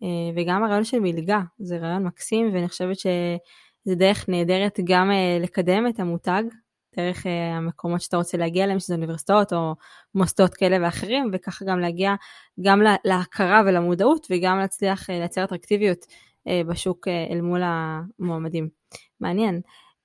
אה, 0.03 0.09
וגם 0.37 0.65
הרעיון 0.65 0.85
של 0.85 1.01
מלגה 1.01 1.41
זה 1.59 1.79
רעיון 1.79 2.05
מקסים 2.05 2.55
ואני 2.55 2.69
חושבת 2.69 2.99
שזה 2.99 3.95
דרך 3.97 4.29
נהדרת 4.29 4.79
גם 4.85 5.11
אה, 5.11 5.39
לקדם 5.41 5.87
את 5.87 6.01
המותג 6.01 6.43
דרך 6.97 7.27
אה, 7.27 7.57
המקומות 7.57 8.01
שאתה 8.01 8.17
רוצה 8.17 8.37
להגיע 8.37 8.65
אליהם 8.65 8.79
שזה 8.79 8.95
אוניברסיטאות 8.95 9.53
או 9.53 9.75
מוסדות 10.15 10.55
כאלה 10.55 10.87
ואחרים 10.87 11.31
וככה 11.33 11.65
גם 11.65 11.79
להגיע 11.79 12.15
גם 12.63 12.83
להכרה 13.05 13.63
ולמודעות 13.67 14.27
וגם 14.31 14.59
להצליח 14.59 15.11
לייצר 15.11 15.45
אטרקטיביות 15.45 16.07
בשוק 16.69 17.09
אל 17.09 17.41
מול 17.41 17.61
המועמדים. 17.65 18.69
מעניין. 19.21 19.61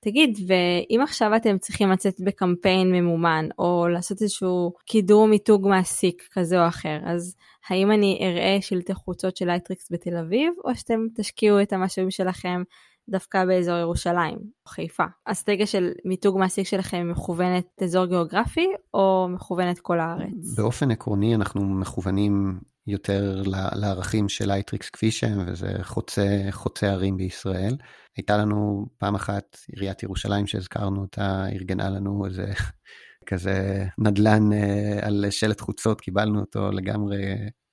תגיד, 0.06 0.38
ואם 0.46 1.00
עכשיו 1.02 1.36
אתם 1.36 1.58
צריכים 1.58 1.90
לצאת 1.90 2.14
בקמפיין 2.20 2.92
ממומן, 2.92 3.48
או 3.58 3.88
לעשות 3.88 4.22
איזשהו 4.22 4.72
קידום 4.84 5.30
מיתוג 5.30 5.68
מעסיק 5.68 6.28
כזה 6.32 6.62
או 6.62 6.68
אחר, 6.68 6.98
אז 7.04 7.36
האם 7.68 7.90
אני 7.90 8.18
אראה 8.22 8.58
שלטי 8.60 8.94
חוצות 8.94 9.36
של 9.36 9.46
לייטריקס 9.46 9.92
בתל 9.92 10.16
אביב, 10.16 10.52
או 10.64 10.74
שאתם 10.74 11.00
תשקיעו 11.16 11.62
את 11.62 11.72
המשאבים 11.72 12.10
שלכם 12.10 12.62
דווקא 13.08 13.44
באזור 13.44 13.76
ירושלים 13.78 14.38
חיפה. 14.68 15.04
האסטרטגיה 15.26 15.66
של 15.66 15.92
מיתוג 16.04 16.38
מעסיק 16.38 16.66
שלכם 16.66 17.10
מכוונת 17.10 17.82
אזור 17.82 18.06
גיאוגרפי 18.06 18.66
או 18.94 19.28
מכוונת 19.30 19.78
כל 19.78 20.00
הארץ? 20.00 20.54
באופן 20.56 20.90
עקרוני 20.90 21.34
אנחנו 21.34 21.60
מכוונים 21.60 22.60
יותר 22.86 23.42
לערכים 23.74 24.28
של 24.28 24.46
לייטריקס 24.46 24.90
כפי 24.90 25.10
שהם, 25.10 25.38
וזה 25.46 25.72
חוצה, 25.82 26.38
חוצה 26.50 26.86
ערים 26.86 27.16
בישראל. 27.16 27.76
הייתה 28.16 28.36
לנו 28.36 28.86
פעם 28.98 29.14
אחת 29.14 29.58
עיריית 29.72 30.02
ירושלים 30.02 30.46
שהזכרנו 30.46 31.00
אותה, 31.00 31.44
ארגנה 31.52 31.90
לנו 31.90 32.26
איזה 32.26 32.46
כזה 33.28 33.86
נדל"ן 33.98 34.52
אה, 34.52 34.98
על 35.02 35.24
שלט 35.30 35.60
חוצות, 35.60 36.00
קיבלנו 36.00 36.40
אותו 36.40 36.70
לגמרי 36.70 37.16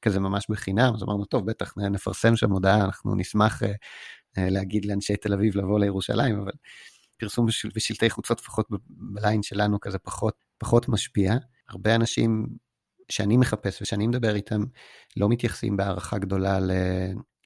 כזה 0.02 0.20
ממש 0.20 0.46
בחינם, 0.50 0.94
אז 0.96 1.04
אמרנו, 1.04 1.26
טוב, 1.26 1.46
בטח 1.46 1.74
נפרסם 1.78 2.36
שם 2.36 2.52
הודעה, 2.52 2.86
אנחנו 2.86 3.16
נשמח 3.16 3.64
אה, 3.64 3.74
להגיד 4.38 4.86
לאנשי 4.86 5.16
תל 5.16 5.34
אביב 5.34 5.58
לבוא 5.58 5.80
לירושלים, 5.80 6.40
אבל 6.40 6.52
פרסום 7.18 7.46
בשל, 7.46 7.70
בשלטי 7.76 8.10
חוצות, 8.10 8.40
לפחות 8.40 8.68
בליין 8.90 9.44
שלנו, 9.44 9.80
כזה 9.80 9.98
פחות, 9.98 10.36
פחות 10.58 10.90
משפיע. 10.90 11.34
הרבה 11.70 11.96
אנשים 11.96 12.48
שאני 13.10 13.38
מחפש 13.38 13.82
ושאני 13.82 14.08
מדבר 14.08 14.36
איתם, 14.36 14.64
לא 15.18 15.30
מתייחסים 15.30 15.78
בהערכה 15.78 16.18
גדולה 16.18 16.60
ל, 16.60 16.72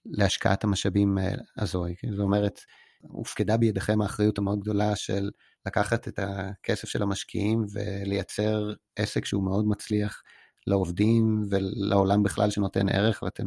להשקעת 0.06 0.64
המשאבים 0.64 1.18
הזו. 1.58 1.86
זאת 2.12 2.20
אומרת, 2.20 2.60
הופקדה 3.02 3.58
בידיכם 3.58 4.02
האחריות 4.02 4.38
המאוד 4.38 4.60
גדולה 4.60 4.96
של 4.96 5.30
לקחת 5.66 6.08
את 6.08 6.20
הכסף 6.20 6.88
של 6.88 7.04
המשקיעים 7.04 7.66
ולייצר 7.74 8.74
עסק 8.96 9.26
שהוא 9.26 9.44
מאוד 9.44 9.68
מצליח 9.68 10.22
לעובדים 10.68 11.44
ולעולם 11.50 12.24
בכלל 12.24 12.50
שנותן 12.50 12.90
ערך, 12.90 13.24
ואתם 13.24 13.46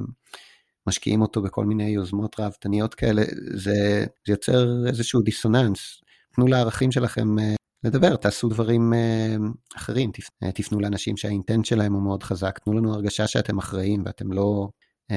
משקיעים 0.90 1.22
אותו 1.22 1.42
בכל 1.42 1.64
מיני 1.64 1.88
יוזמות 1.88 2.40
ראוותניות 2.40 2.94
כאלה, 2.94 3.22
זה, 3.55 4.05
זה 4.26 4.33
יוצר 4.33 4.87
איזשהו 4.87 5.20
דיסוננס. 5.20 6.00
תנו 6.35 6.46
לערכים 6.46 6.92
שלכם 6.92 7.38
אה, 7.38 7.55
לדבר, 7.85 8.16
תעשו 8.16 8.48
דברים 8.48 8.94
אה, 8.94 9.37
אחרים, 9.76 10.11
אה, 10.42 10.53
תפנו 10.53 10.81
לאנשים 10.81 11.16
שהאינטנט 11.16 11.64
שלהם 11.64 11.92
הוא 11.92 12.03
מאוד 12.03 12.22
חזק, 12.22 12.59
תנו 12.59 12.72
לנו 12.72 12.94
הרגשה 12.94 13.26
שאתם 13.26 13.59
אחראים 13.59 14.03
ואתם 14.07 14.33
לא 14.33 14.68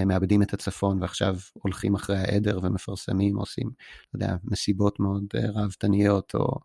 מאבדים 0.06 0.42
את 0.42 0.54
הצפון 0.54 1.02
ועכשיו 1.02 1.36
הולכים 1.54 1.96
אחרי 1.96 2.18
העדר 2.18 2.60
ומפרסמים, 2.64 3.38
עושים, 3.38 3.68
לא 4.14 4.24
יודע, 4.24 4.36
מסיבות 4.44 5.00
מאוד 5.00 5.24
ראוותניות 5.56 6.36
או 6.36 6.60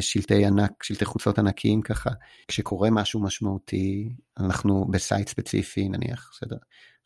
שלטי 0.00 0.46
ענק, 0.46 0.82
שלטי 0.82 1.04
חוצות 1.04 1.38
ענקיים 1.38 1.82
ככה. 1.82 2.10
כשקורה 2.48 2.90
משהו 2.90 3.22
משמעותי, 3.22 4.12
אנחנו 4.38 4.86
בסייט 4.90 5.28
ספציפי 5.28 5.88
נניח, 5.88 6.30
בסדר? 6.32 6.56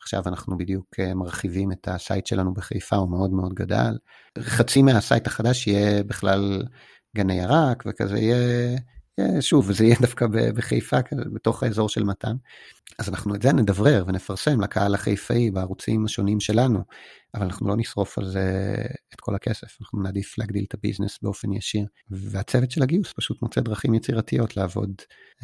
עכשיו 0.01 0.23
אנחנו 0.27 0.57
בדיוק 0.57 0.99
אה, 0.99 1.13
מרחיבים 1.13 1.71
את 1.71 1.87
ה 1.87 1.95
site 1.95 2.25
שלנו 2.25 2.53
בחיפה, 2.53 2.95
הוא 2.95 3.09
מאוד 3.09 3.31
מאוד 3.31 3.53
גדל. 3.53 3.97
חצי 4.39 4.81
מה 4.81 4.96
site 4.96 5.27
החדש 5.27 5.67
יהיה 5.67 6.03
בכלל 6.03 6.63
גני 7.15 7.33
ירק, 7.33 7.83
וכזה 7.87 8.19
יהיה 8.19 8.77
שוב, 9.39 9.65
וזה 9.69 9.83
יהיה 9.83 9.95
דווקא 10.01 10.25
בחיפה, 10.55 10.97
בתוך 11.33 11.63
האזור 11.63 11.89
של 11.89 12.03
מתן. 12.03 12.35
אז 12.99 13.09
אנחנו 13.09 13.35
את 13.35 13.41
זה 13.41 13.53
נדברר 13.53 14.03
ונפרסם 14.07 14.61
לקהל 14.61 14.95
החיפאי 14.95 15.51
בערוצים 15.51 16.05
השונים 16.05 16.39
שלנו, 16.39 16.79
אבל 17.35 17.43
אנחנו 17.43 17.67
לא 17.67 17.75
נשרוף 17.77 18.17
על 18.17 18.25
זה 18.25 18.75
את 19.13 19.19
כל 19.21 19.35
הכסף, 19.35 19.77
אנחנו 19.81 20.03
נעדיף 20.03 20.37
להגדיל 20.37 20.65
את 20.67 20.73
ה 20.73 20.78
business 20.78 21.19
באופן 21.21 21.53
ישיר. 21.53 21.85
והצוות 22.09 22.71
של 22.71 22.83
הגיוס 22.83 23.13
פשוט 23.13 23.41
מוצא 23.41 23.61
דרכים 23.61 23.93
יצירתיות 23.93 24.57
לעבוד 24.57 24.91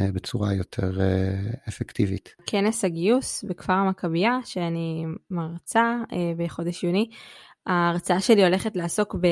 אה, 0.02 0.12
בצורה 0.12 0.54
יותר 0.54 1.02
אה, 1.02 1.52
אפקטיבית. 1.70 2.36
כנס 2.46 2.86
הגיוס 2.86 3.44
בכפר 3.44 3.74
המכבייה, 3.74 4.40
שאני 4.46 5.06
מרצה 5.32 5.96
אה, 6.14 6.32
בחודש 6.38 6.84
יוני, 6.84 7.10
ההרצאה 7.66 8.22
שלי 8.22 8.44
הולכת 8.44 8.76
לעסוק 8.76 9.16
ב... 9.16 9.28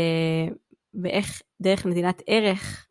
באיך 0.93 1.41
דרך 1.61 1.85
נתינת 1.85 2.21
ערך 2.27 2.87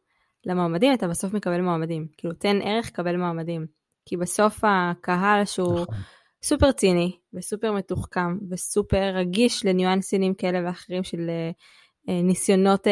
למועמדים 0.46 0.94
אתה 0.94 1.08
בסוף 1.08 1.34
מקבל 1.34 1.60
מועמדים. 1.60 2.06
כאילו 2.16 2.34
תן 2.34 2.58
ערך, 2.62 2.90
קבל 2.90 3.16
מועמדים. 3.16 3.66
כי 4.06 4.16
בסוף 4.16 4.60
הקהל 4.62 5.44
שהוא 5.44 5.80
נכון. 5.80 5.94
סופר 6.42 6.72
ציני 6.72 7.16
וסופר 7.34 7.72
מתוחכם 7.72 8.38
וסופר 8.50 9.10
רגיש 9.14 9.64
לניואנסים 9.64 10.34
כאלה 10.34 10.60
ואחרים 10.64 11.04
של 11.04 11.30
uh, 11.30 12.10
ניסיונות 12.10 12.86
uh, 12.86 12.90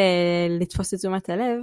לתפוס 0.61 0.95
את 0.95 0.99
תשומת 0.99 1.31
הלב, 1.31 1.61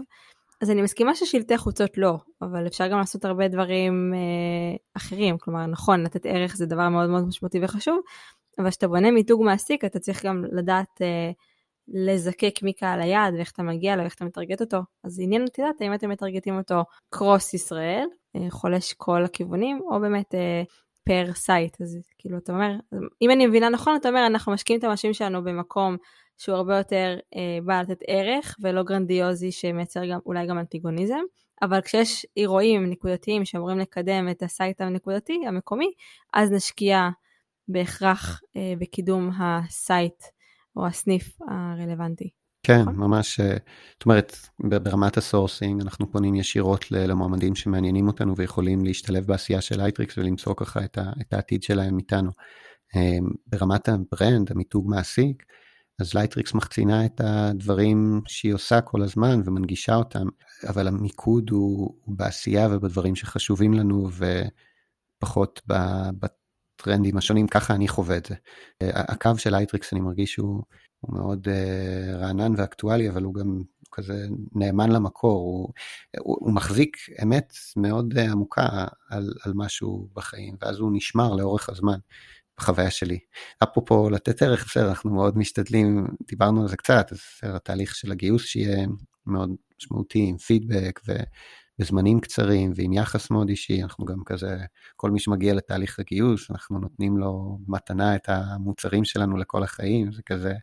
אז 0.61 0.71
אני 0.71 0.81
מסכימה 0.81 1.15
ששלטי 1.15 1.57
חוצות 1.57 1.97
לא, 1.97 2.17
אבל 2.41 2.67
אפשר 2.67 2.87
גם 2.87 2.97
לעשות 2.97 3.25
הרבה 3.25 3.47
דברים 3.47 4.13
אחרים. 4.93 5.37
כלומר, 5.37 5.65
נכון, 5.65 6.03
לתת 6.03 6.25
ערך 6.25 6.55
זה 6.55 6.65
דבר 6.65 6.89
מאוד 6.89 7.09
מאוד 7.09 7.27
משמעותי 7.27 7.59
וחשוב, 7.61 7.99
אבל 8.59 8.69
כשאתה 8.69 8.87
בונה 8.87 9.11
מיתוג 9.11 9.43
מעסיק, 9.43 9.85
אתה 9.85 9.99
צריך 9.99 10.25
גם 10.25 10.45
לדעת 10.51 11.01
לזקק 11.87 12.59
מקהל 12.63 13.01
היעד 13.01 13.33
ואיך 13.33 13.51
אתה 13.51 13.63
מגיע 13.63 13.95
לו, 13.95 14.01
ואיך 14.01 14.15
אתה 14.15 14.25
מטרגט 14.25 14.61
אותו. 14.61 14.77
אז 15.03 15.19
עניין 15.19 15.41
אותי 15.41 15.61
לדעת 15.61 15.81
האם 15.81 15.93
אתם 15.93 16.09
מטרגטים 16.09 16.57
אותו 16.57 16.83
cross 17.09 17.53
ישראל, 17.53 18.07
אה, 18.35 18.47
חולש 18.49 18.93
כל 18.93 19.25
הכיוונים, 19.25 19.81
או 19.81 19.99
באמת 19.99 20.35
אה, 20.35 20.63
per 21.05 21.33
site. 21.33 21.81
אז 21.81 21.97
כאילו, 22.17 22.37
אתה 22.37 22.53
אומר, 22.53 22.71
אם 23.21 23.31
אני 23.31 23.47
מבינה 23.47 23.69
נכון, 23.69 23.95
אתה 23.95 24.09
אומר, 24.09 24.25
אנחנו 24.27 24.51
משקיעים 24.51 24.79
את 24.79 24.83
המשאבים 24.83 25.13
שלנו 25.13 25.43
במקום 25.43 25.97
שהוא 26.37 26.55
הרבה 26.55 26.77
יותר 26.77 27.17
אה, 27.35 27.57
בא 27.65 27.81
לתת 27.81 27.99
ערך, 28.07 28.55
ולא 28.61 28.83
גרנדיוזי 28.83 29.51
שמייצר 29.51 30.05
גם, 30.05 30.19
אולי 30.25 30.47
גם 30.47 30.59
אנטיגוניזם. 30.59 31.19
אבל 31.61 31.81
כשיש 31.81 32.25
אירועים 32.37 32.89
נקודתיים 32.89 33.45
שאמורים 33.45 33.79
לקדם 33.79 34.29
את 34.31 34.43
ה 34.43 34.51
site 34.51 34.81
הנקודתי, 34.81 35.41
המקומי, 35.47 35.91
אז 36.33 36.51
נשקיע 36.51 37.09
בהכרח 37.67 38.41
אה, 38.55 38.73
בקידום 38.79 39.29
ה 39.39 39.56
site 39.56 40.23
או 40.75 40.87
הסניף 40.87 41.37
הרלוונטי. 41.49 42.29
כן, 42.63 42.81
נכון? 42.81 42.95
ממש, 42.95 43.39
אה, 43.39 43.57
זאת 43.93 44.05
אומרת, 44.05 44.35
ברמת 44.59 45.17
ה 45.17 45.24
sourcing 45.24 45.81
אנחנו 45.81 46.11
פונים 46.11 46.35
ישירות 46.35 46.91
למועמדים 46.91 47.55
שמעניינים 47.55 48.07
אותנו 48.07 48.37
ויכולים 48.37 48.85
להשתלב 48.85 49.25
בעשייה 49.25 49.61
של 49.61 49.81
לייטריקס 49.81 50.17
ולמצוא 50.17 50.53
ככה 50.57 50.85
את, 50.85 50.97
ה, 50.97 51.03
את 51.21 51.33
העתיד 51.33 51.63
שלהם 51.63 51.97
איתנו. 51.97 52.31
אה, 52.95 53.17
ברמת 53.47 53.89
ה 53.89 53.98
brand, 53.98 54.51
המיתוג 54.51 54.89
מעסיק, 54.89 55.43
אז 55.99 56.13
לייטריקס 56.13 56.53
מחצינה 56.53 57.05
את 57.05 57.21
הדברים 57.23 58.21
שהיא 58.27 58.53
עושה 58.53 58.81
כל 58.81 59.01
הזמן 59.01 59.41
ומנגישה 59.45 59.95
אותם, 59.95 60.27
אבל 60.69 60.87
המיקוד 60.87 61.49
הוא, 61.49 61.93
הוא 62.05 62.15
בעשייה 62.17 62.67
ובדברים 62.71 63.15
שחשובים 63.15 63.73
לנו 63.73 64.09
ופחות 65.21 65.61
בטרנדים 66.81 67.17
השונים, 67.17 67.47
ככה 67.47 67.75
אני 67.75 67.87
חווה 67.87 68.17
את 68.17 68.25
זה. 68.25 68.35
אה, 68.81 68.89
הקו 68.93 69.31
של 69.37 69.51
לייטריקס 69.51 69.93
אני 69.93 70.01
מרגיש 70.01 70.33
שהוא 70.33 70.63
הוא 71.05 71.17
מאוד 71.17 71.47
אה, 71.47 72.15
רענן 72.15 72.53
ואקטואלי, 72.57 73.09
אבל 73.09 73.23
הוא 73.23 73.33
גם 73.33 73.61
כזה 73.91 74.27
נאמן 74.55 74.91
למקור, 74.91 75.41
הוא, 75.41 75.73
הוא, 76.19 76.37
הוא 76.39 76.53
מחזיק 76.53 76.97
אמת 77.23 77.53
מאוד 77.77 78.13
אה, 78.13 78.21
עמוקה 78.31 78.85
על, 79.09 79.33
על 79.45 79.51
משהו 79.55 80.09
בחיים, 80.13 80.55
ואז 80.61 80.79
הוא 80.79 80.91
נשמר 80.93 81.35
לאורך 81.35 81.69
הזמן. 81.69 81.97
בחוויה 82.57 82.91
שלי. 82.91 83.19
אפרופו 83.63 84.09
לתת 84.09 84.41
ערך, 84.41 84.65
בסדר, 84.65 84.89
אנחנו 84.89 85.13
מאוד 85.13 85.37
משתדלים, 85.37 86.07
דיברנו 86.27 86.61
על 86.61 86.67
זה 86.67 86.77
קצת, 86.77 87.07
אז 87.11 87.17
בסדר, 87.17 87.55
התהליך 87.55 87.95
של 87.95 88.11
הגיוס 88.11 88.45
שיהיה 88.45 88.87
מאוד 89.25 89.49
משמעותי 89.77 90.25
עם 90.29 90.37
פידבק 90.37 90.99
ו, 91.07 91.13
בזמנים 91.79 92.19
קצרים 92.19 92.71
ועם 92.75 92.93
יחס 92.93 93.31
מאוד 93.31 93.49
אישי, 93.49 93.83
אנחנו 93.83 94.05
גם 94.05 94.23
כזה, 94.25 94.57
כל 94.95 95.11
מי 95.11 95.19
שמגיע 95.19 95.53
לתהליך 95.53 95.99
הגיוס, 95.99 96.51
אנחנו 96.51 96.79
נותנים 96.79 97.17
לו 97.17 97.59
מתנה 97.67 98.15
את 98.15 98.29
המוצרים 98.29 99.05
שלנו 99.05 99.37
לכל 99.37 99.63
החיים, 99.63 100.11
זה 100.11 100.21
כזה 100.25 100.53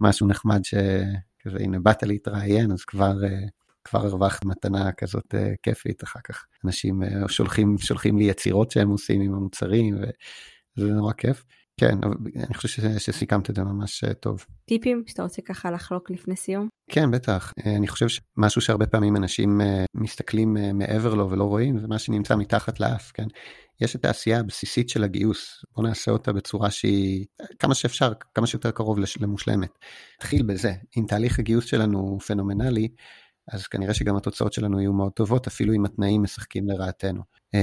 משהו 0.00 0.26
נחמד 0.26 0.60
שכזה, 0.64 1.58
הנה 1.60 1.78
באת 1.80 2.02
להתראיין, 2.02 2.72
אז 2.72 2.84
כבר... 2.84 3.24
אה, 3.24 3.46
כבר 3.84 4.06
הרווחת 4.06 4.44
מתנה 4.44 4.92
כזאת 4.92 5.34
uh, 5.34 5.38
כיפית, 5.62 6.04
אחר 6.04 6.20
כך 6.24 6.46
אנשים 6.64 7.02
uh, 7.02 7.06
שולחים, 7.28 7.78
שולחים 7.78 8.18
לי 8.18 8.24
יצירות 8.24 8.70
שהם 8.70 8.88
עושים 8.88 9.20
עם 9.20 9.34
המוצרים, 9.34 9.98
וזה 10.76 10.92
נורא 10.92 11.12
כיף. 11.12 11.44
כן, 11.78 11.98
אני 12.36 12.54
חושב 12.54 12.98
שסיכמת 12.98 13.50
את 13.50 13.54
זה 13.54 13.64
ממש 13.64 14.04
אה, 14.04 14.14
טוב. 14.14 14.44
טיפים 14.64 15.02
שאתה 15.06 15.22
רוצה 15.22 15.42
ככה 15.42 15.70
לחלוק 15.70 16.10
לפני 16.10 16.36
סיום? 16.36 16.68
כן, 16.90 17.10
בטח. 17.10 17.52
אה, 17.66 17.76
אני 17.76 17.88
חושב 17.88 18.06
שמשהו 18.08 18.60
שהרבה 18.60 18.86
פעמים 18.86 19.16
אנשים 19.16 19.60
אה, 19.60 19.84
מסתכלים 19.94 20.56
מעבר 20.74 21.14
לו 21.14 21.30
ולא 21.30 21.44
רואים, 21.44 21.78
זה 21.78 21.88
מה 21.88 21.98
שנמצא 21.98 22.36
מתחת 22.36 22.80
לאף, 22.80 23.10
כן? 23.14 23.26
יש 23.80 23.96
את 23.96 24.04
העשייה 24.04 24.40
הבסיסית 24.40 24.88
של 24.88 25.04
הגיוס, 25.04 25.64
בוא 25.76 25.84
נעשה 25.84 26.10
אותה 26.10 26.32
בצורה 26.32 26.70
שהיא 26.70 27.26
כמה 27.58 27.74
שאפשר, 27.74 28.12
כמה 28.34 28.46
שיותר 28.46 28.70
קרוב 28.70 28.98
למושלמת. 29.20 29.78
תתחיל 30.18 30.42
בזה, 30.42 30.72
אם 30.96 31.04
תהליך 31.08 31.38
הגיוס 31.38 31.64
שלנו 31.64 31.98
הוא 31.98 32.20
פנומנלי, 32.20 32.88
אז 33.52 33.66
כנראה 33.66 33.94
שגם 33.94 34.16
התוצאות 34.16 34.52
שלנו 34.52 34.80
יהיו 34.80 34.92
מאוד 34.92 35.12
טובות, 35.12 35.46
אפילו 35.46 35.74
אם 35.74 35.84
התנאים 35.84 36.22
משחקים 36.22 36.68
לרעתנו. 36.68 37.22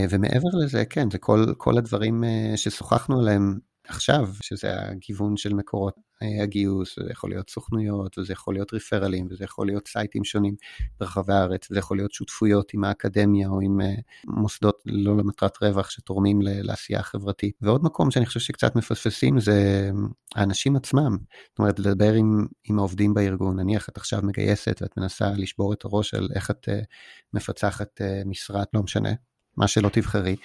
ומעבר 0.10 0.50
לזה, 0.64 0.86
כן, 0.86 1.12
זה 1.12 1.18
כל, 1.18 1.46
כל 1.58 1.78
הדברים 1.78 2.24
ששוחחנו 2.56 3.20
עליהם 3.20 3.60
עכשיו, 3.88 4.30
שזה 4.42 4.74
הגיוון 4.90 5.38
של 5.38 5.54
מקורות 5.54 5.96
אה, 6.24 6.44
הגיוס, 6.44 6.96
זה 7.00 7.12
יכול 7.12 7.30
להיות 7.30 7.50
סוכנויות, 7.50 8.18
וזה 8.18 8.34
יכול 8.34 8.54
להיות 8.54 8.74
ריפרלים, 8.74 9.28
וזה 9.32 9.44
יכול 9.44 9.68
להיות 9.68 9.88
סייטים 9.88 10.24
שונים 10.24 10.56
ברחבי 11.00 11.34
הארץ, 11.34 11.72
וזה 11.72 11.80
יכול 11.80 11.98
להיות 11.98 12.12
שותפויות 12.12 12.74
עם 12.74 12.84
האקדמיה 12.84 13.48
או 13.48 13.62
עם 13.62 13.82
אה, 13.82 13.94
מוסדות 14.26 14.84
לא 14.86 15.18
למטרת 15.18 15.58
רווח 15.62 15.90
שתורמים 15.90 16.40
לעשייה 16.42 17.00
החברתית. 17.00 17.58
ועוד 17.62 17.84
מקום 17.84 18.12
שאני 18.12 18.26
חושב 18.26 18.40
שקצת 18.40 18.76
מפספסים 18.76 19.40
זה 19.40 19.90
האנשים 20.36 20.76
עצמם. 20.76 21.18
זאת 21.50 21.60
אומרת, 21.60 21.80
לדבר 21.80 22.14
עם, 22.14 22.46
עם 22.64 22.80
העובדים 22.80 23.14
בארגון, 23.14 23.60
נניח 23.60 23.90
את 23.90 23.98
עכשיו 23.98 24.20
מגייסת 24.24 24.82
ואת 24.82 24.98
מנסה 24.98 25.32
לשבור 25.38 25.74
את 25.74 25.86
הראש 25.86 26.14
על 26.14 26.30
איך 26.36 26.52
את 26.52 26.70
אה, 26.70 26.80
מפצחת 27.34 28.02
משרד, 28.26 28.66
לא 28.74 28.84
משנה, 28.84 29.10
מה 29.58 29.68
שלא 29.68 29.90
תבחרי. 29.90 30.36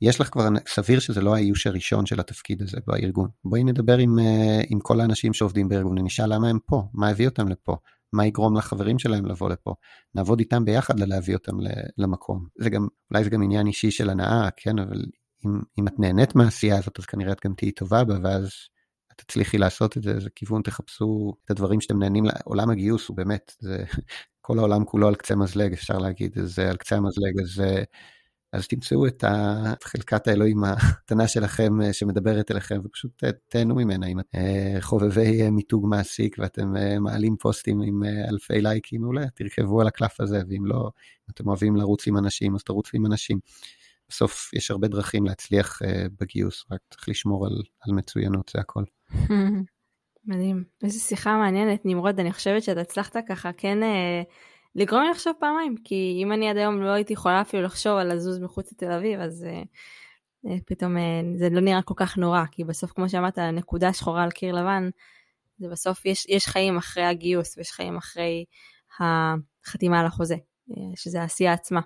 יש 0.00 0.20
לך 0.20 0.28
כבר, 0.28 0.48
סביר 0.68 1.00
שזה 1.00 1.20
לא 1.20 1.34
האיוש 1.34 1.66
הראשון 1.66 2.06
של 2.06 2.20
התפקיד 2.20 2.62
הזה 2.62 2.78
בארגון. 2.86 3.28
בואי 3.44 3.64
נדבר 3.64 3.98
עם, 3.98 4.18
אה, 4.18 4.60
עם 4.68 4.80
כל 4.80 5.00
האנשים 5.00 5.32
שעובדים 5.32 5.68
בארגון, 5.68 5.98
נשאל 5.98 6.34
למה 6.34 6.48
הם 6.48 6.58
פה, 6.66 6.82
מה 6.94 7.08
הביא 7.08 7.28
אותם 7.28 7.48
לפה, 7.48 7.76
מה 8.12 8.26
יגרום 8.26 8.56
לחברים 8.56 8.98
שלהם 8.98 9.26
לבוא 9.26 9.50
לפה. 9.50 9.74
נעבוד 10.14 10.38
איתם 10.38 10.64
ביחד 10.64 11.00
להביא 11.00 11.34
אותם 11.34 11.52
למקום. 11.98 12.46
זה 12.58 12.70
גם, 12.70 12.88
אולי 13.10 13.24
זה 13.24 13.30
גם 13.30 13.42
עניין 13.42 13.66
אישי 13.66 13.90
של 13.90 14.10
הנאה, 14.10 14.48
כן, 14.56 14.78
אבל 14.78 15.04
אם, 15.46 15.60
אם 15.78 15.88
את 15.88 15.98
נהנית 15.98 16.34
מהעשייה 16.34 16.78
הזאת, 16.78 16.98
אז 16.98 17.06
כנראה 17.06 17.32
את 17.32 17.40
גם 17.44 17.54
תהיי 17.54 17.72
טובה 17.72 18.04
בה, 18.04 18.14
ואז 18.22 18.50
תצליחי 19.16 19.58
לעשות 19.58 19.96
את 19.96 20.02
זה, 20.02 20.10
איזה 20.10 20.30
כיוון, 20.34 20.62
תחפשו 20.62 21.34
את 21.44 21.50
הדברים 21.50 21.80
שאתם 21.80 21.98
נהנים, 21.98 22.24
עולם 22.44 22.70
הגיוס 22.70 23.08
הוא 23.08 23.16
באמת, 23.16 23.52
זה 23.60 23.84
כל 24.46 24.58
העולם 24.58 24.84
כולו 24.84 25.08
על 25.08 25.14
קצה 25.14 25.36
מזלג, 25.36 25.72
אפשר 25.72 25.98
להגיד, 25.98 26.38
זה 26.44 26.70
על 26.70 26.76
קצה 26.76 26.96
המזלג, 26.96 27.40
אז 27.40 27.62
אז 28.52 28.68
תמצאו 28.68 29.06
את 29.06 29.24
חלקת 29.84 30.28
האלוהים 30.28 30.64
הקטנה 30.64 31.28
שלכם 31.28 31.82
אה, 31.82 31.92
שמדברת 31.92 32.50
אליכם 32.50 32.80
ופשוט 32.84 33.24
אה, 33.24 33.30
תהנו 33.48 33.74
ממנה. 33.74 34.06
אם 34.06 34.20
אתם 34.20 34.38
אה, 34.38 34.76
חובבי 34.80 35.50
מיתוג 35.50 35.86
מעסיק 35.86 36.36
ואתם 36.38 36.72
מעלים 37.00 37.36
פוסטים 37.36 37.80
עם 37.82 38.02
אלפי 38.28 38.60
לייקים, 38.60 39.04
אולי 39.04 39.26
תרכבו 39.34 39.80
על 39.80 39.86
הקלף 39.86 40.20
הזה, 40.20 40.42
ואם 40.48 40.66
לא, 40.66 40.80
אם 40.84 41.32
אתם 41.34 41.48
אוהבים 41.48 41.76
לרוץ 41.76 42.06
עם 42.06 42.18
אנשים, 42.18 42.54
אז 42.54 42.62
תרוצו 42.62 42.90
עם 42.96 43.06
אנשים. 43.06 43.38
בסוף 44.08 44.54
יש 44.54 44.70
הרבה 44.70 44.88
דרכים 44.88 45.26
להצליח 45.26 45.78
בגיוס, 46.20 46.64
רק 46.70 46.80
צריך 46.90 47.08
לשמור 47.08 47.46
על, 47.46 47.62
על 47.80 47.94
מצוינות, 47.94 48.50
זה 48.54 48.60
הכל. 48.60 48.84
מדהים. 50.28 50.64
איזה 50.82 51.00
שיחה 51.00 51.36
מעניינת, 51.36 51.80
נמרוד, 51.84 52.20
אני 52.20 52.32
חושבת 52.32 52.62
שאתה 52.62 52.80
הצלחת 52.80 53.16
ככה 53.28 53.52
כן... 53.52 53.78
לגרום 54.76 55.02
לי 55.02 55.10
לחשוב 55.10 55.32
פעמיים, 55.40 55.74
כי 55.84 56.20
אם 56.22 56.32
אני 56.32 56.50
עד 56.50 56.56
היום 56.56 56.82
לא 56.82 56.90
הייתי 56.90 57.12
יכולה 57.12 57.40
אפילו 57.40 57.62
לחשוב 57.62 57.92
על 57.92 58.14
לזוז 58.14 58.38
מחוץ 58.38 58.72
לתל 58.72 58.92
אביב, 58.92 59.20
אז 59.20 59.46
uh, 60.46 60.50
פתאום 60.66 60.96
uh, 60.96 61.00
זה 61.38 61.48
לא 61.50 61.60
נראה 61.60 61.82
כל 61.82 61.94
כך 61.96 62.18
נורא, 62.18 62.42
כי 62.50 62.64
בסוף, 62.64 62.92
כמו 62.92 63.08
שאמרת, 63.08 63.38
נקודה 63.38 63.92
שחורה 63.92 64.24
על 64.24 64.30
קיר 64.30 64.54
לבן, 64.54 64.88
זה 65.58 65.68
בסוף, 65.68 66.06
יש, 66.06 66.26
יש 66.28 66.46
חיים 66.46 66.76
אחרי 66.76 67.04
הגיוס, 67.04 67.58
ויש 67.58 67.70
חיים 67.70 67.96
אחרי 67.96 68.44
החתימה 69.00 70.00
על 70.00 70.06
החוזה, 70.06 70.36
שזה 70.96 71.20
העשייה 71.20 71.52
עצמה. 71.52 71.80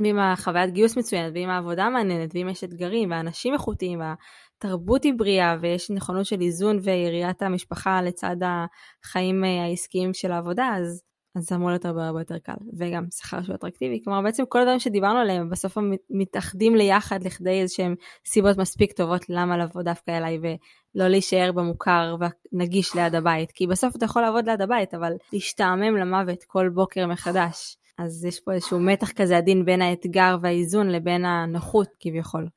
ואם 0.00 0.18
החוויית 0.18 0.72
גיוס 0.72 0.96
מצוינת, 0.96 1.32
ואם 1.34 1.48
העבודה 1.48 1.90
מעניינת, 1.90 2.30
ואם 2.34 2.48
יש 2.48 2.64
אתגרים, 2.64 3.10
והאנשים 3.10 3.54
איכותיים, 3.54 4.00
והתרבות 4.00 5.04
היא 5.04 5.14
בריאה, 5.16 5.56
ויש 5.60 5.90
נכונות 5.90 6.26
של 6.26 6.40
איזון 6.40 6.78
ויריית 6.82 7.42
המשפחה 7.42 8.02
לצד 8.02 8.36
החיים 8.42 9.44
העסקיים 9.44 10.14
של 10.14 10.32
העבודה, 10.32 10.70
אז 10.76 11.02
אז 11.38 11.44
זה 11.48 11.54
אמור 11.54 11.68
להיות 11.68 11.84
הרבה 11.84 12.06
הרבה 12.06 12.20
יותר 12.20 12.38
קל, 12.38 12.52
וגם 12.78 13.04
שכר 13.10 13.42
שהוא 13.42 13.54
אטרקטיבי, 13.54 14.00
כלומר 14.04 14.22
בעצם 14.22 14.44
כל 14.48 14.60
הדברים 14.60 14.78
שדיברנו 14.78 15.18
עליהם 15.18 15.50
בסוף 15.50 15.78
הם 15.78 15.92
מתאחדים 16.10 16.76
ליחד 16.76 17.22
לכדי 17.22 17.60
איזשהם 17.60 17.94
סיבות 18.26 18.58
מספיק 18.58 18.92
טובות 18.92 19.28
למה 19.28 19.58
לבוא 19.58 19.82
דווקא 19.82 20.10
אליי 20.10 20.38
ולא 20.38 21.08
להישאר 21.08 21.52
במוכר 21.52 22.16
ונגיש 22.52 22.94
ליד 22.94 23.14
הבית, 23.14 23.52
כי 23.52 23.66
בסוף 23.66 23.96
אתה 23.96 24.04
יכול 24.04 24.22
לעבוד 24.22 24.48
ליד 24.48 24.62
הבית, 24.62 24.94
אבל 24.94 25.12
להשתעמם 25.32 25.96
למוות 25.96 26.44
כל 26.46 26.68
בוקר 26.68 27.06
מחדש. 27.06 27.76
אז 27.98 28.24
יש 28.24 28.40
פה 28.40 28.52
איזשהו 28.52 28.80
מתח 28.80 29.12
כזה 29.12 29.36
עדין 29.36 29.64
בין 29.64 29.82
האתגר 29.82 30.36
והאיזון 30.42 30.90
לבין 30.90 31.24
הנוחות 31.24 31.88
כביכול. 32.00 32.48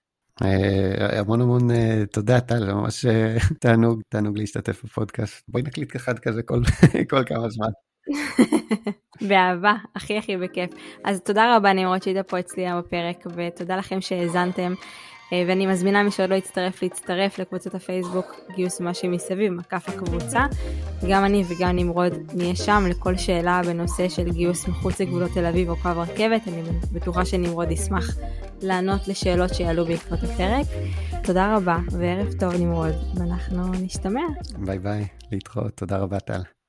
אה, 0.44 1.20
המון 1.20 1.42
המון 1.42 1.72
אה, 1.72 2.04
תודה 2.12 2.42
טל, 2.42 2.74
ממש 2.74 3.06
אה, 3.06 3.38
תענוג, 3.60 4.02
תענוג 4.10 4.38
להשתתף 4.38 4.84
בפודקאסט. 4.84 5.44
בואי 5.48 5.64
נקליט 5.64 5.96
אחד 5.96 6.20
כזה 6.20 6.44
כל 6.44 6.62
כמה 7.30 7.50
זמן. 7.50 7.70
באהבה, 9.28 9.74
הכי 9.96 10.18
הכי 10.18 10.38
בכיף. 10.38 10.70
אז 11.04 11.22
תודה 11.22 11.56
רבה 11.58 11.74
נמרוד 11.74 12.04
שהיית 12.04 12.30
פה 12.30 12.40
אצלי 12.40 12.66
בפרק, 12.80 13.26
ותודה 13.36 13.78
לכם 13.78 14.02
שהאזנתם. 14.02 14.74
אה, 15.34 15.44
ואני 15.48 15.68
מזמינה 15.68 16.04
מי 16.04 16.12
שעוד 16.12 16.30
לא 16.30 16.36
יצטרף 16.36 16.82
להצטרף 16.82 17.40
לקבוצת 17.40 17.76
הפייסבוק 17.76 18.36
גיוס 18.56 18.82
מה 18.82 18.94
שמסביב, 18.94 19.54
מקף 19.54 19.90
הקבוצה. 19.90 20.46
גם 21.10 21.26
אני 21.26 21.44
וגם 21.48 21.76
נמרוד 21.76 22.14
נהיה 22.34 22.56
שם 22.56 22.84
לכל 22.90 23.18
שאלה 23.18 23.62
בנושא 23.66 24.10
של 24.10 24.32
גיוס 24.32 24.68
מחוץ 24.68 25.02
לגבולות 25.02 25.32
תל 25.34 25.46
אביב 25.46 25.70
או 25.70 25.76
קו 25.76 25.90
רכבת, 25.96 26.48
אני 26.48 26.62
בטוחה 26.92 27.26
שנמרוד 27.26 27.72
ישמח 27.72 28.18
לענות 28.62 29.08
לשאלות 29.08 29.54
שיעלו 29.54 29.86
בעקבות 29.86 30.20
הפרק. 30.24 30.66
תודה 31.24 31.56
רבה 31.56 31.78
וערב 31.92 32.34
טוב 32.40 32.54
נמרוד, 32.60 32.94
ואנחנו 33.16 33.72
נשתמע. 33.72 34.22
ביי 34.58 34.80
ביי, 34.80 35.08
להתראות, 35.32 35.78
תודה 35.78 35.98
רבה 35.98 36.20
טל. 36.20 36.61